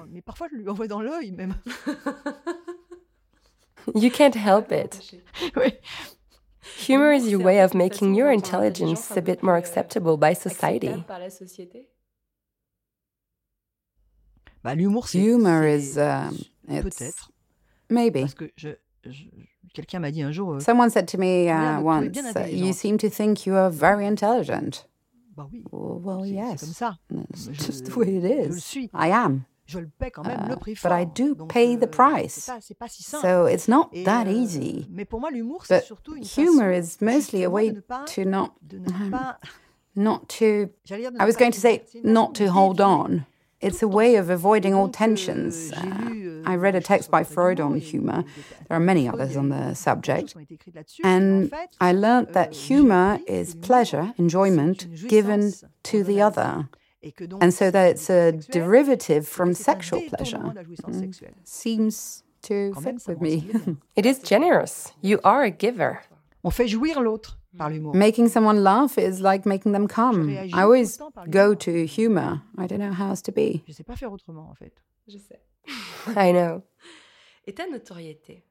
you 3.95 4.11
can't 4.11 4.35
help 4.35 4.71
it. 4.81 5.11
Humor 6.87 7.11
is 7.13 7.27
your 7.27 7.41
way 7.41 7.59
of 7.59 7.73
making 7.73 8.15
your 8.15 8.31
intelligence 8.31 9.11
a 9.11 9.21
bit 9.21 9.43
more 9.43 9.57
acceptable 9.57 10.17
by 10.17 10.33
society. 10.33 11.03
Humor 15.11 15.67
is, 15.67 15.97
um, 15.97 16.37
maybe. 17.89 18.25
euh, 18.65 18.75
Someone 20.59 20.89
said 20.89 21.07
to 21.09 21.17
me 21.17 21.49
uh, 21.49 21.79
once, 21.81 22.17
uh, 22.17 22.45
You 22.45 22.73
seem 22.73 22.97
to 22.97 23.09
think 23.09 23.45
you 23.45 23.55
are 23.55 23.69
very 23.69 24.05
intelligent. 24.05 24.85
Well, 25.35 25.49
well 26.03 26.25
yes. 26.25 26.63
It's 27.29 27.47
just 27.65 27.85
the 27.85 27.97
way 27.99 28.17
it 28.17 28.25
is. 28.25 28.75
I 28.93 29.07
am. 29.09 29.45
Uh, 29.75 30.55
but 30.83 30.91
I 30.91 31.03
do 31.03 31.35
pay 31.47 31.75
the 31.75 31.87
price. 31.87 32.49
So 32.97 33.45
it's 33.45 33.67
not 33.67 33.93
that 34.05 34.27
easy. 34.27 34.87
But 35.69 35.91
humor 36.23 36.71
is 36.71 37.01
mostly 37.01 37.43
a 37.43 37.49
way 37.49 37.77
to 38.07 38.25
not, 38.25 38.55
not 39.95 40.29
to, 40.29 40.69
I 41.19 41.25
was 41.25 41.35
going 41.35 41.51
to 41.51 41.59
say, 41.59 41.83
not 42.03 42.35
to 42.35 42.51
hold 42.51 42.81
on. 42.81 43.25
It's 43.61 43.83
a 43.83 43.87
way 43.89 44.15
of 44.15 44.29
avoiding 44.29 44.73
all 44.73 44.87
tensions. 44.87 45.73
Uh, 45.73 46.41
I 46.45 46.55
read 46.55 46.75
a 46.75 46.81
text 46.81 47.11
by 47.11 47.25
Freud 47.25 47.59
on 47.59 47.77
humor. 47.77 48.23
There 48.67 48.77
are 48.77 48.79
many 48.79 49.05
others 49.07 49.35
on 49.35 49.49
the 49.49 49.73
subject. 49.73 50.33
And 51.03 51.53
I 51.81 51.91
learned 51.91 52.29
that 52.29 52.53
humor 52.53 53.19
is 53.27 53.55
pleasure, 53.55 54.13
enjoyment, 54.17 54.87
given 55.09 55.53
to 55.83 56.03
the 56.05 56.21
other. 56.21 56.69
And 57.41 57.53
so 57.53 57.71
that 57.71 57.91
it's 57.91 58.09
a 58.09 58.33
derivative 58.33 59.27
from 59.27 59.53
sexual 59.53 60.01
pleasure. 60.09 60.37
Mm. 60.37 61.33
Seems 61.43 62.23
to 62.43 62.73
fit 62.75 63.01
with 63.07 63.21
me. 63.21 63.49
it 63.95 64.05
is 64.05 64.19
generous. 64.19 64.91
You 65.01 65.19
are 65.23 65.43
a 65.43 65.51
giver. 65.51 66.01
On 66.43 66.51
fait 66.51 66.67
jouir 66.67 67.01
l'autre. 67.01 67.37
Making 67.93 68.29
someone 68.29 68.63
laugh 68.63 68.97
is 68.97 69.21
like 69.21 69.45
making 69.45 69.71
them 69.71 69.87
come. 69.87 70.29
I 70.53 70.61
always 70.61 70.99
go 71.29 71.55
to 71.55 71.85
humor. 71.85 72.41
I 72.57 72.67
don't 72.67 72.79
know 72.79 72.93
how 72.93 73.09
else 73.09 73.21
to 73.23 73.31
be. 73.31 73.63
Je 73.67 73.73
sais 73.73 73.83
pas 73.83 73.95
faire 73.97 74.11
autrement 74.11 74.49
en 74.49 74.55
fait. 74.55 74.73
Je 75.07 75.17
sais. 75.17 75.39
I 76.15 76.31
know. 76.31 76.63
Et 77.47 77.53
ta 77.53 77.65
notoriété 77.65 78.43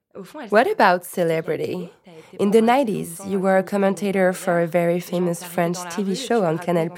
What 0.48 0.70
about 0.70 1.04
celebrity? 1.04 1.92
In 2.38 2.50
the 2.50 2.60
90s, 2.60 3.28
you 3.28 3.38
were 3.38 3.58
a 3.58 3.62
commentator 3.62 4.32
for 4.32 4.60
a 4.60 4.66
very 4.66 5.00
famous 5.00 5.44
French 5.44 5.76
TV 5.94 6.16
show 6.16 6.44
on 6.44 6.58
Canal+. 6.58 6.88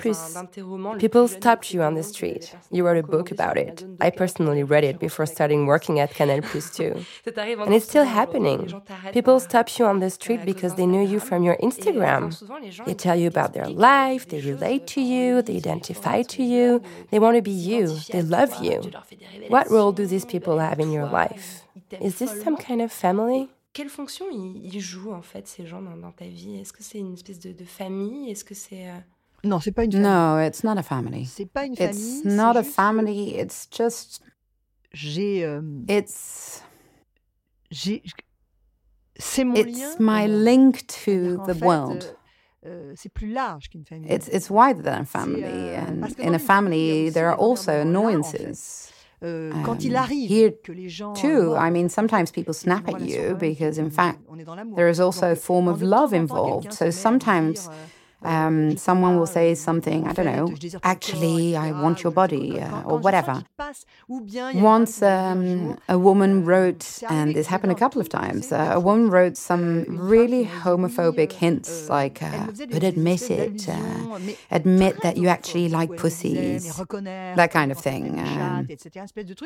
People 0.98 1.28
stopped 1.28 1.74
you 1.74 1.82
on 1.82 1.94
the 1.94 2.02
street. 2.02 2.54
You 2.70 2.86
wrote 2.86 2.96
a 2.96 3.02
book 3.02 3.30
about 3.30 3.58
it. 3.58 3.84
I 4.00 4.10
personally 4.10 4.62
read 4.62 4.84
it 4.84 4.98
before 4.98 5.26
starting 5.26 5.66
working 5.66 5.98
at 5.98 6.14
Canal+, 6.14 6.40
too. 6.40 7.04
And 7.36 7.74
it's 7.74 7.88
still 7.88 8.04
happening. 8.04 8.80
People 9.12 9.38
stop 9.40 9.78
you 9.78 9.84
on 9.86 10.00
the 10.00 10.10
street 10.10 10.44
because 10.44 10.74
they 10.76 10.86
know 10.86 11.02
you 11.02 11.20
from 11.20 11.42
your 11.42 11.56
Instagram. 11.56 12.24
They 12.86 12.94
tell 12.94 13.16
you 13.16 13.28
about 13.28 13.52
their 13.52 13.68
life, 13.68 14.28
they 14.28 14.40
relate 14.40 14.86
to 14.88 15.00
you, 15.00 15.42
they 15.42 15.56
identify 15.56 16.22
to 16.22 16.42
you, 16.42 16.82
they 17.10 17.18
want 17.18 17.36
to 17.36 17.42
be 17.42 17.50
you, 17.50 17.98
they 18.10 18.22
love 18.22 18.64
you. 18.64 18.90
What 19.48 19.70
role 19.70 19.92
do 19.92 20.06
these 20.06 20.24
people 20.24 20.58
have 20.58 20.80
in 20.80 20.90
your 20.90 21.06
life? 21.06 21.62
Is 22.00 22.16
this 22.18 22.42
some 22.42 22.56
kind 22.56 22.80
of 22.80 22.92
family? 22.92 23.48
Quelle 23.72 23.88
fonction 23.88 24.26
ils, 24.30 24.80
jouent 24.80 25.12
en 25.12 25.22
fait 25.22 25.46
ces 25.46 25.66
gens 25.66 25.80
dans, 25.80 25.96
dans 25.96 26.12
ta 26.12 26.26
vie? 26.26 26.56
Est-ce 26.56 26.72
que 26.72 26.82
c'est 26.82 26.98
une 26.98 27.14
espèce 27.14 27.38
de, 27.38 27.52
de 27.52 27.64
famille? 27.64 28.30
Est-ce 28.30 28.44
que 28.44 28.54
c'est 28.54 28.88
euh... 28.88 28.98
Non, 29.44 29.60
c'est 29.60 29.72
pas 29.72 29.84
une 29.84 29.92
famille. 29.92 30.08
No, 30.08 30.40
it's 30.40 30.64
not 30.64 30.76
a 30.76 30.82
family. 30.82 31.26
C'est 31.26 31.46
pas 31.46 31.66
une 31.66 31.76
famille. 31.76 32.18
It's 32.18 32.24
not 32.24 32.56
a 32.56 32.62
family. 32.62 33.38
It's 33.38 33.68
just. 33.70 34.20
J'ai. 34.92 35.44
Euh... 35.44 35.62
It's. 35.88 36.62
J'ai. 37.70 38.02
C'est 39.16 39.44
mon 39.44 39.54
it's 39.54 39.78
lien. 39.78 39.96
my 40.00 40.26
link 40.26 40.86
to 40.86 41.36
the 41.46 41.54
fait, 41.54 41.64
world. 41.64 42.16
Euh, 42.66 42.92
c'est 42.96 43.12
plus 43.12 43.32
large 43.32 43.70
qu'une 43.70 43.84
famille. 43.84 44.12
It's 44.12 44.28
it's 44.28 44.50
wider 44.50 44.82
than 44.82 45.02
a 45.02 45.04
family, 45.04 45.42
euh, 45.44 45.80
and 45.80 46.06
in 46.18 46.34
a 46.34 46.38
family 46.38 47.10
there 47.10 47.28
are 47.28 47.38
also 47.38 47.72
annoyances. 47.72 48.92
Euh, 49.22 49.52
um, 49.52 49.94
arrive 49.94 50.30
here 50.30 50.52
que 50.62 50.72
les 50.72 50.88
gens 50.88 51.12
too, 51.12 51.54
I 51.54 51.70
mean, 51.70 51.90
sometimes 51.90 52.30
people 52.32 52.54
snap 52.54 52.88
at 52.88 53.02
you 53.02 53.36
because, 53.38 53.76
in 53.78 53.90
fact, 53.90 54.18
there 54.74 54.88
is 54.88 54.98
also 54.98 55.32
a 55.32 55.36
form 55.36 55.68
of 55.68 55.82
love 55.82 56.14
involved. 56.14 56.72
So 56.72 56.90
sometimes 56.90 57.68
um, 58.22 58.76
someone 58.76 59.16
will 59.16 59.26
say 59.26 59.54
something, 59.54 60.06
I 60.06 60.12
don't 60.12 60.26
know, 60.26 60.54
actually, 60.82 61.56
I 61.56 61.72
want 61.72 62.02
your 62.02 62.12
body, 62.12 62.60
uh, 62.60 62.82
or 62.82 62.98
whatever. 62.98 63.42
Once 64.54 65.02
um, 65.02 65.78
a 65.88 65.98
woman 65.98 66.44
wrote, 66.44 67.02
and 67.08 67.34
this 67.34 67.46
happened 67.46 67.72
a 67.72 67.74
couple 67.74 68.00
of 68.00 68.08
times, 68.08 68.52
uh, 68.52 68.72
a 68.74 68.80
woman 68.80 69.10
wrote 69.10 69.36
some 69.36 69.84
really 69.88 70.44
homophobic 70.44 71.32
hints, 71.32 71.88
like, 71.88 72.22
uh, 72.22 72.46
but 72.70 72.82
admit 72.82 73.30
it, 73.30 73.68
uh, 73.68 74.18
admit 74.50 75.00
that 75.02 75.16
you 75.16 75.28
actually 75.28 75.68
like 75.68 75.96
pussies, 75.96 76.76
that 76.76 77.50
kind 77.50 77.72
of 77.72 77.78
thing. 77.78 78.18
Um, 78.18 78.68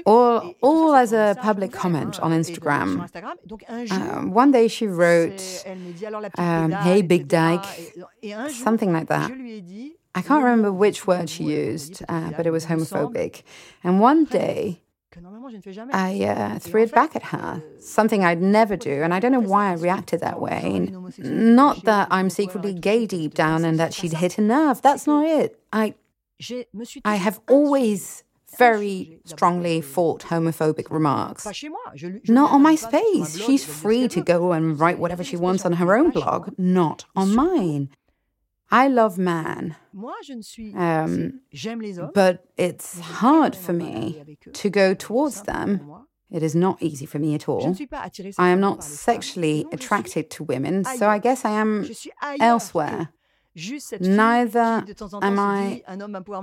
all, 0.07 0.55
all 0.61 0.95
as 0.95 1.12
a 1.12 1.37
public 1.41 1.72
comment 1.72 2.18
on 2.20 2.33
Instagram. 2.33 3.09
Uh, 3.91 4.22
one 4.29 4.51
day 4.51 4.68
she 4.68 4.87
wrote, 4.87 5.64
um, 6.37 6.72
Hey, 6.72 7.03
Big 7.03 7.29
Dyke 7.29 7.64
something 8.65 8.93
like 8.93 9.09
that. 9.09 9.31
I 10.17 10.23
can't 10.23 10.45
remember 10.45 10.73
which 10.73 11.07
word 11.07 11.29
she 11.29 11.45
used, 11.45 12.03
uh, 12.09 12.31
but 12.37 12.47
it 12.47 12.51
was 12.51 12.67
homophobic. 12.67 13.43
And 13.83 14.01
one 14.01 14.25
day, 14.25 14.81
I 15.93 16.25
uh, 16.25 16.59
threw 16.59 16.83
it 16.83 16.93
back 16.93 17.15
at 17.15 17.25
her, 17.25 17.62
something 17.79 18.25
I'd 18.25 18.43
never 18.43 18.77
do, 18.77 19.03
and 19.03 19.15
I 19.15 19.21
don't 19.21 19.33
know 19.33 19.41
why 19.41 19.71
I 19.71 19.75
reacted 19.75 20.21
that 20.21 20.41
way. 20.41 20.91
Not 21.19 21.85
that 21.85 22.09
I'm 22.11 22.31
secretly 22.31 22.75
gay 22.75 23.07
deep 23.07 23.35
down 23.35 23.65
and 23.65 23.79
that 23.79 23.95
she'd 23.95 24.15
hit 24.15 24.39
a 24.39 24.41
nerve. 24.41 24.83
That's 24.83 25.07
not 25.07 25.25
it. 25.27 25.59
I, 25.73 25.95
I 27.05 27.17
have 27.17 27.41
always 27.49 28.25
very 28.59 29.21
strongly 29.25 29.81
fought 29.81 30.23
homophobic 30.23 30.91
remarks. 30.91 31.47
Not 32.29 32.51
on 32.53 32.62
my 32.62 32.75
space. 32.75 33.39
She's 33.41 33.65
free 33.65 34.09
to 34.09 34.21
go 34.21 34.53
and 34.53 34.79
write 34.79 34.99
whatever 34.99 35.25
she 35.25 35.37
wants 35.37 35.65
on 35.65 35.75
her 35.75 35.97
own 35.97 36.11
blog, 36.11 36.51
not 36.59 37.05
on 37.17 37.35
mine. 37.35 37.91
I 38.75 38.89
love 38.89 39.18
man. 39.18 39.77
Um, 40.77 41.41
but 42.12 42.45
it's 42.57 42.99
hard 42.99 43.55
for 43.55 43.72
me 43.72 44.37
to 44.53 44.68
go 44.68 44.95
towards 44.95 45.43
them. 45.43 46.07
It 46.29 46.43
is 46.43 46.57
not 46.57 46.83
easy 46.83 47.07
for 47.07 47.20
me 47.20 47.37
at 47.37 47.49
all. 47.49 47.77
I 48.37 48.49
am 48.49 48.61
not 48.61 48.83
sexually 48.83 49.64
attracted 49.70 50.29
to 50.33 50.43
women, 50.43 50.85
so 50.85 51.09
I 51.09 51.18
guess 51.18 51.45
I 51.45 51.53
am 51.53 51.89
elsewhere. 52.41 53.11
Neither 54.01 54.85
am 55.23 55.39
I 55.39 55.83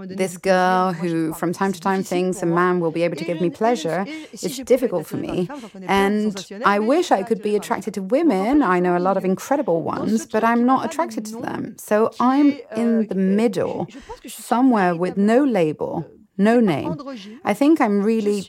this 0.07 0.37
girl 0.37 0.93
who, 0.93 1.33
from 1.33 1.51
time 1.51 1.73
to 1.73 1.79
time, 1.79 2.03
thinks 2.03 2.41
a 2.41 2.45
man 2.45 2.79
will 2.79 2.91
be 2.91 3.03
able 3.03 3.17
to 3.17 3.25
give 3.25 3.41
me 3.41 3.49
pleasure. 3.49 4.05
It's 4.31 4.59
difficult 4.59 5.07
for 5.07 5.17
me. 5.17 5.49
And 5.87 6.45
I 6.65 6.79
wish 6.79 7.11
I 7.11 7.23
could 7.23 7.41
be 7.41 7.57
attracted 7.57 7.93
to 7.95 8.01
women. 8.01 8.63
I 8.63 8.79
know 8.79 8.95
a 8.97 9.03
lot 9.07 9.17
of 9.17 9.25
incredible 9.25 9.81
ones, 9.81 10.25
but 10.25 10.43
I'm 10.43 10.65
not 10.65 10.85
attracted 10.85 11.25
to 11.25 11.41
them. 11.41 11.75
So 11.77 12.11
I'm 12.19 12.57
in 12.77 13.07
the 13.07 13.15
middle, 13.15 13.87
somewhere 14.25 14.95
with 14.95 15.17
no 15.17 15.43
label 15.43 16.05
no 16.37 16.59
name. 16.59 16.95
I 17.43 17.53
think 17.53 17.79
I'm 17.81 18.01
really, 18.01 18.47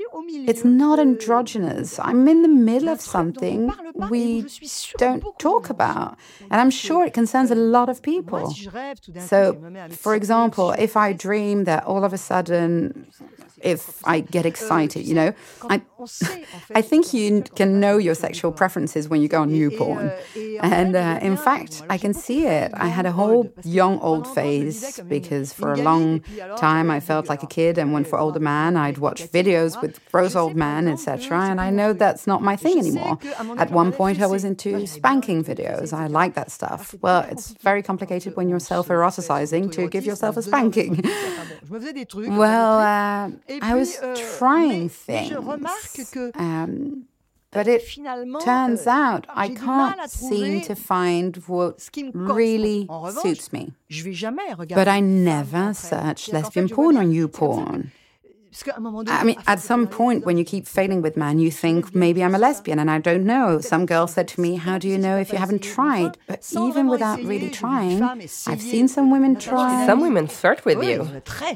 it's 0.51 0.64
not 0.64 0.99
androgynous. 0.99 1.99
I'm 1.99 2.26
in 2.28 2.43
the 2.43 2.49
middle 2.49 2.89
of 2.89 3.01
something 3.01 3.72
we 4.11 4.47
don't 4.99 5.22
talk 5.39 5.68
about. 5.70 6.16
And 6.51 6.61
I'm 6.61 6.70
sure 6.70 7.05
it 7.05 7.12
concerns 7.14 7.51
a 7.51 7.55
lot 7.55 7.89
of 7.89 8.03
people. 8.03 8.55
So, 9.18 9.61
for 9.91 10.14
example, 10.14 10.72
if 10.72 10.97
I 10.97 11.12
dream 11.12 11.64
that 11.64 11.85
all 11.85 12.05
of 12.05 12.12
a 12.12 12.18
sudden 12.18 13.07
if 13.63 14.01
I 14.05 14.21
get 14.21 14.47
excited, 14.47 15.07
you 15.07 15.15
know. 15.15 15.35
I, 15.63 15.83
I 16.75 16.83
think 16.83 17.15
you 17.15 17.43
can 17.55 17.81
know 17.81 17.97
your 17.99 18.15
sexual 18.15 18.53
preferences 18.53 19.09
when 19.09 19.23
you 19.23 19.29
go 19.29 19.43
on 19.43 19.53
new 19.53 19.71
porn. 19.71 20.13
And 20.61 20.97
uh, 20.97 21.19
in 21.23 21.37
fact, 21.37 21.83
I 21.89 21.99
can 21.99 22.15
see 22.15 22.47
it. 22.47 22.73
I 22.75 22.89
had 22.89 23.07
a 23.07 23.13
whole 23.13 23.53
young 23.65 23.99
old 24.01 24.27
phase 24.35 25.01
because 25.09 25.53
for 25.53 25.73
a 25.73 25.77
long 25.77 26.21
time 26.57 26.91
I 26.91 27.01
felt 27.01 27.29
like 27.29 27.43
a 27.43 27.47
kid, 27.47 27.79
and 27.79 27.93
when 27.93 28.05
for 28.05 28.19
older 28.19 28.41
man, 28.41 28.77
I'd 28.77 28.99
watch 28.99 29.23
videos 29.23 29.81
with 29.81 30.01
gross 30.11 30.35
old 30.35 30.57
men, 30.57 30.89
etc. 30.89 31.43
And 31.51 31.61
I 31.61 31.71
know 31.71 31.93
that's 31.93 32.27
not 32.27 32.43
my 32.43 32.57
thing 32.57 32.79
anymore. 32.79 33.19
At 33.59 33.71
one 33.71 33.93
point, 33.93 34.21
I 34.21 34.27
was 34.27 34.45
into 34.45 34.87
spanking 34.87 35.45
videos. 35.45 35.93
I 35.93 36.07
like 36.07 36.35
that 36.35 36.51
stuff. 36.51 36.95
Well, 37.01 37.27
it's 37.31 37.53
very 37.53 37.83
complicated 37.83 38.37
when 38.37 38.49
you're 38.49 38.61
self 38.61 38.89
eroticizing 38.89 39.73
to 39.73 39.89
give 39.89 40.05
yourself 40.05 40.37
a 40.37 40.43
spanking. 40.43 41.03
well, 42.43 42.79
uh, 42.79 43.31
I 43.61 43.74
was 43.74 43.98
euh, 44.00 44.14
trying 44.38 44.88
things. 44.88 45.32
Um, 46.34 47.07
but 47.50 47.68
it 47.68 47.82
turns 48.42 48.86
euh, 48.86 48.90
out 48.90 49.26
I 49.28 49.50
can't 49.50 50.11
seem 50.11 50.62
to 50.62 50.74
find 50.74 51.36
what 51.46 51.86
really 52.14 52.88
suits 53.20 53.53
me. 53.53 53.72
But 54.74 54.88
I 54.88 55.00
never 55.00 55.74
search 55.74 56.32
lesbian 56.32 56.68
porn 56.68 56.96
on 56.96 57.12
YouPorn. 57.12 57.90
I 59.09 59.24
mean, 59.24 59.36
at 59.46 59.61
some 59.61 59.86
point 59.86 60.26
when 60.26 60.36
you 60.36 60.44
keep 60.44 60.66
failing 60.66 61.00
with 61.00 61.16
men, 61.16 61.38
you 61.38 61.50
think 61.50 61.94
maybe 61.94 62.22
I'm 62.22 62.34
a 62.34 62.38
lesbian 62.38 62.78
and 62.78 62.90
I 62.90 62.98
don't 62.98 63.24
know. 63.24 63.61
Some 63.61 63.86
girl 63.86 64.07
said 64.07 64.28
to 64.28 64.40
me, 64.40 64.57
How 64.57 64.76
do 64.78 64.88
you 64.88 64.98
know 64.98 65.16
if 65.16 65.32
you 65.32 65.38
haven't 65.38 65.62
tried? 65.62 66.18
But 66.26 66.44
even 66.53 66.88
without 66.88 67.22
really 67.22 67.50
trying, 67.50 68.03
I've 68.03 68.61
seen 68.61 68.88
some 68.88 69.11
women 69.11 69.36
try. 69.36 69.86
Some 69.86 70.00
women 70.00 70.26
flirt 70.26 70.64
with 70.64 70.82
you. 70.82 71.09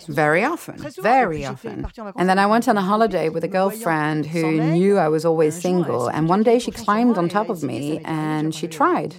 Very 0.08 0.42
often. 0.44 0.76
Very 1.02 1.44
often. 1.44 1.86
And 2.16 2.28
then 2.28 2.38
I 2.38 2.46
went 2.46 2.66
on 2.68 2.76
a 2.78 2.82
holiday 2.82 3.28
with 3.28 3.44
a 3.44 3.48
girlfriend 3.48 4.26
who 4.26 4.60
knew 4.72 4.96
I 4.98 5.08
was 5.08 5.24
always 5.24 5.54
single. 5.60 6.08
And 6.08 6.28
one 6.28 6.42
day 6.42 6.58
she 6.58 6.70
climbed 6.70 7.18
on 7.18 7.28
top 7.28 7.48
of 7.50 7.62
me 7.62 8.00
and 8.04 8.54
she 8.54 8.66
tried. 8.68 9.16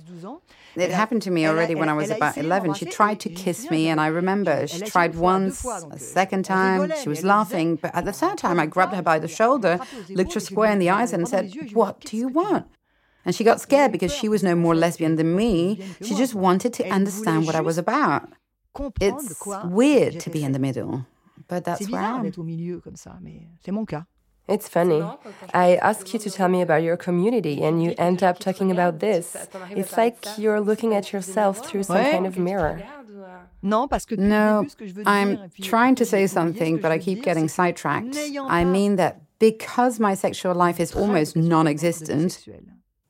It 0.77 0.91
happened 0.91 1.21
to 1.23 1.31
me 1.31 1.47
already 1.47 1.73
when 1.75 1.89
I 1.89 1.93
was 1.93 2.09
about 2.09 2.37
11. 2.37 2.73
She 2.75 2.85
tried 2.85 3.19
to 3.21 3.29
kiss 3.29 3.69
me, 3.71 3.87
and 3.87 3.99
I 3.99 4.07
remember 4.07 4.67
she 4.67 4.81
tried 4.81 5.15
once, 5.15 5.65
a 5.65 5.97
second 5.99 6.45
time. 6.45 6.91
She 7.01 7.09
was 7.09 7.23
laughing, 7.23 7.77
but 7.77 7.93
at 7.95 8.05
the 8.05 8.13
third 8.13 8.37
time, 8.37 8.59
I 8.59 8.65
grabbed 8.67 8.93
her 8.93 9.01
by 9.01 9.17
the 9.19 9.27
shoulder, 9.27 9.79
looked 10.09 10.33
her 10.33 10.39
square 10.39 10.71
in 10.71 10.79
the 10.79 10.89
eyes, 10.89 11.13
and 11.13 11.27
said, 11.27 11.51
What 11.73 11.99
do 12.01 12.15
you 12.17 12.27
want? 12.27 12.67
And 13.25 13.35
she 13.35 13.43
got 13.43 13.59
scared 13.59 13.91
because 13.91 14.13
she 14.13 14.29
was 14.29 14.41
no 14.43 14.55
more 14.55 14.75
lesbian 14.75 15.15
than 15.17 15.35
me. 15.35 15.81
She 16.01 16.15
just 16.15 16.33
wanted 16.35 16.73
to 16.73 16.87
understand 16.89 17.45
what 17.45 17.55
I 17.55 17.61
was 17.61 17.77
about. 17.77 18.29
It's 19.01 19.43
weird 19.65 20.19
to 20.21 20.29
be 20.29 20.43
in 20.43 20.51
the 20.51 20.59
middle, 20.59 21.05
but 21.47 21.65
that's 21.65 21.89
where 21.89 22.01
I 22.01 22.19
am. 22.19 22.31
It's 24.47 24.69
funny. 24.69 25.03
I 25.53 25.75
ask 25.75 26.13
you 26.13 26.19
to 26.19 26.29
tell 26.29 26.47
me 26.47 26.61
about 26.61 26.81
your 26.81 26.95
community 26.95 27.61
and 27.61 27.83
you 27.83 27.93
end 27.97 28.23
up 28.23 28.39
talking 28.39 28.71
about 28.71 28.99
this. 28.99 29.35
It's 29.71 29.97
like 29.97 30.17
you're 30.37 30.61
looking 30.61 30.93
at 30.95 31.11
yourself 31.11 31.65
through 31.65 31.83
some 31.83 32.03
kind 32.03 32.25
of 32.25 32.37
mirror. 32.37 32.81
No, 33.61 34.67
I'm 35.05 35.51
trying 35.61 35.95
to 35.95 36.05
say 36.05 36.27
something, 36.27 36.77
but 36.77 36.91
I 36.91 36.99
keep 36.99 37.23
getting 37.23 37.49
sidetracked. 37.49 38.15
I 38.47 38.63
mean 38.63 38.95
that 38.95 39.21
because 39.39 39.99
my 39.99 40.13
sexual 40.15 40.55
life 40.55 40.79
is 40.79 40.95
almost 40.95 41.35
non 41.35 41.67
existent, 41.67 42.47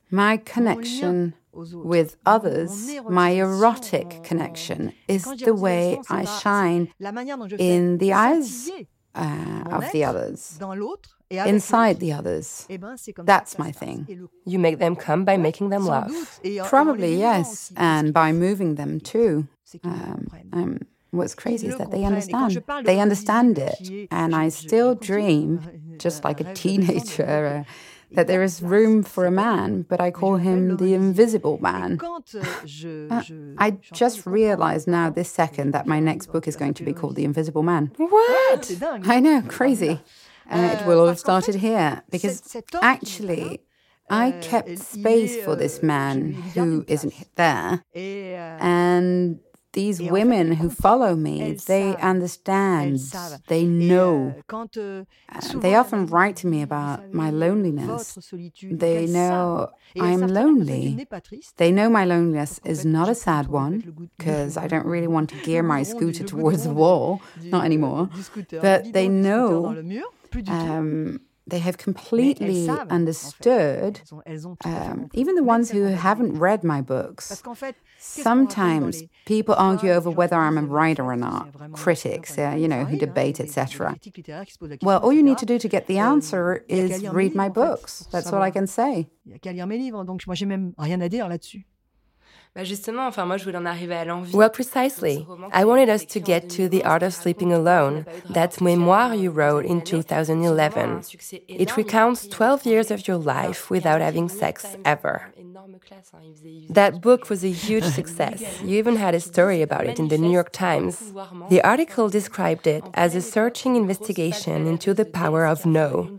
my 0.09 0.37
connection 0.37 1.35
with 1.53 2.17
others, 2.25 2.89
my 3.09 3.29
erotic 3.31 4.23
connection, 4.23 4.93
is 5.07 5.23
the 5.23 5.53
way 5.53 5.99
I 6.09 6.25
shine 6.25 6.93
in 7.59 7.97
the 7.99 8.13
eyes 8.13 8.69
uh, 9.15 9.63
of 9.71 9.91
the 9.91 10.03
others 10.03 10.59
inside 11.29 11.99
the 11.99 12.13
others. 12.13 12.67
That's 13.17 13.59
my 13.59 13.71
thing. 13.71 14.29
You 14.45 14.59
make 14.59 14.79
them 14.79 14.95
come 14.95 15.25
by 15.25 15.37
making 15.37 15.69
them 15.69 15.85
laugh. 15.85 16.39
Probably, 16.65 17.15
yes, 17.17 17.71
and 17.75 18.13
by 18.13 18.31
moving 18.31 18.75
them 18.75 18.99
too. 18.99 19.47
Um, 19.83 20.27
um, 20.53 20.81
what's 21.11 21.35
crazy 21.35 21.67
is 21.67 21.77
that 21.77 21.91
they 21.91 22.03
understand. 22.03 22.63
They 22.85 22.99
understand 22.99 23.59
it. 23.59 24.07
And 24.11 24.35
I 24.35 24.49
still 24.49 24.95
dream, 24.95 25.95
just 25.97 26.23
like 26.23 26.39
a 26.39 26.53
teenager, 26.53 27.65
uh, 27.67 27.71
that 28.11 28.27
there 28.27 28.41
is 28.41 28.61
room 28.61 29.03
for 29.03 29.25
a 29.25 29.31
man, 29.31 29.81
but 29.81 29.99
I 29.99 30.11
call 30.11 30.37
him 30.37 30.77
the 30.77 30.93
invisible 30.93 31.57
man. 31.61 31.99
Uh, 32.01 33.21
I 33.57 33.71
just 33.91 34.25
realized 34.25 34.87
now, 34.87 35.09
this 35.09 35.29
second, 35.29 35.71
that 35.73 35.87
my 35.87 35.99
next 35.99 36.27
book 36.27 36.47
is 36.47 36.55
going 36.55 36.73
to 36.75 36.83
be 36.83 36.93
called 36.93 37.15
The 37.15 37.25
Invisible 37.25 37.63
Man. 37.63 37.91
What? 37.97 38.71
I 38.81 39.19
know, 39.19 39.41
crazy. 39.49 39.99
Uh, 40.49 40.77
it 40.79 40.85
will 40.85 40.99
all 40.99 41.07
have 41.07 41.19
started 41.19 41.55
here 41.55 42.03
because 42.09 42.55
actually, 42.81 43.61
I 44.09 44.31
kept 44.41 44.79
space 44.79 45.43
for 45.43 45.55
this 45.55 45.83
man 45.83 46.33
who 46.55 46.85
isn't 46.87 47.13
there. 47.35 47.83
And 47.93 49.39
these 49.73 50.01
women 50.01 50.53
who 50.53 50.69
follow 50.69 51.15
me, 51.15 51.53
they 51.67 51.95
understand, 51.97 52.99
they 53.47 53.63
know. 53.65 54.33
Uh, 54.49 55.59
they 55.59 55.75
often 55.75 56.07
write 56.07 56.35
to 56.37 56.47
me 56.47 56.61
about 56.61 57.13
my 57.13 57.29
loneliness. 57.29 58.17
They 58.63 59.05
know 59.05 59.69
I'm 59.99 60.21
lonely. 60.27 61.05
They 61.57 61.71
know 61.71 61.89
my 61.89 62.05
loneliness 62.05 62.59
is 62.63 62.85
not 62.85 63.07
a 63.09 63.15
sad 63.15 63.47
one, 63.49 64.09
because 64.17 64.57
I 64.63 64.67
don't 64.67 64.85
really 64.85 65.07
want 65.07 65.29
to 65.29 65.35
gear 65.47 65.61
my 65.61 65.83
scooter 65.83 66.23
towards 66.23 66.63
the 66.63 66.73
wall, 66.73 67.21
not 67.43 67.65
anymore. 67.65 68.09
But 68.49 68.93
they 68.93 69.07
know 69.07 69.75
um, 70.53 71.21
they 71.49 71.59
have 71.59 71.77
completely 71.77 72.65
understood, 72.89 74.01
um, 74.65 75.09
even 75.13 75.35
the 75.35 75.43
ones 75.43 75.71
who 75.71 75.83
haven't 75.83 76.37
read 76.37 76.63
my 76.63 76.81
books. 76.81 77.31
Sometimes 77.99 79.03
people 79.25 79.55
argue 79.57 79.91
over 79.91 80.09
whether 80.09 80.35
I'm 80.35 80.57
a 80.57 80.61
writer 80.63 81.03
or 81.03 81.15
not, 81.15 81.53
critics, 81.73 82.37
uh, 82.37 82.55
you 82.57 82.67
know, 82.67 82.83
who 82.83 82.97
debate, 82.97 83.39
etc. 83.39 83.95
Well, 84.81 84.99
all 84.99 85.13
you 85.13 85.23
need 85.23 85.37
to 85.37 85.45
do 85.45 85.57
to 85.59 85.67
get 85.69 85.87
the 85.87 85.99
answer 85.99 86.65
is 86.67 87.01
read 87.13 87.33
my 87.35 87.49
books. 87.49 88.07
That's 88.11 88.27
all 88.33 88.41
I 88.41 88.51
can 88.51 88.67
say. 88.67 89.07
Well, 94.33 94.49
precisely. 94.49 95.27
I 95.53 95.63
wanted 95.63 95.89
us 95.89 96.05
to 96.05 96.19
get 96.19 96.49
to 96.51 96.67
The 96.67 96.83
Art 96.83 97.03
of 97.03 97.13
Sleeping 97.13 97.53
Alone, 97.53 98.05
that 98.29 98.59
memoir 98.59 99.13
you 99.13 99.29
wrote 99.29 99.65
in 99.65 99.81
2011. 99.81 101.03
It 101.47 101.77
recounts 101.77 102.27
12 102.27 102.65
years 102.65 102.89
of 102.89 103.07
your 103.07 103.17
life 103.17 103.69
without 103.69 104.01
having 104.01 104.27
sex 104.27 104.75
ever. 104.83 105.31
That 106.69 107.01
book 107.01 107.29
was 107.29 107.43
a 107.43 107.51
huge 107.51 107.83
success. 107.99 108.41
You 108.63 108.77
even 108.77 108.95
had 108.95 109.13
a 109.13 109.19
story 109.19 109.61
about 109.61 109.85
it 109.85 109.99
in 109.99 110.07
the 110.07 110.17
New 110.17 110.31
York 110.31 110.51
Times. 110.51 111.13
The 111.49 111.61
article 111.61 112.09
described 112.09 112.65
it 112.65 112.83
as 112.93 113.13
a 113.15 113.21
searching 113.21 113.75
investigation 113.75 114.65
into 114.65 114.93
the 114.93 115.05
power 115.05 115.45
of 115.45 115.65
no. 115.65 116.17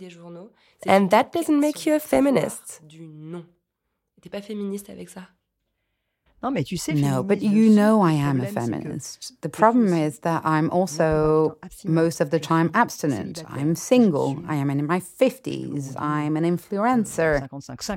And 0.86 1.10
that 1.10 1.32
doesn't 1.32 1.60
make 1.60 1.84
you 1.84 1.94
a 1.94 2.00
feminist. 2.00 2.80
No, 7.02 7.22
but 7.22 7.42
you 7.42 7.68
know 7.70 8.00
I 8.00 8.12
am 8.12 8.40
a 8.40 8.46
feminist. 8.46 9.40
The 9.42 9.48
problem 9.48 9.92
is 9.92 10.20
that 10.20 10.42
I'm 10.44 10.70
also 10.70 11.58
most 11.84 12.20
of 12.20 12.30
the 12.30 12.38
time 12.38 12.70
abstinent. 12.74 13.44
I'm 13.48 13.74
single. 13.74 14.42
I 14.46 14.54
am 14.56 14.70
in 14.70 14.86
my 14.86 15.00
50s. 15.00 16.00
I'm 16.00 16.36
an 16.36 16.44
influencer. 16.44 17.48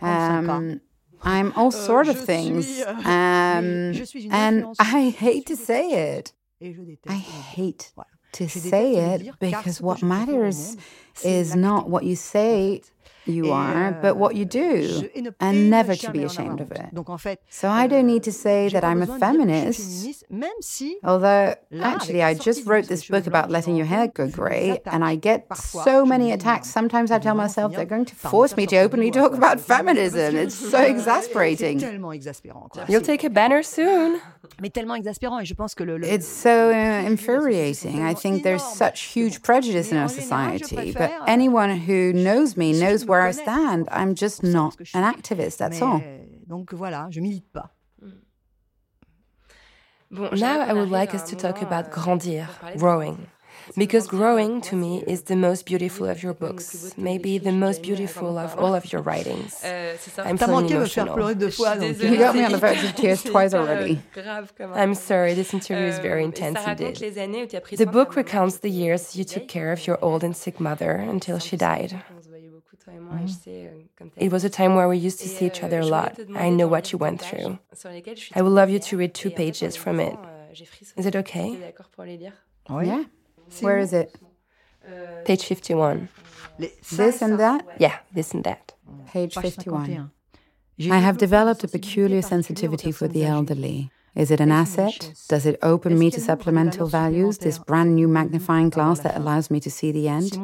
Um, 0.02 0.82
I'm 1.24 1.54
all 1.56 1.70
sort 1.72 2.08
of 2.08 2.20
things. 2.20 2.82
Um, 2.82 3.94
and 4.32 4.66
I 4.80 5.10
hate 5.10 5.46
to 5.48 5.56
say 5.56 6.16
it. 6.16 6.34
I 7.08 7.14
hate 7.18 7.92
to 8.34 8.48
say 8.50 8.96
it 8.96 9.30
because 9.40 9.82
what 9.82 10.02
matters 10.02 10.78
is 11.24 11.56
not 11.56 11.90
what 11.90 12.06
you 12.06 12.16
say 12.16 12.82
you 13.26 13.52
are, 13.52 13.92
but 14.02 14.18
what 14.18 14.36
you 14.36 14.46
do, 14.46 15.10
and 15.40 15.70
never 15.70 15.96
to 15.96 16.12
be 16.12 16.24
ashamed 16.24 16.60
of 16.62 16.72
it. 16.72 16.88
So 17.50 17.70
I 17.70 17.88
don't 17.88 18.08
need 18.08 18.24
to 18.24 18.32
say 18.32 18.70
that 18.70 18.84
I'm 18.84 19.02
a 19.02 19.08
feminist, 19.20 20.26
although 21.04 21.56
actually 21.82 22.24
I 22.24 22.34
just 22.34 22.66
wrote 22.66 22.88
this 22.88 23.08
book 23.08 23.28
about 23.28 23.50
letting 23.50 23.76
your 23.76 23.86
hair 23.86 24.08
go 24.08 24.28
grey, 24.30 24.80
and 24.86 25.04
I 25.04 25.16
get 25.16 25.48
so 25.58 26.06
many 26.06 26.32
attacks. 26.32 26.70
Sometimes 26.70 27.12
I 27.12 27.20
tell 27.20 27.36
myself 27.36 27.74
they're 27.74 27.86
going 27.86 28.06
to 28.06 28.16
force 28.16 28.56
me 28.58 28.66
to 28.68 28.78
openly 28.78 29.12
talk 29.12 29.34
about 29.34 29.60
feminism. 29.60 30.36
It's 30.36 30.56
so 30.56 30.82
exasperating. 30.96 31.80
You'll 32.90 33.02
take 33.02 33.24
a 33.24 33.30
banner 33.30 33.64
soon. 33.64 34.20
It's 36.10 36.28
so 36.28 36.70
uh, 36.72 36.74
infuriating. 37.08 38.02
I 38.04 38.14
think 38.14 38.44
there's 38.44 38.64
such 38.64 39.02
huge 39.04 39.42
prejudice 39.44 39.92
in 39.92 39.98
our 39.98 40.10
society, 40.10 40.92
but 40.94 41.12
anyone 41.28 41.78
who 41.78 42.14
knows 42.14 42.58
me 42.58 42.74
knows 42.80 43.06
where 43.12 43.24
I 43.32 43.32
stand. 43.32 43.82
I'm 43.92 44.14
just 44.24 44.40
not 44.58 44.74
an 44.98 45.04
activist, 45.14 45.56
that's 45.62 45.82
all. 45.82 46.02
Now 50.50 50.58
I 50.70 50.72
would 50.78 50.92
like 51.00 51.12
us 51.18 51.24
to 51.30 51.36
talk 51.36 51.58
about 51.68 51.92
grandir, 51.92 52.48
growing. 52.78 53.18
Because 53.78 54.08
growing 54.08 54.54
to 54.70 54.76
me 54.76 55.04
is 55.14 55.20
the 55.32 55.36
most 55.36 55.62
beautiful 55.66 56.06
of 56.14 56.18
your 56.24 56.34
books, 56.34 56.94
maybe 56.98 57.38
the 57.38 57.52
most 57.66 57.80
beautiful 57.84 58.38
of 58.46 58.58
all 58.62 58.74
of 58.80 58.92
your 58.92 59.02
writings. 59.02 59.64
I'm 60.30 60.38
feeling 60.38 60.70
emotional. 60.70 61.16
You 61.32 62.18
got 62.26 62.36
me 62.36 62.44
on 62.48 62.52
the 62.56 62.62
verge 62.66 62.84
of 62.84 62.96
tears 62.96 63.22
twice 63.32 63.54
already. 63.54 64.02
I'm 64.82 64.96
sorry, 64.96 65.34
this 65.34 65.54
interview 65.54 65.86
is 65.94 66.00
very 66.00 66.24
intense 66.24 66.60
indeed. 66.66 66.96
The 67.84 67.90
book 67.98 68.16
recounts 68.16 68.58
the 68.68 68.74
years 68.82 69.16
you 69.16 69.26
took 69.34 69.48
care 69.48 69.72
of 69.72 69.86
your 69.88 69.98
old 70.08 70.24
and 70.24 70.36
sick 70.36 70.60
mother 70.60 70.92
until 71.16 71.38
she 71.40 71.56
died. 71.56 71.92
Mm-hmm. 72.88 74.08
It 74.18 74.32
was 74.32 74.44
a 74.44 74.50
time 74.50 74.76
where 74.76 74.88
we 74.88 74.98
used 74.98 75.20
to 75.20 75.28
see 75.28 75.46
each 75.46 75.64
other 75.64 75.80
a 75.80 75.86
lot. 75.86 76.20
I 76.36 76.50
know 76.50 76.68
what 76.68 76.92
you 76.92 76.98
went 76.98 77.22
through. 77.22 77.60
I 78.36 78.42
would 78.42 78.52
love 78.52 78.70
you 78.70 78.80
to 78.80 78.98
read 78.98 79.14
two 79.14 79.30
pages 79.30 79.76
from 79.76 80.00
it. 80.00 80.18
Is 80.98 81.06
it 81.06 81.16
okay? 81.16 81.74
Oh, 82.70 82.80
yeah. 82.80 83.04
Where 83.60 83.78
is 83.78 83.94
it? 83.94 84.16
Page 85.26 85.44
51. 85.44 86.10
This 86.58 87.22
and 87.22 87.40
that? 87.40 87.66
Yeah, 87.78 87.98
this 88.14 88.34
and 88.34 88.44
that. 88.44 88.74
Page 89.08 89.36
51. 89.36 90.12
I 90.90 90.98
have 90.98 91.18
developed 91.18 91.64
a 91.64 91.68
peculiar 91.68 92.22
sensitivity 92.22 92.92
for 92.92 93.08
the 93.08 93.24
elderly. 93.26 93.92
Is 94.14 94.30
it 94.30 94.42
an 94.42 94.52
asset? 94.52 95.14
Does 95.30 95.46
it 95.46 95.58
open 95.64 95.98
me 95.98 96.12
to 96.12 96.20
supplemental 96.20 96.88
values, 96.88 97.38
this 97.38 97.58
brand 97.58 97.96
new 97.96 98.10
magnifying 98.10 98.70
glass 98.70 99.00
that 99.00 99.16
allows 99.16 99.50
me 99.50 99.62
to 99.62 99.72
see 99.72 99.92
the 99.94 100.10
end? 100.10 100.38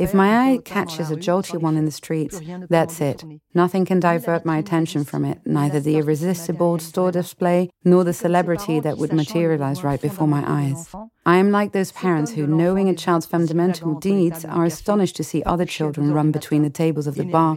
If 0.00 0.12
my 0.12 0.50
eye 0.50 0.58
catches 0.64 1.10
a 1.10 1.16
jolty 1.16 1.60
one 1.60 1.76
in 1.76 1.84
the 1.84 1.92
streets, 1.92 2.40
that's 2.68 3.00
it. 3.00 3.24
Nothing 3.54 3.84
can 3.84 4.00
divert 4.00 4.44
my 4.44 4.58
attention 4.58 5.04
from 5.04 5.24
it, 5.24 5.38
neither 5.46 5.78
the 5.78 5.98
irresistible 5.98 6.80
store 6.80 7.12
display 7.12 7.70
nor 7.84 8.02
the 8.02 8.12
celebrity 8.12 8.80
that 8.80 8.98
would 8.98 9.12
materialize 9.12 9.84
right 9.84 10.02
before 10.02 10.26
my 10.26 10.42
eyes. 10.44 10.92
I 11.24 11.36
am 11.36 11.52
like 11.52 11.70
those 11.70 11.92
parents 11.92 12.32
who, 12.32 12.48
knowing 12.48 12.88
a 12.88 12.96
child's 12.96 13.26
fundamental 13.26 14.00
needs, 14.04 14.44
are 14.44 14.64
astonished 14.64 15.14
to 15.16 15.24
see 15.24 15.42
other 15.44 15.64
children 15.64 16.12
run 16.12 16.32
between 16.32 16.62
the 16.62 16.70
tables 16.70 17.06
of 17.06 17.14
the 17.14 17.24
bar, 17.24 17.56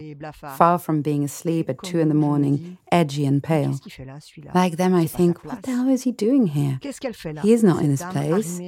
far 0.56 0.78
from 0.78 1.02
being 1.02 1.24
asleep 1.24 1.68
at 1.68 1.82
two 1.82 1.98
in 1.98 2.08
the 2.08 2.14
morning, 2.14 2.78
edgy 2.92 3.26
and 3.26 3.42
pale. 3.42 3.80
Like 4.54 4.76
them, 4.76 4.94
I 4.94 5.06
think, 5.06 5.44
what 5.44 5.64
the 5.64 5.72
hell 5.72 5.88
is 5.88 6.04
he 6.04 6.12
doing 6.12 6.46
here? 6.48 6.78
He 7.42 7.52
is 7.52 7.64
not 7.64 7.82
in 7.82 7.90
his 7.90 8.02
place. 8.02 8.60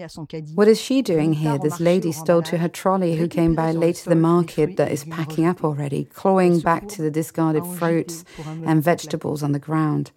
What 0.55 0.67
is 0.67 0.81
she 0.81 1.01
doing 1.01 1.35
here, 1.35 1.59
this 1.59 1.79
lady 1.79 2.11
stole 2.11 2.43
to 2.43 2.59
her 2.59 2.69
trolley 2.69 3.15
who 3.17 3.29
came 3.29 3.55
by 3.55 3.71
late 3.71 3.97
to 3.97 4.09
the 4.09 4.17
market 4.17 4.77
that 4.79 4.91
is 4.91 5.05
packing 5.05 5.47
up 5.47 5.63
already, 5.63 6.07
clawing 6.07 6.59
back 6.59 6.89
to 6.89 7.03
the 7.03 7.11
discarded 7.11 7.65
fruits 7.65 8.25
and 8.67 8.83
vegetables 8.83 9.45
on 9.45 9.53
the 9.53 9.61
ground? 9.61 10.11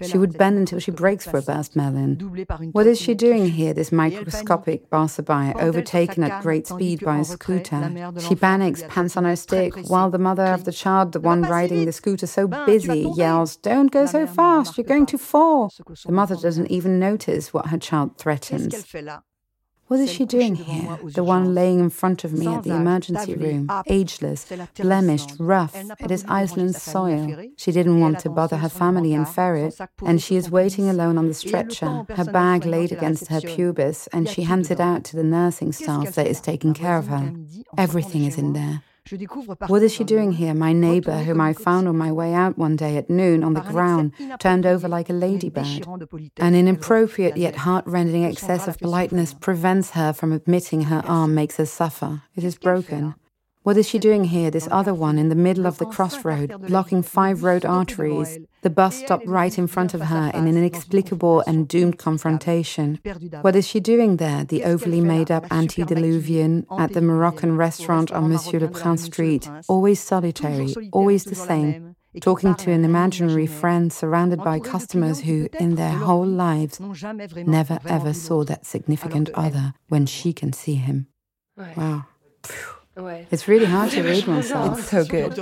She 0.00 0.16
would 0.16 0.38
bend 0.38 0.58
until 0.58 0.78
she 0.78 0.92
breaks 0.92 1.26
for 1.26 1.38
a 1.38 1.42
burst 1.42 1.74
melon. 1.74 2.46
What 2.70 2.86
is 2.86 3.00
she 3.00 3.14
doing 3.14 3.48
here, 3.48 3.74
this 3.74 3.90
microscopic 4.12 4.90
passerby, 4.90 5.52
overtaken 5.60 6.24
at 6.24 6.42
great 6.42 6.66
speed 6.66 7.00
by 7.00 7.18
a 7.18 7.24
scooter? 7.24 8.12
She 8.20 8.34
panics, 8.34 8.82
pants 8.88 9.16
on 9.16 9.24
her 9.24 9.36
stick, 9.36 9.74
while 9.88 10.10
the 10.10 10.18
mother 10.18 10.46
of 10.46 10.64
the 10.64 10.72
child, 10.72 11.12
the 11.12 11.20
one 11.20 11.42
riding 11.42 11.84
the 11.84 11.92
scooter 11.92 12.26
so 12.26 12.46
busy, 12.46 13.10
yells, 13.16 13.56
Don't 13.56 13.90
go 13.90 14.06
so 14.06 14.26
fast, 14.26 14.76
you're 14.76 14.84
going 14.84 15.06
to 15.06 15.18
fall. 15.18 15.72
The 16.04 16.12
mother 16.12 16.36
doesn't 16.36 16.70
even 16.70 16.98
notice 16.98 17.52
what 17.52 17.66
her 17.66 17.78
child 17.78 18.18
threatens. 18.18 18.84
What 19.92 20.00
is 20.00 20.10
she 20.10 20.24
doing 20.24 20.54
here? 20.54 20.98
The 21.04 21.22
one 21.22 21.54
laying 21.54 21.78
in 21.78 21.90
front 21.90 22.24
of 22.24 22.32
me 22.32 22.46
at 22.46 22.62
the 22.62 22.74
emergency 22.74 23.34
room, 23.34 23.68
ageless, 23.86 24.50
blemished, 24.74 25.32
rough. 25.38 25.76
It 26.00 26.10
is 26.10 26.24
Iceland's 26.26 26.80
soil. 26.80 27.50
She 27.58 27.72
didn't 27.72 28.00
want 28.00 28.18
to 28.20 28.30
bother 28.30 28.56
her 28.56 28.70
family 28.70 29.12
in 29.12 29.26
Ferret, 29.26 29.78
and 30.02 30.22
she 30.22 30.36
is 30.36 30.50
waiting 30.50 30.88
alone 30.88 31.18
on 31.18 31.28
the 31.28 31.34
stretcher, 31.34 32.06
her 32.08 32.24
bag 32.24 32.64
laid 32.64 32.90
against 32.90 33.26
her 33.26 33.42
pubis, 33.42 34.08
and 34.14 34.30
she 34.30 34.44
hands 34.44 34.70
it 34.70 34.80
out 34.80 35.04
to 35.04 35.16
the 35.16 35.24
nursing 35.24 35.72
staff 35.72 36.14
that 36.14 36.26
is 36.26 36.40
taking 36.40 36.72
care 36.72 36.96
of 36.96 37.08
her. 37.08 37.34
Everything 37.76 38.24
is 38.24 38.38
in 38.38 38.54
there. 38.54 38.82
What 39.66 39.82
is 39.82 39.92
she 39.92 40.04
doing 40.04 40.32
here? 40.32 40.54
My 40.54 40.72
neighbor, 40.72 41.18
whom 41.18 41.40
I 41.40 41.52
found 41.52 41.88
on 41.88 41.98
my 41.98 42.12
way 42.12 42.32
out 42.34 42.56
one 42.56 42.76
day 42.76 42.96
at 42.96 43.10
noon 43.10 43.42
on 43.42 43.54
the 43.54 43.60
ground, 43.60 44.12
turned 44.38 44.64
over 44.64 44.88
like 44.88 45.10
a 45.10 45.12
ladybird. 45.12 45.86
An 46.38 46.54
inappropriate 46.54 47.36
yet 47.36 47.56
heart-rending 47.56 48.24
excess 48.24 48.68
of 48.68 48.78
politeness 48.78 49.34
prevents 49.34 49.90
her 49.90 50.12
from 50.12 50.32
admitting 50.32 50.82
her 50.82 51.02
arm 51.04 51.34
makes 51.34 51.56
her 51.56 51.66
suffer. 51.66 52.22
It 52.36 52.44
is 52.44 52.56
broken. 52.56 53.14
What 53.62 53.76
is 53.76 53.88
she 53.88 54.00
doing 54.00 54.24
here, 54.24 54.50
this 54.50 54.68
other 54.72 54.92
one, 54.92 55.18
in 55.18 55.28
the 55.28 55.36
middle 55.36 55.66
of 55.66 55.78
the 55.78 55.86
crossroad, 55.86 56.66
blocking 56.66 57.00
five 57.00 57.44
road 57.44 57.64
arteries? 57.64 58.40
The 58.62 58.70
bus 58.70 58.96
stopped 58.96 59.26
right 59.26 59.56
in 59.56 59.68
front 59.68 59.94
of 59.94 60.00
her 60.00 60.32
in 60.34 60.48
an 60.48 60.56
inexplicable 60.56 61.44
and 61.46 61.68
doomed 61.68 61.96
confrontation. 61.96 62.98
What 63.42 63.54
is 63.54 63.66
she 63.68 63.78
doing 63.78 64.16
there, 64.16 64.44
the 64.44 64.64
overly 64.64 65.00
made 65.00 65.30
up 65.30 65.46
antediluvian, 65.52 66.66
at 66.76 66.92
the 66.92 67.00
Moroccan 67.00 67.56
restaurant 67.56 68.10
on 68.10 68.30
Monsieur 68.30 68.58
le 68.58 68.66
Prince 68.66 69.04
Street, 69.04 69.48
always 69.68 70.00
solitary, 70.00 70.74
always 70.90 71.22
the 71.24 71.36
same, 71.36 71.94
talking 72.20 72.56
to 72.56 72.72
an 72.72 72.84
imaginary 72.84 73.46
friend 73.46 73.92
surrounded 73.92 74.42
by 74.42 74.58
customers 74.58 75.20
who, 75.20 75.48
in 75.60 75.76
their 75.76 75.92
whole 75.92 76.26
lives, 76.26 76.80
never 77.36 77.78
ever 77.86 78.12
saw 78.12 78.42
that 78.42 78.66
significant 78.66 79.30
other 79.34 79.74
when 79.88 80.04
she 80.04 80.32
can 80.32 80.52
see 80.52 80.74
him? 80.74 81.06
Wow. 81.76 82.06
It's 83.30 83.48
really 83.48 83.66
hard 83.66 83.90
to 83.92 84.02
read 84.10 84.26
oneself. 84.26 84.78
It's 84.78 84.90
so 84.90 85.04
good. 85.04 85.32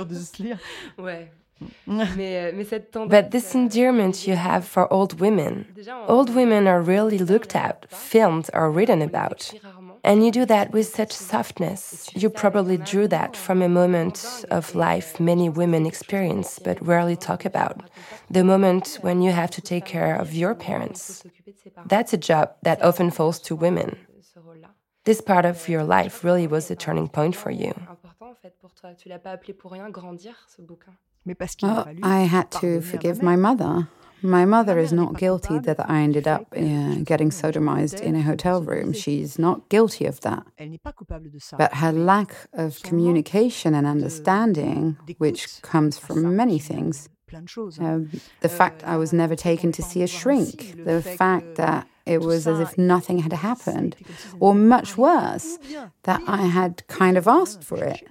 Mm. 1.87 3.09
But 3.09 3.31
this 3.31 3.53
endearment 3.53 4.27
you 4.27 4.35
have 4.35 4.65
for 4.65 4.91
old 4.91 5.19
women, 5.19 5.67
old 6.07 6.33
women 6.33 6.67
are 6.67 6.81
really 6.81 7.19
looked 7.19 7.55
at, 7.55 7.89
filmed, 7.91 8.49
or 8.53 8.71
written 8.71 9.01
about. 9.01 9.53
And 10.03 10.25
you 10.25 10.31
do 10.31 10.45
that 10.45 10.71
with 10.71 10.87
such 10.87 11.11
softness. 11.11 12.09
You 12.15 12.29
probably 12.29 12.77
drew 12.77 13.07
that 13.09 13.37
from 13.37 13.61
a 13.61 13.69
moment 13.69 14.45
of 14.49 14.73
life 14.73 15.19
many 15.19 15.47
women 15.49 15.85
experience 15.85 16.57
but 16.57 16.81
rarely 16.85 17.15
talk 17.15 17.45
about 17.45 17.81
the 18.29 18.43
moment 18.43 18.97
when 19.01 19.21
you 19.21 19.31
have 19.31 19.51
to 19.51 19.61
take 19.61 19.85
care 19.85 20.15
of 20.15 20.33
your 20.33 20.55
parents. 20.55 21.23
That's 21.85 22.13
a 22.13 22.17
job 22.17 22.55
that 22.63 22.81
often 22.81 23.11
falls 23.11 23.39
to 23.41 23.55
women. 23.55 23.97
This 25.03 25.21
part 25.21 25.45
of 25.45 25.67
your 25.67 25.83
life 25.83 26.23
really 26.23 26.47
was 26.47 26.69
a 26.69 26.75
turning 26.75 27.07
point 27.07 27.35
for 27.35 27.49
you. 27.49 27.73
Well, 31.61 31.87
I 32.03 32.19
had 32.21 32.51
to 32.51 32.81
forgive 32.81 33.21
my 33.23 33.35
mother. 33.35 33.87
My 34.23 34.45
mother 34.45 34.77
is 34.77 34.93
not 34.93 35.17
guilty 35.17 35.57
that 35.59 35.89
I 35.89 36.01
ended 36.01 36.27
up 36.27 36.53
uh, 36.55 36.95
getting 37.03 37.31
sodomized 37.31 37.99
in 37.99 38.15
a 38.15 38.21
hotel 38.21 38.61
room. 38.61 38.93
She's 38.93 39.39
not 39.39 39.67
guilty 39.69 40.05
of 40.05 40.21
that. 40.21 40.45
But 41.57 41.73
her 41.75 41.91
lack 41.91 42.35
of 42.53 42.81
communication 42.83 43.73
and 43.73 43.87
understanding, 43.87 44.97
which 45.17 45.61
comes 45.63 45.97
from 45.97 46.35
many 46.35 46.59
things, 46.59 47.09
uh, 47.33 47.99
the 48.41 48.49
fact 48.49 48.83
I 48.83 48.97
was 48.97 49.11
never 49.13 49.35
taken 49.35 49.71
to 49.71 49.81
see 49.81 50.03
a 50.03 50.07
shrink, 50.07 50.83
the 50.85 51.01
fact 51.01 51.55
that 51.55 51.87
it 52.05 52.21
was 52.21 52.47
as 52.47 52.59
if 52.59 52.77
nothing 52.77 53.19
had 53.19 53.33
happened, 53.33 53.95
or 54.39 54.53
much 54.55 54.97
worse, 54.97 55.57
that 56.03 56.21
I 56.27 56.43
had 56.47 56.85
kind 56.87 57.17
of 57.17 57.27
asked 57.27 57.63
for 57.63 57.83
it. 57.83 58.07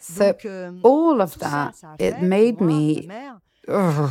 So, 0.00 0.34
all 0.82 1.20
of 1.20 1.38
that, 1.40 1.74
it 1.98 2.22
made 2.22 2.60
me. 2.60 3.08
Ugh, 3.68 4.10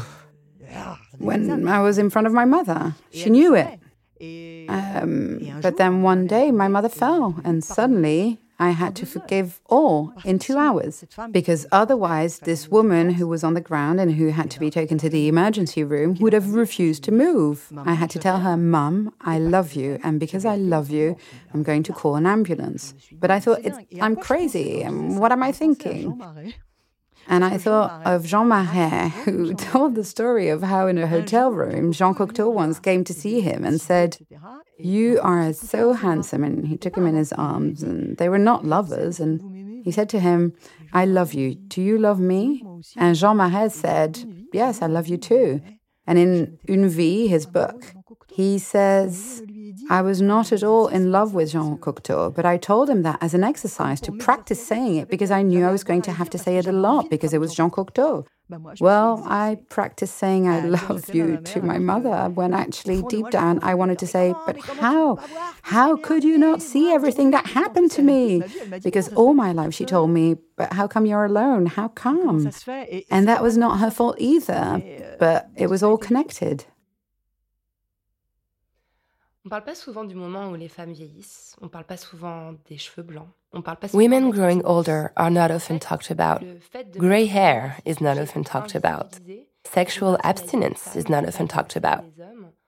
when 1.18 1.68
I 1.68 1.80
was 1.82 1.98
in 1.98 2.10
front 2.10 2.28
of 2.28 2.34
my 2.34 2.46
mother, 2.46 2.96
she 3.12 3.30
knew 3.30 3.56
it. 3.56 3.80
Um, 4.70 5.60
but 5.62 5.78
then 5.78 6.02
one 6.02 6.28
day 6.28 6.52
my 6.52 6.68
mother 6.68 6.90
fell, 6.90 7.40
and 7.44 7.64
suddenly 7.64 8.40
I 8.60 8.72
had 8.72 8.96
to 8.98 9.06
forgive 9.06 9.60
all 9.68 10.14
in 10.26 10.40
two 10.40 10.58
hours 10.58 11.06
because 11.32 11.66
otherwise, 11.72 12.40
this 12.40 12.70
woman 12.70 13.12
who 13.12 13.28
was 13.28 13.44
on 13.44 13.54
the 13.54 13.62
ground 13.62 14.00
and 14.00 14.14
who 14.16 14.30
had 14.30 14.50
to 14.52 14.60
be 14.60 14.70
taken 14.70 14.98
to 14.98 15.10
the 15.10 15.28
emergency 15.28 15.84
room 15.84 16.16
would 16.20 16.34
have 16.34 16.54
refused 16.54 17.04
to 17.04 17.12
move. 17.12 17.72
I 17.86 17.94
had 17.94 18.10
to 18.12 18.20
tell 18.20 18.40
her, 18.40 18.58
Mum, 18.58 19.14
I 19.22 19.38
love 19.38 19.74
you, 19.74 20.00
and 20.04 20.20
because 20.20 20.46
I 20.46 20.56
love 20.56 20.90
you, 20.90 21.18
I'm 21.54 21.64
going 21.64 21.84
to 21.84 21.94
call 21.94 22.16
an 22.16 22.26
ambulance. 22.26 22.94
But 23.12 23.30
I 23.32 23.40
thought, 23.40 23.62
I'm 24.02 24.16
crazy. 24.16 24.84
What 24.84 25.32
am 25.32 25.44
I 25.44 25.52
thinking? 25.52 26.20
And 27.30 27.44
I 27.44 27.58
thought 27.58 28.06
of 28.06 28.26
Jean 28.26 28.48
Marais, 28.48 29.10
who 29.26 29.54
told 29.54 29.96
the 29.96 30.04
story 30.04 30.50
of 30.50 30.64
how 30.64 30.88
in 30.88 30.98
a 30.98 31.08
hotel 31.08 31.52
room, 31.52 31.92
Jean 31.92 32.14
Cocteau 32.16 32.52
once 32.52 32.80
came 32.80 33.04
to 33.04 33.14
see 33.14 33.42
him 33.42 33.66
and 33.66 33.82
said, 33.82 34.18
You 34.80 35.20
are 35.22 35.52
so 35.54 35.94
handsome. 35.94 36.44
And 36.44 36.68
he 36.68 36.78
took 36.78 36.96
him 36.96 37.06
in 37.06 37.16
his 37.16 37.34
arms, 37.34 37.84
and 37.84 38.18
they 38.18 38.30
were 38.30 38.40
not 38.40 38.66
lovers. 38.66 39.20
And 39.20 39.84
he 39.84 39.92
said 39.92 40.10
to 40.10 40.20
him, 40.20 40.54
I 40.94 41.06
love 41.06 41.34
you. 41.34 41.56
Do 41.56 41.82
you 41.82 41.98
love 41.98 42.20
me? 42.20 42.64
And 42.96 43.16
Jean 43.16 43.38
Marais 43.38 43.70
said, 43.70 44.12
Yes, 44.54 44.82
I 44.82 44.88
love 44.88 45.08
you 45.08 45.18
too. 45.18 45.62
And 46.06 46.18
in 46.18 46.58
Une 46.70 46.88
Vie, 46.88 47.28
his 47.28 47.46
book, 47.46 47.94
he 48.32 48.58
says, 48.58 49.44
I 49.90 50.02
was 50.02 50.22
not 50.22 50.52
at 50.52 50.64
all 50.64 50.88
in 50.88 51.12
love 51.12 51.34
with 51.34 51.52
Jean 51.52 51.78
Cocteau, 51.78 52.34
but 52.34 52.46
I 52.46 52.58
told 52.58 52.90
him 52.90 53.04
that 53.04 53.18
as 53.22 53.34
an 53.34 53.44
exercise 53.44 54.00
to 54.02 54.12
practice 54.12 54.66
saying 54.66 54.96
it 54.96 55.10
because 55.10 55.32
I 55.32 55.42
knew 55.42 55.66
I 55.66 55.72
was 55.72 55.84
going 55.84 56.02
to 56.04 56.12
have 56.12 56.30
to 56.32 56.38
say 56.38 56.58
it 56.58 56.68
a 56.68 56.72
lot 56.72 57.10
because 57.10 57.34
it 57.34 57.40
was 57.40 57.54
Jean 57.56 57.70
Cocteau. 57.70 58.26
Well, 58.80 59.24
I 59.28 59.58
practiced 59.70 60.18
saying 60.18 60.48
I 60.48 60.62
love 60.62 61.14
you 61.14 61.38
to 61.38 61.62
my 61.62 61.78
mother 61.78 62.30
when 62.34 62.54
actually 62.54 63.02
deep 63.04 63.30
down 63.30 63.60
I 63.62 63.74
wanted 63.76 64.00
to 64.00 64.08
say, 64.08 64.34
but 64.46 64.58
how? 64.60 65.18
How 65.64 65.98
could 65.98 66.24
you 66.24 66.38
not 66.38 66.62
see 66.62 66.94
everything 66.94 67.32
that 67.32 67.46
happened 67.48 67.92
to 67.92 68.02
me? 68.02 68.42
Because 68.84 69.12
all 69.14 69.34
my 69.34 69.52
life 69.52 69.74
she 69.74 69.84
told 69.84 70.12
me, 70.12 70.36
but 70.56 70.72
how 70.74 70.88
come 70.88 71.06
you're 71.06 71.26
alone? 71.26 71.66
How 71.66 71.90
come? 71.90 72.50
And 73.12 73.28
that 73.28 73.44
was 73.44 73.58
not 73.58 73.80
her 73.80 73.92
fault 73.92 74.16
either, 74.18 74.82
but 75.20 75.50
it 75.58 75.68
was 75.68 75.84
all 75.84 75.98
connected. 75.98 76.66
On 79.48 79.50
parle 79.50 79.64
pas 79.64 79.76
souvent 79.76 80.04
du 80.04 80.14
moment 80.14 80.50
où 80.50 80.56
les 80.56 80.68
femmes 80.68 80.92
vieillissent. 80.92 81.56
On 81.62 81.70
parle 81.70 81.86
pas 81.86 81.96
souvent 81.96 82.56
des 82.68 82.78
cheveux 82.78 83.02
blancs. 83.02 83.30
On 83.54 83.62
parle 83.62 83.78
pas 83.78 83.88
Women 83.94 84.30
growing 84.30 84.62
older 84.66 85.14
are 85.16 85.32
not 85.32 85.52
often 85.52 85.80
talked 85.80 86.12
about. 86.12 86.44
Gray 86.98 87.28
hair 87.28 87.78
is 87.86 88.02
not 88.02 88.18
often 88.18 88.44
talked 88.44 88.76
about. 88.76 89.22
Sexual 89.64 90.18
abstinence 90.22 90.98
is 90.98 91.08
not 91.08 91.26
often 91.26 91.48
talked 91.48 91.78
about. 91.78 92.04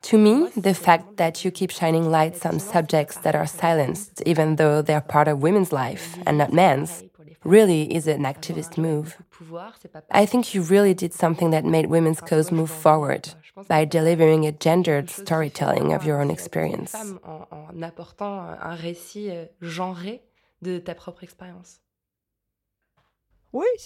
To 0.04 0.18
me, 0.18 0.48
the 0.56 0.74
fact 0.74 1.18
that 1.18 1.44
you 1.44 1.52
keep 1.52 1.70
shining 1.70 2.10
lights 2.10 2.46
on 2.46 2.62
subjects 2.62 3.18
that 3.24 3.36
are 3.36 3.46
silenced, 3.46 4.24
even 4.26 4.56
though 4.56 4.82
they're 4.82 5.02
part 5.02 5.28
of 5.28 5.42
women's 5.42 5.74
life 5.74 6.18
and 6.26 6.38
not 6.38 6.54
men's, 6.54 7.04
really 7.44 7.94
is 7.94 8.08
an 8.08 8.24
activist 8.24 8.78
move. 8.78 9.18
I 10.12 10.26
think 10.26 10.54
you 10.54 10.62
really 10.62 10.94
did 10.94 11.14
something 11.14 11.50
that 11.52 11.66
made 11.66 11.88
women's 11.88 12.22
cause 12.22 12.54
move 12.54 12.72
forward 12.72 13.34
by 13.68 13.86
delivering 13.86 14.45
a 14.45 14.51
gendered 14.51 15.10
storytelling 15.10 15.93
of 15.93 16.05
your 16.05 16.22
own 16.22 16.30
euh, 16.30 16.34
experience. 16.34 16.95
En 17.51 17.82
apportant 17.82 18.39
un 18.62 18.76
récit 18.76 19.30
euh, 19.30 19.45
genré 19.62 20.22
de 20.62 20.80
ta 20.80 20.95
propre 20.95 21.24
expérience. 21.24 21.82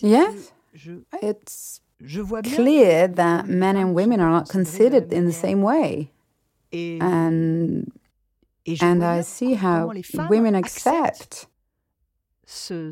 Yes, 0.02 0.52
it's 1.22 1.82
clear 2.00 3.08
that 3.08 3.48
men 3.48 3.78
and 3.78 3.96
women 3.96 4.20
are 4.20 4.30
not 4.30 4.50
considered 4.50 5.14
in 5.14 5.26
the 5.26 5.32
same 5.32 5.62
way. 5.62 6.12
And, 6.74 7.92
and 8.82 9.04
I 9.04 9.22
see 9.22 9.54
how 9.54 9.94
women 10.30 10.56
accept 10.56 11.48
to 12.46 12.92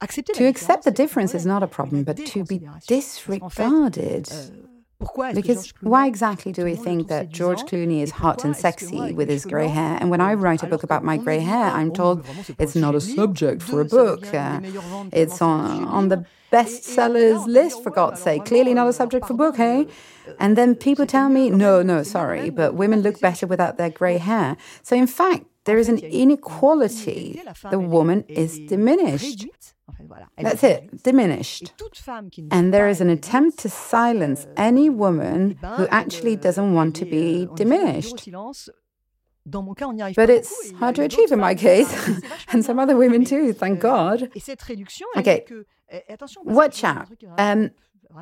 accept 0.00 0.84
the 0.84 0.92
difference 0.94 1.34
is 1.34 1.46
not 1.46 1.62
a 1.62 1.66
problem, 1.66 2.04
but 2.04 2.16
to 2.16 2.44
be 2.44 2.60
disregarded. 2.86 4.28
Because 5.34 5.72
why 5.80 6.06
exactly 6.06 6.52
do 6.52 6.64
we 6.64 6.74
think 6.76 7.08
that 7.08 7.30
George 7.30 7.62
Clooney 7.62 8.02
is 8.02 8.10
hot 8.10 8.44
and 8.44 8.54
sexy 8.56 9.12
with 9.12 9.28
his 9.28 9.44
grey 9.46 9.68
hair? 9.68 9.96
And 10.00 10.10
when 10.10 10.20
I 10.20 10.34
write 10.34 10.62
a 10.62 10.66
book 10.66 10.82
about 10.82 11.02
my 11.04 11.16
grey 11.16 11.40
hair, 11.40 11.66
I'm 11.66 11.92
told 11.92 12.24
it's 12.58 12.76
not 12.76 12.94
a 12.94 13.00
subject 13.00 13.62
for 13.62 13.80
a 13.80 13.84
book. 13.84 14.32
Uh, 14.34 14.60
it's 15.12 15.40
on, 15.40 15.84
on 15.84 16.08
the 16.08 16.24
bestsellers 16.52 17.46
list, 17.46 17.82
for 17.82 17.90
God's 17.90 18.20
sake. 18.20 18.44
Clearly 18.44 18.74
not 18.74 18.88
a 18.88 18.92
subject 18.92 19.26
for 19.26 19.34
book, 19.34 19.56
hey? 19.56 19.86
And 20.38 20.56
then 20.56 20.74
people 20.74 21.06
tell 21.06 21.28
me, 21.28 21.48
no, 21.50 21.82
no, 21.82 22.02
sorry, 22.02 22.50
but 22.50 22.74
women 22.74 23.00
look 23.00 23.20
better 23.20 23.46
without 23.46 23.78
their 23.78 23.90
grey 23.90 24.18
hair. 24.18 24.56
So 24.82 24.96
in 24.96 25.06
fact, 25.06 25.44
there 25.64 25.78
is 25.78 25.88
an 25.88 25.98
inequality. 25.98 27.40
The 27.70 27.78
woman 27.78 28.24
is 28.28 28.58
diminished. 28.58 29.46
That's 30.38 30.62
it, 30.64 31.02
diminished. 31.02 31.72
And 32.50 32.72
there 32.74 32.88
is 32.88 33.00
an 33.00 33.10
attempt 33.10 33.58
to 33.60 33.68
silence 33.68 34.46
any 34.56 34.88
woman 34.90 35.58
who 35.76 35.86
actually 35.88 36.36
doesn't 36.36 36.74
want 36.74 36.96
to 36.96 37.04
be 37.04 37.48
diminished. 37.54 38.28
But 40.16 40.30
it's 40.30 40.72
hard 40.72 40.94
to 40.96 41.02
achieve 41.02 41.32
in 41.32 41.40
my 41.40 41.54
case, 41.54 41.90
and 42.52 42.64
some 42.64 42.78
other 42.78 42.96
women 42.96 43.24
too, 43.24 43.52
thank 43.52 43.80
God. 43.80 44.30
Okay, 45.16 45.44
watch 46.44 46.84
out. 46.84 47.08
Um, 47.38 47.70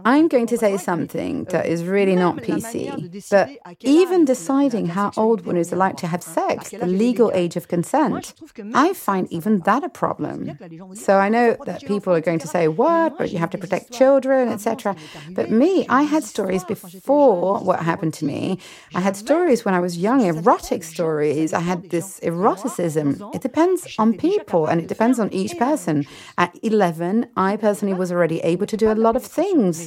I'm 0.04 0.28
going 0.28 0.46
to 0.48 0.58
say 0.58 0.76
something 0.76 1.44
that 1.44 1.66
is 1.66 1.84
really 1.84 2.16
not 2.16 2.36
PC, 2.36 3.30
but 3.30 3.50
even 3.80 4.24
deciding 4.24 4.86
how 4.86 5.12
old 5.16 5.46
one 5.46 5.56
is 5.56 5.72
allowed 5.72 5.98
to 5.98 6.06
have 6.06 6.22
sex, 6.22 6.70
the 6.70 6.86
legal 6.86 7.30
age 7.34 7.56
of 7.56 7.68
consent, 7.68 8.34
I 8.74 8.92
find 8.92 9.30
even 9.32 9.60
that 9.60 9.84
a 9.84 9.88
problem. 9.88 10.58
So 10.94 11.18
I 11.18 11.28
know 11.28 11.56
that 11.64 11.84
people 11.86 12.12
are 12.12 12.20
going 12.20 12.38
to 12.40 12.48
say, 12.48 12.68
what, 12.68 13.16
but 13.18 13.30
you 13.32 13.38
have 13.38 13.50
to 13.50 13.58
protect 13.58 13.92
children, 13.92 14.48
etc. 14.48 14.94
But 15.30 15.50
me, 15.50 15.86
I 15.88 16.02
had 16.02 16.24
stories 16.24 16.64
before 16.64 17.58
what 17.60 17.80
happened 17.80 18.14
to 18.14 18.24
me. 18.24 18.58
I 18.94 19.00
had 19.00 19.16
stories 19.16 19.64
when 19.64 19.74
I 19.74 19.80
was 19.80 19.96
young, 19.96 20.24
erotic 20.24 20.82
stories. 20.84 21.52
I 21.52 21.60
had 21.60 21.90
this 21.90 22.20
eroticism. 22.20 23.08
It 23.34 23.42
depends 23.42 23.94
on 23.98 24.16
people 24.16 24.66
and 24.66 24.80
it 24.80 24.88
depends 24.88 25.18
on 25.18 25.32
each 25.32 25.56
person. 25.58 26.06
At 26.36 26.58
11, 26.62 27.28
I 27.36 27.56
personally 27.56 27.94
was 27.94 28.12
already 28.12 28.40
able 28.40 28.66
to 28.66 28.76
do 28.76 28.90
a 28.90 28.94
lot 28.94 29.16
of 29.16 29.24
things 29.24 29.77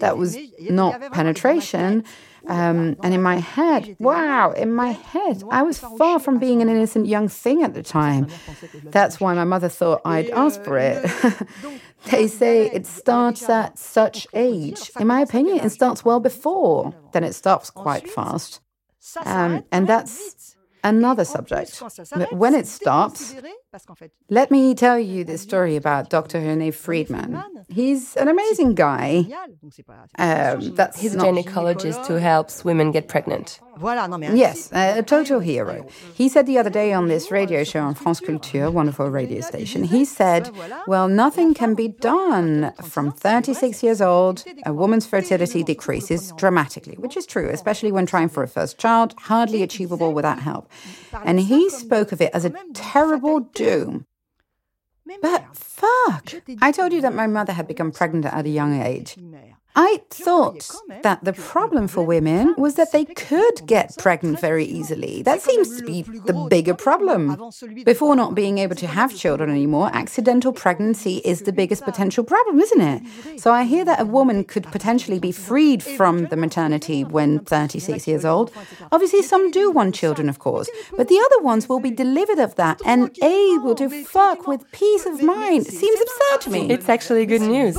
that 0.00 0.16
was 0.16 0.36
not 0.60 1.12
penetration. 1.12 2.04
Um, 2.46 2.96
and 3.02 3.12
in 3.12 3.22
my 3.22 3.36
head, 3.36 3.96
wow, 3.98 4.52
in 4.52 4.72
my 4.72 4.92
head, 4.92 5.42
I 5.50 5.62
was 5.62 5.78
far 5.78 6.18
from 6.18 6.38
being 6.38 6.62
an 6.62 6.68
innocent 6.68 7.06
young 7.06 7.28
thing 7.28 7.62
at 7.62 7.74
the 7.74 7.82
time. 7.82 8.28
That's 8.84 9.20
why 9.20 9.34
my 9.34 9.44
mother 9.44 9.68
thought 9.68 10.00
I'd 10.04 10.30
ask 10.30 10.62
for 10.62 10.78
it. 10.78 11.04
they 12.10 12.26
say 12.26 12.70
it 12.70 12.86
starts 12.86 13.48
at 13.50 13.78
such 13.78 14.26
age. 14.32 14.90
In 14.98 15.06
my 15.06 15.20
opinion, 15.20 15.58
it 15.58 15.70
starts 15.70 16.04
well 16.04 16.20
before, 16.20 16.94
then 17.12 17.22
it 17.22 17.34
stops 17.34 17.68
quite 17.70 18.08
fast. 18.08 18.60
Um, 19.24 19.64
and 19.70 19.86
that's 19.86 20.56
another 20.84 21.24
subject. 21.24 21.82
When 22.30 22.54
it 22.54 22.66
stops, 22.66 23.34
let 24.30 24.50
me 24.50 24.74
tell 24.74 24.98
you 24.98 25.24
the 25.24 25.36
story 25.36 25.76
about 25.76 26.08
Dr. 26.08 26.40
René 26.40 26.68
Frydman. 26.68 27.44
He's 27.68 28.16
an 28.16 28.28
amazing 28.28 28.74
guy. 28.74 29.26
Um, 30.18 30.74
that's 30.74 30.98
He's 30.98 31.14
a 31.14 31.18
gynecologist 31.18 32.06
who 32.06 32.14
helps 32.14 32.64
women 32.64 32.92
get 32.92 33.08
pregnant. 33.08 33.60
Yes, 34.36 34.70
a 34.72 35.02
total 35.02 35.38
hero. 35.40 35.86
He 36.14 36.28
said 36.28 36.46
the 36.46 36.58
other 36.58 36.70
day 36.70 36.92
on 36.92 37.08
this 37.08 37.30
radio 37.30 37.62
show 37.62 37.80
on 37.80 37.94
France 37.94 38.20
Culture, 38.20 38.70
wonderful 38.70 39.08
radio 39.08 39.40
station, 39.40 39.84
he 39.84 40.04
said, 40.04 40.50
Well, 40.86 41.06
nothing 41.06 41.54
can 41.54 41.74
be 41.74 41.88
done. 41.88 42.72
From 42.82 43.12
36 43.12 43.82
years 43.82 44.00
old, 44.00 44.44
a 44.66 44.72
woman's 44.72 45.06
fertility 45.06 45.62
decreases 45.62 46.32
dramatically, 46.36 46.94
which 46.94 47.16
is 47.16 47.24
true, 47.26 47.50
especially 47.50 47.92
when 47.92 48.06
trying 48.06 48.30
for 48.30 48.42
a 48.42 48.48
first 48.48 48.78
child, 48.78 49.14
hardly 49.18 49.62
achievable 49.62 50.12
without 50.12 50.40
help. 50.40 50.68
And 51.24 51.38
he 51.38 51.70
spoke 51.70 52.10
of 52.12 52.20
it 52.20 52.32
as 52.34 52.44
a 52.44 52.52
terrible 52.74 53.40
doom. 53.58 54.06
But 55.22 55.56
fuck! 55.56 56.34
I 56.60 56.70
told 56.70 56.92
you 56.92 57.00
that 57.00 57.14
my 57.14 57.26
mother 57.26 57.52
had 57.52 57.66
become 57.66 57.92
pregnant 57.92 58.26
at 58.26 58.44
a 58.44 58.48
young 58.48 58.80
age. 58.80 59.16
I 59.80 60.00
thought 60.10 60.68
that 61.04 61.22
the 61.22 61.32
problem 61.32 61.86
for 61.86 62.02
women 62.02 62.52
was 62.58 62.74
that 62.74 62.90
they 62.90 63.04
could 63.04 63.64
get 63.64 63.96
pregnant 63.96 64.40
very 64.40 64.64
easily. 64.64 65.22
That 65.22 65.40
seems 65.40 65.76
to 65.76 65.84
be 65.84 66.02
the 66.02 66.32
bigger 66.50 66.74
problem. 66.74 67.52
Before 67.84 68.16
not 68.16 68.34
being 68.34 68.58
able 68.58 68.74
to 68.74 68.88
have 68.88 69.14
children 69.14 69.50
anymore, 69.50 69.90
accidental 69.92 70.52
pregnancy 70.52 71.18
is 71.18 71.42
the 71.42 71.52
biggest 71.52 71.84
potential 71.84 72.24
problem, 72.24 72.58
isn't 72.58 72.80
it? 72.80 73.40
So 73.40 73.52
I 73.52 73.62
hear 73.62 73.84
that 73.84 74.00
a 74.00 74.04
woman 74.04 74.42
could 74.42 74.64
potentially 74.64 75.20
be 75.20 75.30
freed 75.30 75.80
from 75.84 76.24
the 76.26 76.36
maternity 76.36 77.04
when 77.04 77.38
36 77.38 78.08
years 78.08 78.24
old. 78.24 78.50
Obviously, 78.90 79.22
some 79.22 79.48
do 79.52 79.70
want 79.70 79.94
children, 79.94 80.28
of 80.28 80.40
course, 80.40 80.68
but 80.96 81.06
the 81.06 81.20
other 81.24 81.44
ones 81.44 81.68
will 81.68 81.78
be 81.78 81.92
delivered 81.92 82.40
of 82.40 82.56
that 82.56 82.80
and 82.84 83.16
able 83.22 83.76
to 83.76 83.88
fuck 84.06 84.48
with 84.48 84.68
peace 84.72 85.06
of 85.06 85.22
mind. 85.22 85.68
It 85.68 85.72
seems 85.72 86.00
absurd 86.00 86.40
to 86.40 86.50
me. 86.50 86.68
It's 86.68 86.88
actually 86.88 87.26
good 87.26 87.42
news. 87.42 87.78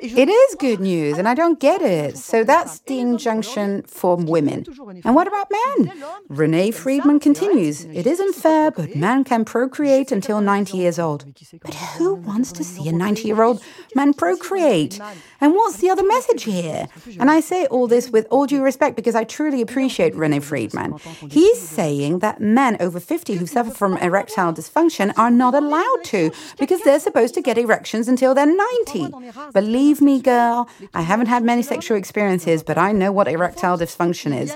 It 0.00 0.28
is 0.28 0.54
good 0.56 0.80
news, 0.80 1.18
and 1.18 1.28
I 1.28 1.34
don't 1.34 1.58
get 1.58 1.82
it. 1.82 2.18
So 2.18 2.44
that's 2.44 2.80
the 2.80 2.98
injunction 3.00 3.82
for 3.82 4.16
women. 4.16 4.64
And 5.04 5.14
what 5.14 5.26
about 5.26 5.48
men? 5.50 6.02
René 6.30 6.68
Frydman 6.74 7.20
continues 7.20 7.84
It 7.84 8.06
isn't 8.06 8.34
fair, 8.34 8.70
but 8.70 8.94
men 8.94 9.24
can 9.24 9.44
procreate 9.44 10.12
until 10.12 10.40
90 10.40 10.76
years 10.76 10.98
old. 10.98 11.24
But 11.62 11.74
who 11.74 12.14
wants 12.14 12.52
to 12.52 12.64
see 12.64 12.88
a 12.88 12.92
90 12.92 13.22
year 13.26 13.42
old 13.42 13.62
man 13.94 14.14
procreate? 14.14 15.00
And 15.40 15.54
what's 15.54 15.78
the 15.78 15.90
other 15.90 16.06
message 16.06 16.44
here? 16.44 16.86
And 17.18 17.30
I 17.30 17.40
say 17.40 17.66
all 17.66 17.86
this 17.86 18.10
with 18.10 18.26
all 18.30 18.46
due 18.46 18.62
respect 18.62 18.96
because 18.96 19.14
I 19.14 19.24
truly 19.24 19.60
appreciate 19.62 20.14
René 20.14 20.40
Frydman. 20.40 21.00
He's 21.32 21.60
saying 21.60 22.20
that 22.20 22.40
men 22.40 22.76
over 22.80 23.00
50 23.00 23.34
who 23.34 23.46
suffer 23.46 23.70
from 23.70 23.96
erectile 23.98 24.52
dysfunction 24.52 25.12
are 25.16 25.30
not 25.30 25.54
allowed 25.54 26.04
to 26.04 26.30
because 26.58 26.82
they're 26.82 27.00
supposed 27.00 27.34
to 27.34 27.40
get 27.40 27.58
erections 27.58 28.06
until 28.08 28.34
they're 28.34 28.46
90. 28.46 29.08
Believe 29.52 29.87
me, 30.00 30.20
girl, 30.20 30.68
I 30.94 31.02
haven't 31.02 31.26
had 31.26 31.42
many 31.42 31.62
sexual 31.62 31.96
experiences, 31.96 32.62
but 32.62 32.76
I 32.78 32.92
know 32.92 33.10
what 33.10 33.28
erectile 33.28 33.78
dysfunction 33.78 34.38
is. 34.38 34.54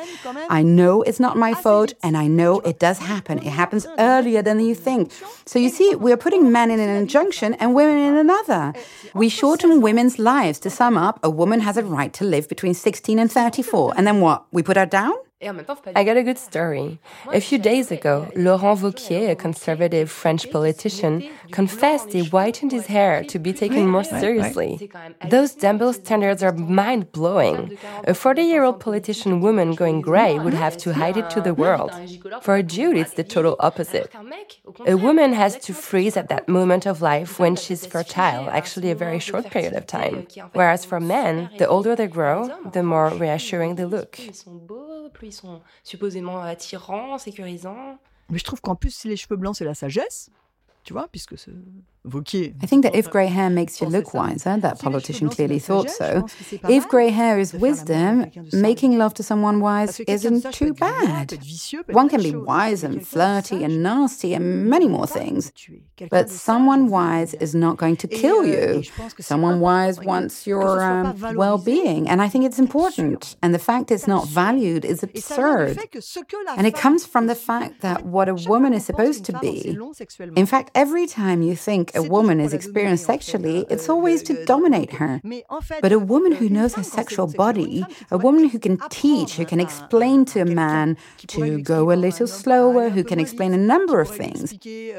I 0.48 0.62
know 0.62 1.02
it's 1.02 1.20
not 1.20 1.36
my 1.36 1.54
fault, 1.54 1.94
and 2.02 2.16
I 2.16 2.26
know 2.26 2.60
it 2.60 2.78
does 2.78 2.98
happen. 2.98 3.38
It 3.38 3.54
happens 3.62 3.86
earlier 3.98 4.42
than 4.42 4.60
you 4.60 4.74
think. 4.74 5.12
So 5.46 5.58
you 5.58 5.68
see, 5.68 5.94
we're 5.94 6.16
putting 6.16 6.52
men 6.52 6.70
in 6.70 6.80
an 6.80 6.90
injunction 6.90 7.54
and 7.54 7.74
women 7.74 7.98
in 7.98 8.16
another. 8.16 8.72
We 9.14 9.28
shorten 9.28 9.80
women's 9.80 10.18
lives 10.18 10.58
to 10.60 10.70
sum 10.70 10.96
up, 10.96 11.18
a 11.22 11.30
woman 11.30 11.60
has 11.60 11.76
a 11.76 11.84
right 11.84 12.12
to 12.14 12.24
live 12.24 12.48
between 12.48 12.74
16 12.74 13.18
and 13.18 13.30
34. 13.30 13.94
And 13.96 14.06
then 14.06 14.20
what? 14.20 14.44
We 14.52 14.62
put 14.62 14.76
her 14.76 14.86
down? 14.86 15.14
I 15.42 16.04
got 16.04 16.16
a 16.16 16.22
good 16.22 16.38
story. 16.38 17.00
A 17.32 17.40
few 17.40 17.58
days 17.58 17.90
ago, 17.90 18.30
Laurent 18.36 18.80
Wauquiez, 18.80 19.30
a 19.30 19.34
conservative 19.34 20.10
French 20.10 20.50
politician, 20.50 21.28
confessed 21.50 22.12
he 22.12 22.24
whitened 22.24 22.72
his 22.72 22.86
hair 22.86 23.24
to 23.24 23.38
be 23.38 23.52
taken 23.52 23.88
more 23.88 24.04
seriously. 24.04 24.90
Those 25.28 25.54
double 25.54 25.92
standards 25.92 26.42
are 26.42 26.52
mind 26.52 27.12
blowing. 27.12 27.76
A 28.04 28.14
40 28.14 28.42
year 28.42 28.62
old 28.62 28.78
politician 28.80 29.40
woman 29.40 29.74
going 29.74 30.00
gray 30.00 30.38
would 30.38 30.54
have 30.54 30.76
to 30.78 30.92
hide 30.94 31.16
it 31.16 31.28
to 31.30 31.40
the 31.40 31.54
world. 31.54 31.92
For 32.42 32.56
a 32.56 32.62
Jew, 32.62 32.92
it's 32.92 33.14
the 33.14 33.24
total 33.24 33.56
opposite. 33.60 34.10
A 34.86 34.96
woman 34.96 35.32
has 35.32 35.58
to 35.66 35.74
freeze 35.74 36.16
at 36.16 36.28
that 36.28 36.48
moment 36.48 36.86
of 36.86 37.02
life 37.02 37.38
when 37.38 37.56
she's 37.56 37.84
fertile, 37.86 38.48
actually 38.50 38.90
a 38.90 38.94
very 38.94 39.18
short 39.18 39.50
period 39.50 39.74
of 39.74 39.86
time. 39.86 40.26
Whereas 40.52 40.84
for 40.84 41.00
men, 41.00 41.50
the 41.58 41.68
older 41.68 41.96
they 41.96 42.06
grow, 42.06 42.48
the 42.72 42.82
more 42.82 43.08
reassuring 43.08 43.74
they 43.74 43.84
look. 43.84 44.18
Ils 45.22 45.32
sont 45.32 45.62
supposément 45.84 46.40
attirants, 46.40 47.18
sécurisants. 47.18 47.98
Mais 48.30 48.38
je 48.38 48.44
trouve 48.44 48.60
qu'en 48.60 48.74
plus, 48.74 48.94
si 48.94 49.08
les 49.08 49.16
cheveux 49.16 49.36
blancs, 49.36 49.56
c'est 49.56 49.64
la 49.64 49.74
sagesse, 49.74 50.30
tu 50.84 50.92
vois, 50.92 51.08
puisque 51.08 51.38
ce. 51.38 51.50
I 52.04 52.66
think 52.66 52.82
that 52.82 52.96
if 52.96 53.08
grey 53.10 53.28
hair 53.28 53.48
makes 53.48 53.80
you 53.80 53.86
look 53.86 54.12
wiser, 54.12 54.56
that 54.56 54.80
politician 54.80 55.28
clearly 55.28 55.60
thought 55.60 55.88
so. 55.88 56.26
If 56.68 56.88
grey 56.88 57.10
hair 57.10 57.38
is 57.38 57.52
wisdom, 57.54 58.28
making 58.52 58.98
love 58.98 59.14
to 59.14 59.22
someone 59.22 59.60
wise 59.60 60.00
isn't 60.00 60.52
too 60.52 60.74
bad. 60.74 61.38
One 61.86 62.08
can 62.08 62.20
be 62.20 62.34
wise 62.34 62.82
and 62.82 63.06
flirty 63.06 63.62
and 63.62 63.84
nasty 63.84 64.34
and 64.34 64.66
many 64.68 64.88
more 64.88 65.06
things. 65.06 65.52
But 66.10 66.28
someone 66.28 66.88
wise 66.88 67.34
is 67.34 67.54
not 67.54 67.76
going 67.76 67.96
to 67.98 68.08
kill 68.08 68.44
you. 68.44 68.82
Someone 69.20 69.60
wise 69.60 70.00
wants 70.00 70.44
your 70.44 70.82
um, 70.82 71.16
well 71.36 71.58
being. 71.58 72.08
And 72.08 72.20
I 72.20 72.28
think 72.28 72.44
it's 72.44 72.58
important. 72.58 73.36
And 73.42 73.54
the 73.54 73.60
fact 73.60 73.92
it's 73.92 74.08
not 74.08 74.26
valued 74.26 74.84
is 74.84 75.04
absurd. 75.04 75.78
And 76.56 76.66
it 76.66 76.74
comes 76.74 77.06
from 77.06 77.28
the 77.28 77.36
fact 77.36 77.80
that 77.82 78.04
what 78.04 78.28
a 78.28 78.34
woman 78.34 78.74
is 78.74 78.84
supposed 78.84 79.24
to 79.26 79.38
be. 79.38 79.78
In 80.34 80.46
fact, 80.46 80.72
every 80.74 81.06
time 81.06 81.42
you 81.42 81.54
think 81.54 81.91
a 81.94 82.02
woman 82.02 82.40
is 82.40 82.52
experienced 82.52 83.04
sexually, 83.04 83.66
it's 83.70 83.88
always 83.88 84.22
to 84.24 84.44
dominate 84.44 84.92
her. 84.94 85.20
But 85.80 85.92
a 85.92 85.98
woman 85.98 86.32
who 86.32 86.48
knows 86.48 86.74
her 86.74 86.82
sexual 86.82 87.26
body, 87.26 87.84
a 88.10 88.18
woman 88.18 88.48
who 88.48 88.58
can 88.58 88.78
teach, 88.90 89.36
who 89.36 89.44
can 89.44 89.60
explain 89.60 90.24
to 90.26 90.40
a 90.40 90.44
man 90.44 90.96
to 91.28 91.60
go 91.60 91.92
a 91.92 91.94
little 91.94 92.26
slower, 92.26 92.88
who 92.90 93.04
can 93.04 93.18
explain 93.20 93.52
a 93.52 93.58
number 93.58 94.00
of 94.00 94.08
things 94.08 94.54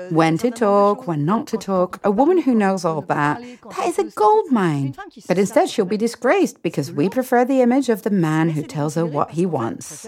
when 0.10 0.38
to 0.38 0.52
talk, 0.52 1.08
when 1.08 1.26
not 1.26 1.48
to 1.48 1.58
talk, 1.58 2.00
a 2.04 2.12
woman 2.12 2.42
who 2.42 2.54
knows 2.56 2.86
all 2.86 3.02
that, 3.02 3.42
that 3.76 3.88
is 3.88 4.00
a 4.00 4.04
gold 4.04 4.52
mine. 4.52 4.96
But 5.28 5.38
instead, 5.38 5.70
she'll 5.70 5.86
be 5.86 5.98
disgraced 5.98 6.62
because 6.62 6.92
we 6.92 7.10
prefer 7.10 7.46
the 7.46 7.62
image 7.62 7.90
of 7.90 8.04
the 8.04 8.10
man 8.10 8.50
who 8.52 8.64
tells 8.64 8.96
her 8.96 9.06
what 9.06 9.32
he 9.32 9.46
wants. 9.46 10.08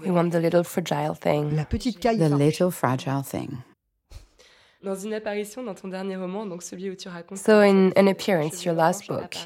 We 0.00 0.10
want 0.10 0.32
the 0.32 0.40
little 0.40 0.64
fragile 0.64 1.14
thing. 1.14 1.56
The 1.56 2.28
little 2.28 2.70
fragile 2.70 3.22
thing. 3.22 3.64
Dans 4.82 4.96
une 4.96 5.14
apparition 5.14 5.62
dans 5.62 5.74
ton 5.74 5.88
dernier 5.88 6.16
roman, 6.16 6.44
donc 6.44 6.62
celui 6.62 6.90
où 6.90 6.96
tu 6.96 7.08
racontes. 7.08 7.38
So, 7.38 7.60
in 7.60 7.92
an 7.96 8.08
appearance, 8.08 8.64
your 8.64 8.74
last 8.74 9.06
book, 9.06 9.36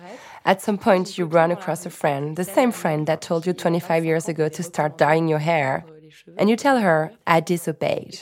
at 0.44 0.60
some 0.62 0.78
point 0.78 1.18
you 1.18 1.26
run 1.26 1.50
across 1.50 1.84
a 1.84 1.90
friend, 1.90 2.36
the 2.36 2.44
same 2.44 2.72
friend 2.72 3.06
that 3.06 3.18
told 3.20 3.46
you 3.46 3.52
25 3.52 4.04
years 4.04 4.28
ago 4.28 4.48
to 4.48 4.62
start 4.62 4.96
dyeing 4.96 5.28
your 5.28 5.40
hair, 5.40 5.84
and 6.38 6.48
you 6.48 6.56
tell 6.56 6.78
her, 6.78 7.12
I 7.26 7.40
disobeyed. 7.40 8.18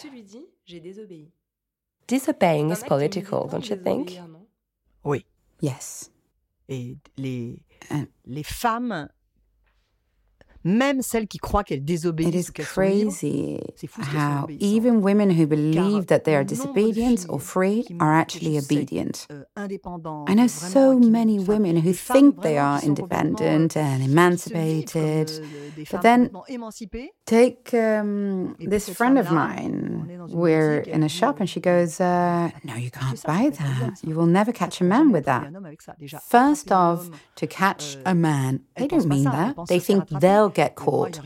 Disobeying 2.08 2.70
is 2.70 2.82
political, 2.82 3.46
don't 3.46 3.68
you 3.70 3.76
think? 3.76 4.18
Oui. 5.04 5.24
Yes. 5.60 6.10
Et 6.68 6.96
les, 7.16 7.60
les 8.26 8.42
femmes 8.42 9.08
même 10.64 11.02
celles 11.02 11.28
qui 11.28 11.38
croient 11.38 11.62
qu'elles 11.62 11.84
désobéissent. 11.84 12.28
It 12.28 12.34
is 12.34 12.50
crazy 12.50 13.60
how 14.14 14.46
even 14.58 15.02
women 15.02 15.30
who 15.30 15.46
believe 15.46 16.06
that 16.06 16.24
they 16.24 16.34
are 16.34 16.44
disobedient 16.44 17.26
or 17.28 17.38
free 17.38 17.84
are 18.00 18.14
actually 18.14 18.58
obedient. 18.58 19.26
Euh, 19.30 19.44
I 19.56 20.34
know 20.34 20.46
so 20.48 20.98
many 20.98 21.38
women 21.38 21.76
who 21.76 21.92
think 21.92 22.42
they 22.42 22.58
are 22.58 22.82
independent 22.82 23.76
and 23.76 24.02
emancipated, 24.02 25.30
but 25.90 26.02
then 26.02 26.30
take 27.26 27.74
um, 27.74 28.56
this 28.58 28.88
friend 28.88 29.18
of 29.18 29.30
mine. 29.30 30.26
We're 30.28 30.80
in 30.80 31.02
a 31.02 31.08
shop 31.08 31.40
and 31.40 31.48
she 31.48 31.60
goes, 31.60 32.00
uh, 32.00 32.50
No, 32.64 32.74
you 32.76 32.90
can't 32.90 33.22
buy 33.24 33.50
that. 33.50 34.00
You 34.02 34.14
will 34.14 34.26
never 34.26 34.52
catch 34.52 34.80
a 34.80 34.84
man 34.84 35.12
with 35.12 35.26
that. 35.26 35.44
First 36.26 36.72
off, 36.72 37.10
to 37.36 37.46
catch 37.46 37.96
a 38.06 38.14
man, 38.14 38.60
they 38.76 38.86
don't 38.88 39.06
mean 39.06 39.24
that. 39.24 39.56
They 39.68 39.78
think 39.78 40.08
they'll 40.08 40.53
get 40.54 40.74
caught. 40.76 41.20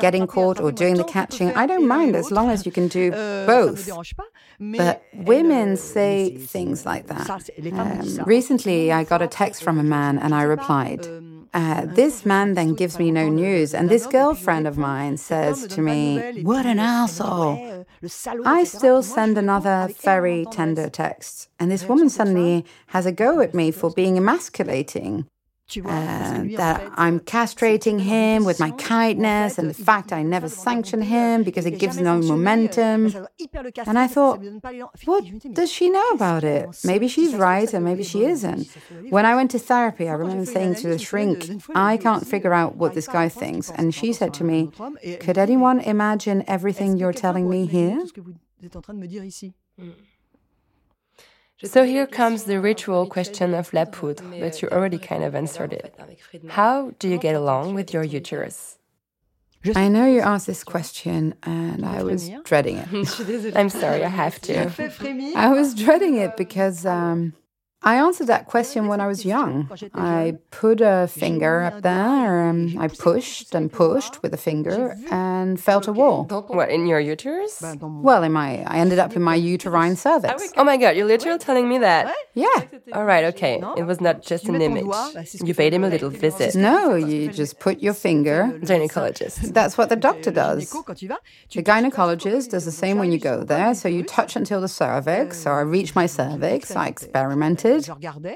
Getting 0.00 0.26
caught 0.26 0.60
or 0.60 0.72
doing 0.72 0.94
the 0.94 1.04
catching, 1.04 1.52
I 1.54 1.66
don't 1.66 1.86
mind 1.86 2.16
as 2.16 2.30
long 2.30 2.50
as 2.50 2.64
you 2.66 2.72
can 2.72 2.88
do 2.88 3.10
both. 3.10 3.90
But 4.58 5.02
women 5.14 5.76
say 5.76 6.36
things 6.36 6.86
like 6.86 7.06
that. 7.08 7.28
Um, 7.72 8.24
recently, 8.24 8.92
I 8.92 9.04
got 9.04 9.22
a 9.22 9.26
text 9.26 9.62
from 9.62 9.78
a 9.78 9.82
man 9.82 10.18
and 10.18 10.34
I 10.34 10.42
replied. 10.42 11.06
Uh, 11.54 11.86
this 11.86 12.26
man 12.26 12.54
then 12.54 12.74
gives 12.74 12.98
me 12.98 13.12
no 13.12 13.28
news, 13.28 13.74
and 13.74 13.88
this 13.88 14.08
girlfriend 14.08 14.66
of 14.66 14.76
mine 14.76 15.16
says 15.16 15.68
to 15.68 15.80
me, 15.80 16.42
What 16.42 16.66
an 16.66 16.80
asshole! 16.80 17.86
I 18.44 18.64
still 18.64 19.04
send 19.04 19.38
another 19.38 19.88
very 20.02 20.46
tender 20.50 20.90
text, 20.90 21.48
and 21.60 21.70
this 21.70 21.84
woman 21.84 22.10
suddenly 22.10 22.64
has 22.88 23.06
a 23.06 23.12
go 23.12 23.40
at 23.40 23.54
me 23.54 23.70
for 23.70 23.90
being 23.90 24.16
emasculating. 24.16 25.28
Uh, 25.76 26.44
that 26.56 26.92
I'm 26.96 27.20
castrating 27.20 28.00
him 28.00 28.44
with 28.44 28.60
my 28.60 28.70
kindness 28.72 29.58
and 29.58 29.68
the 29.68 29.74
fact 29.74 30.12
I 30.12 30.22
never 30.22 30.48
sanction 30.48 31.02
him 31.02 31.42
because 31.42 31.66
it 31.66 31.78
gives 31.78 31.98
no 31.98 32.20
momentum. 32.20 33.14
And 33.86 33.98
I 33.98 34.06
thought, 34.06 34.40
what 35.04 35.24
does 35.52 35.70
she 35.72 35.90
know 35.90 36.08
about 36.10 36.44
it? 36.44 36.68
Maybe 36.84 37.08
she's 37.08 37.34
right 37.34 37.72
and 37.72 37.84
maybe 37.84 38.04
she 38.04 38.24
isn't. 38.24 38.68
When 39.10 39.26
I 39.26 39.34
went 39.34 39.50
to 39.52 39.58
therapy, 39.58 40.08
I 40.08 40.12
remember 40.12 40.46
saying 40.46 40.76
to 40.76 40.88
the 40.88 40.98
shrink, 40.98 41.50
I 41.74 41.96
can't 41.96 42.26
figure 42.26 42.52
out 42.52 42.76
what 42.76 42.94
this 42.94 43.08
guy 43.08 43.28
thinks. 43.28 43.70
And 43.70 43.94
she 43.94 44.12
said 44.12 44.34
to 44.34 44.44
me, 44.44 44.70
Could 45.20 45.38
anyone 45.38 45.80
imagine 45.80 46.44
everything 46.46 46.96
you're 46.96 47.12
telling 47.12 47.48
me 47.48 47.66
here? 47.66 48.04
So 51.62 51.84
here 51.84 52.06
comes 52.06 52.44
the 52.44 52.60
ritual 52.60 53.06
question 53.06 53.54
of 53.54 53.72
la 53.72 53.84
poudre, 53.84 54.40
but 54.40 54.60
you 54.60 54.68
already 54.68 54.98
kind 54.98 55.22
of 55.22 55.34
answered 55.34 55.72
it. 55.72 55.94
How 56.48 56.90
do 56.98 57.08
you 57.08 57.18
get 57.18 57.34
along 57.36 57.74
with 57.74 57.92
your 57.94 58.02
uterus? 58.02 58.78
I 59.74 59.88
know 59.88 60.04
you 60.04 60.20
asked 60.20 60.46
this 60.46 60.62
question 60.62 61.34
and 61.44 61.86
I 61.86 62.02
was 62.02 62.28
dreading 62.44 62.78
it. 62.78 63.52
I'm 63.56 63.70
sorry, 63.70 64.04
I 64.04 64.08
have 64.08 64.40
to. 64.42 64.70
I 65.36 65.50
was 65.50 65.74
dreading 65.74 66.16
it 66.16 66.36
because 66.36 66.84
um, 66.84 67.32
I 67.84 67.96
answered 67.96 68.28
that 68.28 68.46
question 68.46 68.86
when 68.86 69.00
I 69.00 69.06
was 69.06 69.24
young. 69.26 69.70
I 69.94 70.38
put 70.50 70.80
a 70.80 71.06
finger 71.06 71.62
up 71.62 71.82
there, 71.82 72.48
and 72.48 72.80
I 72.80 72.88
pushed 72.88 73.54
and 73.54 73.70
pushed 73.70 74.22
with 74.22 74.32
a 74.32 74.38
finger 74.38 74.96
and 75.10 75.60
felt 75.60 75.86
a 75.86 75.92
wall. 75.92 76.24
What, 76.48 76.70
in 76.70 76.86
your 76.86 76.98
uterus? 76.98 77.62
Well, 77.80 78.22
in 78.22 78.32
my, 78.32 78.64
I 78.66 78.78
ended 78.78 78.98
up 78.98 79.14
in 79.14 79.22
my 79.22 79.34
uterine 79.34 79.96
cervix. 79.96 80.52
Oh 80.56 80.64
my 80.64 80.78
god, 80.78 80.96
you're 80.96 81.06
literally 81.06 81.38
telling 81.38 81.68
me 81.68 81.78
that? 81.78 82.14
Yeah. 82.32 82.48
All 82.94 83.04
right, 83.04 83.24
okay. 83.32 83.62
It 83.76 83.84
was 83.84 84.00
not 84.00 84.22
just 84.22 84.48
an 84.48 84.62
image. 84.62 84.86
You 85.44 85.54
paid 85.54 85.74
him 85.74 85.84
a 85.84 85.88
little 85.88 86.10
visit. 86.10 86.54
No, 86.54 86.94
you 86.94 87.30
just 87.30 87.58
put 87.58 87.80
your 87.80 87.94
finger. 87.94 88.58
Gynecologist. 88.62 89.52
That's 89.52 89.76
what 89.76 89.90
the 89.90 89.96
doctor 89.96 90.30
does. 90.30 90.70
The 90.70 91.62
gynecologist 91.62 92.50
does 92.50 92.64
the 92.64 92.72
same 92.72 92.98
when 92.98 93.12
you 93.12 93.18
go 93.18 93.44
there. 93.44 93.74
So 93.74 93.88
you 93.88 94.02
touch 94.04 94.36
until 94.36 94.62
the 94.62 94.68
cervix. 94.68 95.38
So 95.42 95.50
I 95.50 95.60
reached 95.60 95.94
my 95.94 96.06
cervix. 96.06 96.74
I 96.74 96.88
experimented 96.88 97.73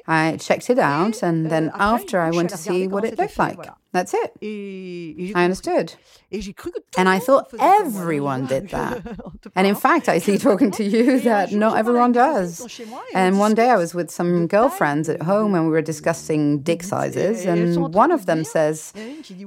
I 0.07 0.37
checked 0.37 0.71
it 0.71 0.79
out, 0.79 1.23
and 1.23 1.51
then 1.51 1.71
after 1.75 2.21
I 2.21 2.31
went 2.31 2.51
to 2.51 2.57
see 2.57 2.87
what 2.89 3.05
it 3.05 3.19
looked 3.19 3.39
like. 3.39 3.59
That's 3.93 4.13
it. 4.15 5.35
I 5.35 5.45
understood. 5.45 5.95
And 6.99 7.09
I 7.09 7.19
thought 7.19 7.53
everyone 7.59 8.47
did 8.47 8.69
that. 8.77 9.03
And 9.57 9.67
in 9.67 9.75
fact, 9.75 10.09
I 10.09 10.19
see 10.19 10.37
talking 10.49 10.71
to 10.73 10.85
you 10.85 11.21
that 11.21 11.53
not 11.53 11.79
everyone 11.79 12.13
does. 12.13 12.81
And 13.15 13.39
one 13.39 13.55
day 13.55 13.71
I 13.71 13.77
was 13.77 13.95
with 13.95 14.11
some 14.11 14.47
girlfriends 14.47 15.09
at 15.09 15.23
home 15.23 15.55
and 15.55 15.65
we 15.65 15.71
were 15.71 15.83
discussing 15.83 16.61
dick 16.61 16.83
sizes, 16.83 17.45
and 17.47 17.95
one 17.95 18.11
of 18.11 18.27
them 18.27 18.45
says, 18.45 18.93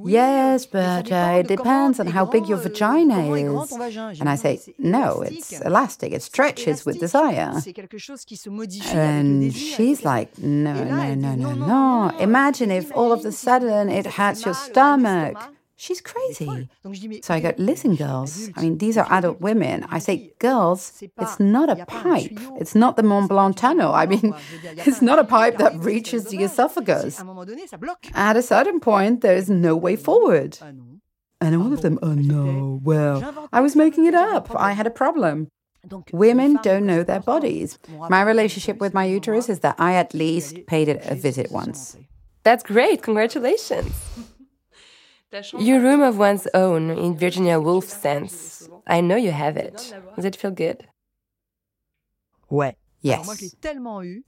Yes, 0.05 0.65
but 0.65 1.11
uh, 1.11 1.37
it 1.39 1.47
depends 1.47 1.99
on 1.99 2.07
how 2.07 2.25
big 2.25 2.47
your 2.47 2.57
vagina 2.57 3.19
is. 3.35 3.71
And 4.19 4.27
I 4.27 4.35
say, 4.35 4.59
No, 4.79 5.21
it's 5.21 5.51
elastic, 5.61 6.13
it 6.13 6.23
stretches 6.23 6.85
with 6.85 6.99
desire. 6.99 7.53
And 8.91 9.53
she's 9.53 10.03
like, 10.03 10.37
No, 10.39 10.73
no, 10.83 11.13
no, 11.13 11.35
no, 11.35 11.53
no. 11.53 12.17
Imagine 12.19 12.71
if 12.71 12.91
all 12.95 13.11
of 13.11 13.23
a 13.25 13.31
sudden 13.31 13.89
it 13.89 14.05
hurts 14.31 14.45
your 14.45 14.53
stomach. 14.53 15.37
She's 15.75 15.99
crazy. 15.99 16.69
So 17.23 17.33
I 17.33 17.39
go, 17.39 17.53
listen, 17.57 17.95
girls. 17.95 18.51
I 18.55 18.61
mean, 18.61 18.77
these 18.77 18.97
are 18.97 19.07
adult 19.09 19.41
women. 19.41 19.83
I 19.89 19.97
say, 19.97 20.31
girls, 20.37 21.01
it's 21.19 21.39
not 21.39 21.71
a 21.71 21.85
pipe. 21.87 22.37
It's 22.59 22.75
not 22.75 22.97
the 22.97 23.03
Mont 23.03 23.29
Blanc 23.29 23.57
tunnel. 23.57 23.91
I 23.91 24.05
mean, 24.05 24.35
it's 24.63 25.01
not 25.01 25.17
a 25.17 25.23
pipe 25.23 25.57
that 25.57 25.75
reaches 25.79 26.25
the 26.25 26.43
esophagus. 26.43 27.23
At 28.13 28.37
a 28.37 28.43
certain 28.43 28.79
point, 28.79 29.21
there 29.21 29.35
is 29.35 29.49
no 29.49 29.75
way 29.75 29.95
forward. 29.95 30.59
And 31.41 31.55
all 31.55 31.73
of 31.73 31.81
them, 31.81 31.97
oh 32.03 32.13
no, 32.13 32.79
well, 32.83 33.49
I 33.51 33.61
was 33.61 33.75
making 33.75 34.05
it 34.05 34.13
up. 34.13 34.55
I 34.55 34.73
had 34.73 34.85
a 34.85 34.91
problem. 34.91 35.47
Women 36.11 36.59
don't 36.61 36.85
know 36.85 37.01
their 37.01 37.21
bodies. 37.21 37.79
My 38.07 38.21
relationship 38.21 38.77
with 38.77 38.93
my 38.93 39.05
uterus 39.05 39.49
is 39.49 39.61
that 39.61 39.77
I 39.79 39.95
at 39.95 40.13
least 40.13 40.67
paid 40.67 40.87
it 40.89 41.01
a 41.05 41.15
visit 41.15 41.51
once. 41.51 41.97
That's 42.43 42.63
great. 42.63 43.03
Congratulations. 43.03 43.93
Your 45.59 45.79
room 45.79 46.01
of 46.01 46.17
one's 46.17 46.47
own 46.53 46.89
in 46.89 47.17
Virginia 47.17 47.59
Woolf 47.59 47.85
sense. 47.85 48.67
I 48.85 48.99
know 48.99 49.15
you 49.15 49.31
have 49.31 49.55
it. 49.55 49.93
Does 50.15 50.25
it 50.25 50.35
feel 50.35 50.51
good? 50.51 50.87
Ouais. 52.51 52.75
Yes. 53.01 53.55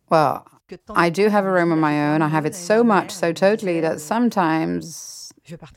Well, 0.09 0.47
I 0.95 1.09
do 1.09 1.27
have 1.29 1.45
a 1.45 1.51
room 1.51 1.71
of 1.71 1.77
my 1.77 2.13
own. 2.13 2.21
I 2.21 2.29
have 2.29 2.45
it 2.45 2.55
so 2.55 2.83
much, 2.83 3.11
so 3.11 3.33
totally 3.33 3.81
that 3.81 3.99
sometimes. 4.01 5.31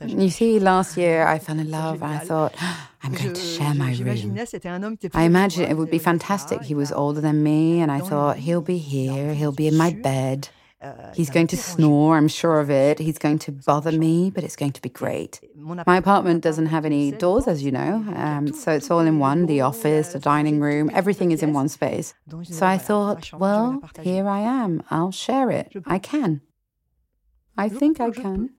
You 0.05 0.29
see, 0.29 0.59
last 0.59 0.95
year 0.97 1.27
I 1.27 1.39
fell 1.39 1.59
in 1.59 1.69
love 1.69 2.01
and 2.01 2.13
I 2.13 2.19
thought, 2.19 2.55
ah, 2.59 2.89
I'm 3.03 3.13
going 3.13 3.33
to 3.33 3.41
share 3.41 3.73
my 3.73 3.93
room. 3.95 4.39
I 5.13 5.23
imagined 5.23 5.69
it 5.69 5.75
would 5.77 5.91
be 5.91 5.99
fantastic. 5.99 6.61
He 6.61 6.73
was 6.73 6.91
older 6.93 7.19
than 7.19 7.43
me, 7.43 7.81
and 7.81 7.91
I 7.91 7.99
thought, 7.99 8.37
he'll 8.37 8.61
be 8.61 8.77
here, 8.77 9.33
he'll 9.33 9.51
be 9.51 9.67
in 9.67 9.75
my 9.75 9.91
bed. 9.91 10.49
He's 11.15 11.31
going 11.31 11.47
to 11.47 11.57
snore, 11.57 12.17
I'm 12.17 12.27
sure 12.27 12.59
of 12.59 12.69
it. 12.69 12.99
He's 12.99 13.17
going 13.17 13.39
to 13.39 13.51
bother 13.51 13.91
me, 13.91 14.29
but 14.29 14.43
it's 14.43 14.55
going 14.55 14.73
to 14.73 14.81
be 14.81 14.89
great. 14.89 15.41
My 15.55 15.97
apartment 15.97 16.43
doesn't 16.43 16.67
have 16.67 16.85
any 16.85 17.11
doors, 17.11 17.47
as 17.47 17.63
you 17.63 17.71
know, 17.71 18.05
um, 18.15 18.47
so 18.53 18.71
it's 18.73 18.91
all 18.91 18.99
in 18.99 19.17
one 19.17 19.47
the 19.47 19.61
office, 19.61 20.13
the 20.13 20.19
dining 20.19 20.59
room, 20.59 20.91
everything 20.93 21.31
is 21.31 21.41
in 21.41 21.51
one 21.53 21.67
space. 21.69 22.13
So 22.43 22.65
I 22.67 22.77
thought, 22.77 23.31
well, 23.33 23.81
here 24.01 24.27
I 24.27 24.39
am. 24.41 24.83
I'll 24.91 25.11
share 25.11 25.49
it. 25.49 25.73
I 25.87 25.97
can. 25.97 26.41
I 27.57 27.69
think 27.69 27.99
I 27.99 28.11
can. 28.11 28.51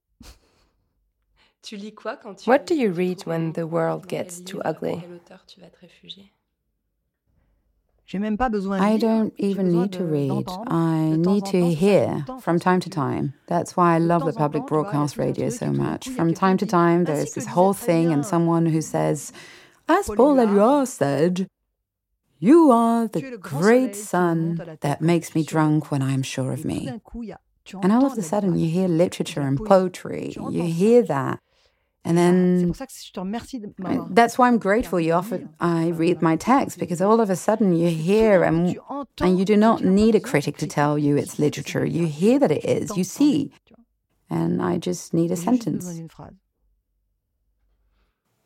What 2.47 2.67
do 2.67 2.75
you 2.75 2.91
read 2.91 3.23
when 3.27 3.53
the 3.53 3.67
world 3.67 4.09
gets 4.09 4.41
too 4.41 4.61
ugly? 4.63 5.05
I 8.11 8.97
don't 8.97 9.35
even 9.37 9.71
need 9.71 9.93
to 9.93 10.05
read. 10.05 10.47
I 10.67 11.15
need 11.17 11.45
to 11.47 11.71
hear 11.75 12.25
from 12.41 12.59
time 12.59 12.81
to 12.81 12.89
time. 12.89 13.35
That's 13.49 13.77
why 13.77 13.95
I 13.97 13.99
love 13.99 14.25
the 14.25 14.33
public 14.33 14.67
broadcast 14.67 15.19
radio 15.19 15.51
so 15.51 15.73
much. 15.73 16.09
From 16.09 16.33
time 16.33 16.57
to 16.59 16.67
time, 16.67 17.05
there's 17.05 17.35
this 17.35 17.47
whole 17.47 17.75
thing 17.75 18.11
and 18.13 18.25
someone 18.25 18.67
who 18.67 18.81
says, 18.81 19.33
as 19.89 20.07
Paul 20.07 20.37
Éluard 20.37 20.87
said, 20.87 21.49
you 22.39 22.71
are 22.71 23.09
the 23.09 23.37
great 23.37 23.95
sun 23.97 24.79
that 24.81 25.03
makes 25.03 25.35
me 25.35 25.43
drunk 25.43 25.91
when 25.91 26.03
I 26.03 26.13
am 26.13 26.23
sure 26.23 26.53
of 26.53 26.65
me. 26.65 27.01
And 27.83 27.93
all 27.93 28.07
of 28.07 28.17
a 28.17 28.23
sudden, 28.23 28.59
you 28.59 28.71
hear 28.71 28.89
literature 28.89 29.43
and 29.43 29.59
poetry. 29.63 30.35
You 30.51 30.63
hear 30.63 31.03
that. 31.03 31.41
And 32.09 32.17
then 32.17 32.73
that's 34.15 34.39
why 34.39 34.49
I'm 34.49 34.59
grateful 34.59 34.99
you 34.99 35.13
offered 35.13 35.47
I 35.61 35.89
read 35.89 36.23
my 36.23 36.37
text 36.37 36.79
because 36.79 37.01
all 37.03 37.21
of 37.21 37.29
a 37.29 37.37
sudden 37.37 37.69
you 37.77 37.91
hear 37.91 38.43
and, 38.49 38.57
and 39.21 39.39
you 39.39 39.45
do 39.45 39.57
not 39.57 39.83
need 39.85 40.15
a 40.15 40.21
critic 40.21 40.57
to 40.59 40.67
tell 40.67 40.97
you 40.99 41.17
it's 41.19 41.39
literature. 41.39 41.85
You 41.85 42.07
hear 42.07 42.39
that 42.39 42.51
it 42.51 42.65
is, 42.65 42.97
you 42.97 43.05
see. 43.05 43.53
And 44.31 44.63
I 44.63 44.79
just 44.79 45.13
need 45.13 45.31
a 45.31 45.37
sentence. 45.37 45.85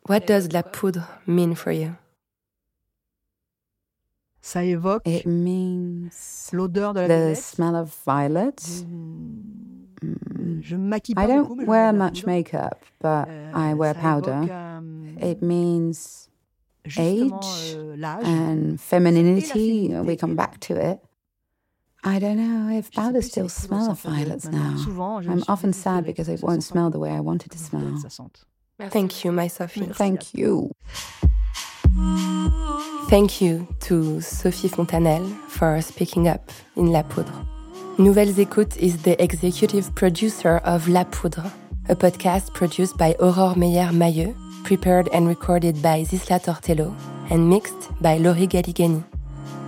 What 0.09 0.27
does 0.27 0.51
la 0.51 0.61
poudre 0.63 1.07
mean 1.25 1.55
for 1.55 1.71
you? 1.71 1.95
It 5.05 5.25
means 5.25 6.49
the 7.07 7.35
smell 7.35 7.75
of 7.77 7.87
violets. 8.05 8.83
Mm. 10.03 11.17
I 11.17 11.27
don't 11.27 11.65
wear 11.65 11.93
much 11.93 12.25
makeup, 12.25 12.83
but 12.99 13.29
I 13.53 13.73
wear 13.73 13.93
powder. 13.93 14.81
It 15.19 15.41
means 15.41 16.29
age 16.97 17.75
and 18.03 18.79
femininity. 18.79 19.89
We 19.89 20.15
come 20.15 20.35
back 20.35 20.59
to 20.61 20.75
it. 20.75 20.99
I 22.05 22.19
don't 22.19 22.35
know 22.35 22.69
if 22.77 22.91
powder 22.91 23.21
still 23.21 23.47
smell 23.47 23.91
of 23.91 24.01
violets 24.01 24.47
now. 24.47 24.75
I'm 25.31 25.43
often 25.47 25.71
sad 25.71 26.05
because 26.05 26.27
it 26.27 26.41
won't 26.43 26.63
smell 26.63 26.89
the 26.89 26.99
way 26.99 27.11
I 27.11 27.21
want 27.21 27.45
it 27.45 27.51
to 27.51 27.57
smell. 27.57 28.03
Thank 28.89 29.23
you, 29.23 29.31
my 29.31 29.47
Sophie. 29.47 29.85
Thank 29.85 30.33
you. 30.33 30.71
Thank 33.09 33.41
you 33.41 33.67
to 33.81 34.19
Sophie 34.21 34.67
Fontanel 34.67 35.29
for 35.47 35.79
speaking 35.81 36.27
up 36.27 36.51
in 36.75 36.87
La 36.87 37.03
Poudre. 37.03 37.52
Nouvelles 37.99 38.39
Écoutes 38.39 38.75
is 38.77 39.03
the 39.03 39.21
executive 39.23 39.93
producer 39.93 40.57
of 40.63 40.87
La 40.87 41.03
Poudre, 41.03 41.51
a 41.89 41.95
podcast 41.95 42.51
produced 42.55 42.97
by 42.97 43.13
Aurore 43.19 43.55
Meyer-Mailleux, 43.55 44.33
prepared 44.63 45.09
and 45.13 45.27
recorded 45.27 45.79
by 45.79 46.01
Zisla 46.01 46.43
Tortello, 46.43 46.95
and 47.29 47.47
mixed 47.47 47.91
by 48.01 48.17
Laurie 48.17 48.47
Galigani. 48.47 49.03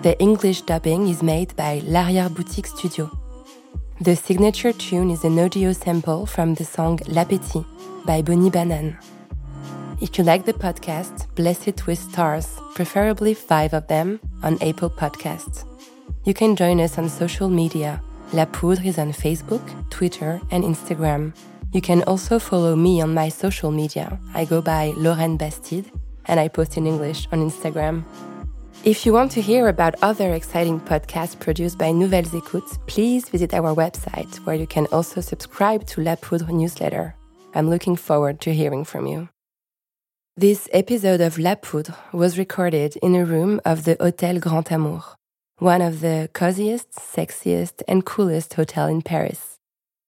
The 0.01 0.19
English 0.19 0.61
dubbing 0.61 1.07
is 1.07 1.21
made 1.21 1.55
by 1.55 1.83
L'Arrière 1.85 2.33
Boutique 2.33 2.65
Studio. 2.65 3.11
The 4.01 4.15
signature 4.15 4.73
tune 4.73 5.11
is 5.11 5.23
an 5.23 5.37
audio 5.37 5.71
sample 5.71 6.25
from 6.25 6.55
the 6.55 6.65
song 6.65 6.99
L'Appétit 7.05 7.63
by 8.07 8.23
Bonnie 8.23 8.49
Banane. 8.49 8.97
If 10.01 10.17
you 10.17 10.23
like 10.23 10.45
the 10.45 10.53
podcast, 10.53 11.27
bless 11.35 11.67
it 11.67 11.85
with 11.85 11.99
stars, 11.99 12.59
preferably 12.73 13.35
five 13.35 13.75
of 13.75 13.85
them, 13.87 14.19
on 14.41 14.57
Apple 14.63 14.89
Podcasts. 14.89 15.63
You 16.23 16.33
can 16.33 16.55
join 16.55 16.81
us 16.81 16.97
on 16.97 17.07
social 17.07 17.49
media 17.49 18.01
La 18.33 18.45
Poudre 18.45 18.85
is 18.85 18.97
on 18.97 19.13
Facebook, 19.13 19.61
Twitter, 19.89 20.41
and 20.51 20.63
Instagram. 20.63 21.33
You 21.73 21.81
can 21.81 22.03
also 22.03 22.39
follow 22.39 22.75
me 22.75 23.01
on 23.01 23.13
my 23.13 23.29
social 23.29 23.71
media. 23.71 24.19
I 24.33 24.45
go 24.45 24.61
by 24.61 24.93
Lauren 24.97 25.37
Bastide 25.37 25.91
and 26.25 26.39
I 26.39 26.47
post 26.47 26.75
in 26.77 26.87
English 26.87 27.27
on 27.31 27.39
Instagram. 27.39 28.03
If 28.83 29.05
you 29.05 29.13
want 29.13 29.31
to 29.33 29.41
hear 29.41 29.67
about 29.67 29.95
other 30.01 30.33
exciting 30.33 30.79
podcasts 30.79 31.39
produced 31.39 31.77
by 31.77 31.91
Nouvelles 31.91 32.31
Écoutes, 32.31 32.77
please 32.87 33.29
visit 33.29 33.53
our 33.53 33.75
website 33.75 34.35
where 34.45 34.55
you 34.55 34.67
can 34.67 34.87
also 34.91 35.21
subscribe 35.21 35.85
to 35.87 36.01
La 36.01 36.15
Poudre 36.15 36.51
newsletter. 36.51 37.15
I'm 37.53 37.69
looking 37.69 37.95
forward 37.95 38.41
to 38.41 38.53
hearing 38.53 38.85
from 38.85 39.05
you. 39.05 39.29
This 40.35 40.67
episode 40.73 41.21
of 41.21 41.37
La 41.37 41.55
Poudre 41.55 41.95
was 42.11 42.37
recorded 42.37 42.97
in 42.97 43.15
a 43.15 43.23
room 43.23 43.61
of 43.65 43.85
the 43.85 43.95
Hôtel 43.95 44.41
Grand 44.41 44.71
Amour 44.71 45.03
one 45.59 45.81
of 45.81 46.01
the 46.01 46.29
coziest, 46.33 46.91
sexiest, 46.91 47.81
and 47.87 48.05
coolest 48.05 48.55
hotel 48.55 48.87
in 48.87 49.01
Paris. 49.01 49.55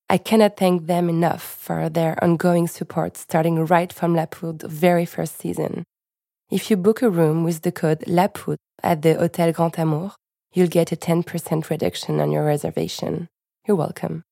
I 0.10 0.18
cannot 0.18 0.58
thank 0.58 0.88
them 0.88 1.10
enough 1.10 1.42
for 1.42 1.90
their 1.90 2.22
ongoing 2.22 2.68
support 2.68 3.16
starting 3.18 3.66
right 3.66 3.92
from 3.92 4.16
La 4.16 4.26
Poudre 4.26 4.68
very 4.68 5.06
first 5.06 5.38
season. 5.38 5.86
If 6.50 6.70
you 6.70 6.78
book 6.78 7.02
a 7.02 7.10
room 7.10 7.44
with 7.44 7.62
the 7.62 7.72
code 7.72 8.04
La 8.08 8.28
Poudre 8.28 8.58
at 8.84 9.02
the 9.02 9.16
Hotel 9.16 9.52
Grand 9.54 9.78
Amour, 9.78 10.12
you'll 10.54 10.68
get 10.68 10.92
a 10.92 10.98
10% 10.98 11.70
reduction 11.70 12.20
on 12.20 12.32
your 12.32 12.46
reservation. 12.46 13.28
You're 13.66 13.78
welcome. 13.78 14.24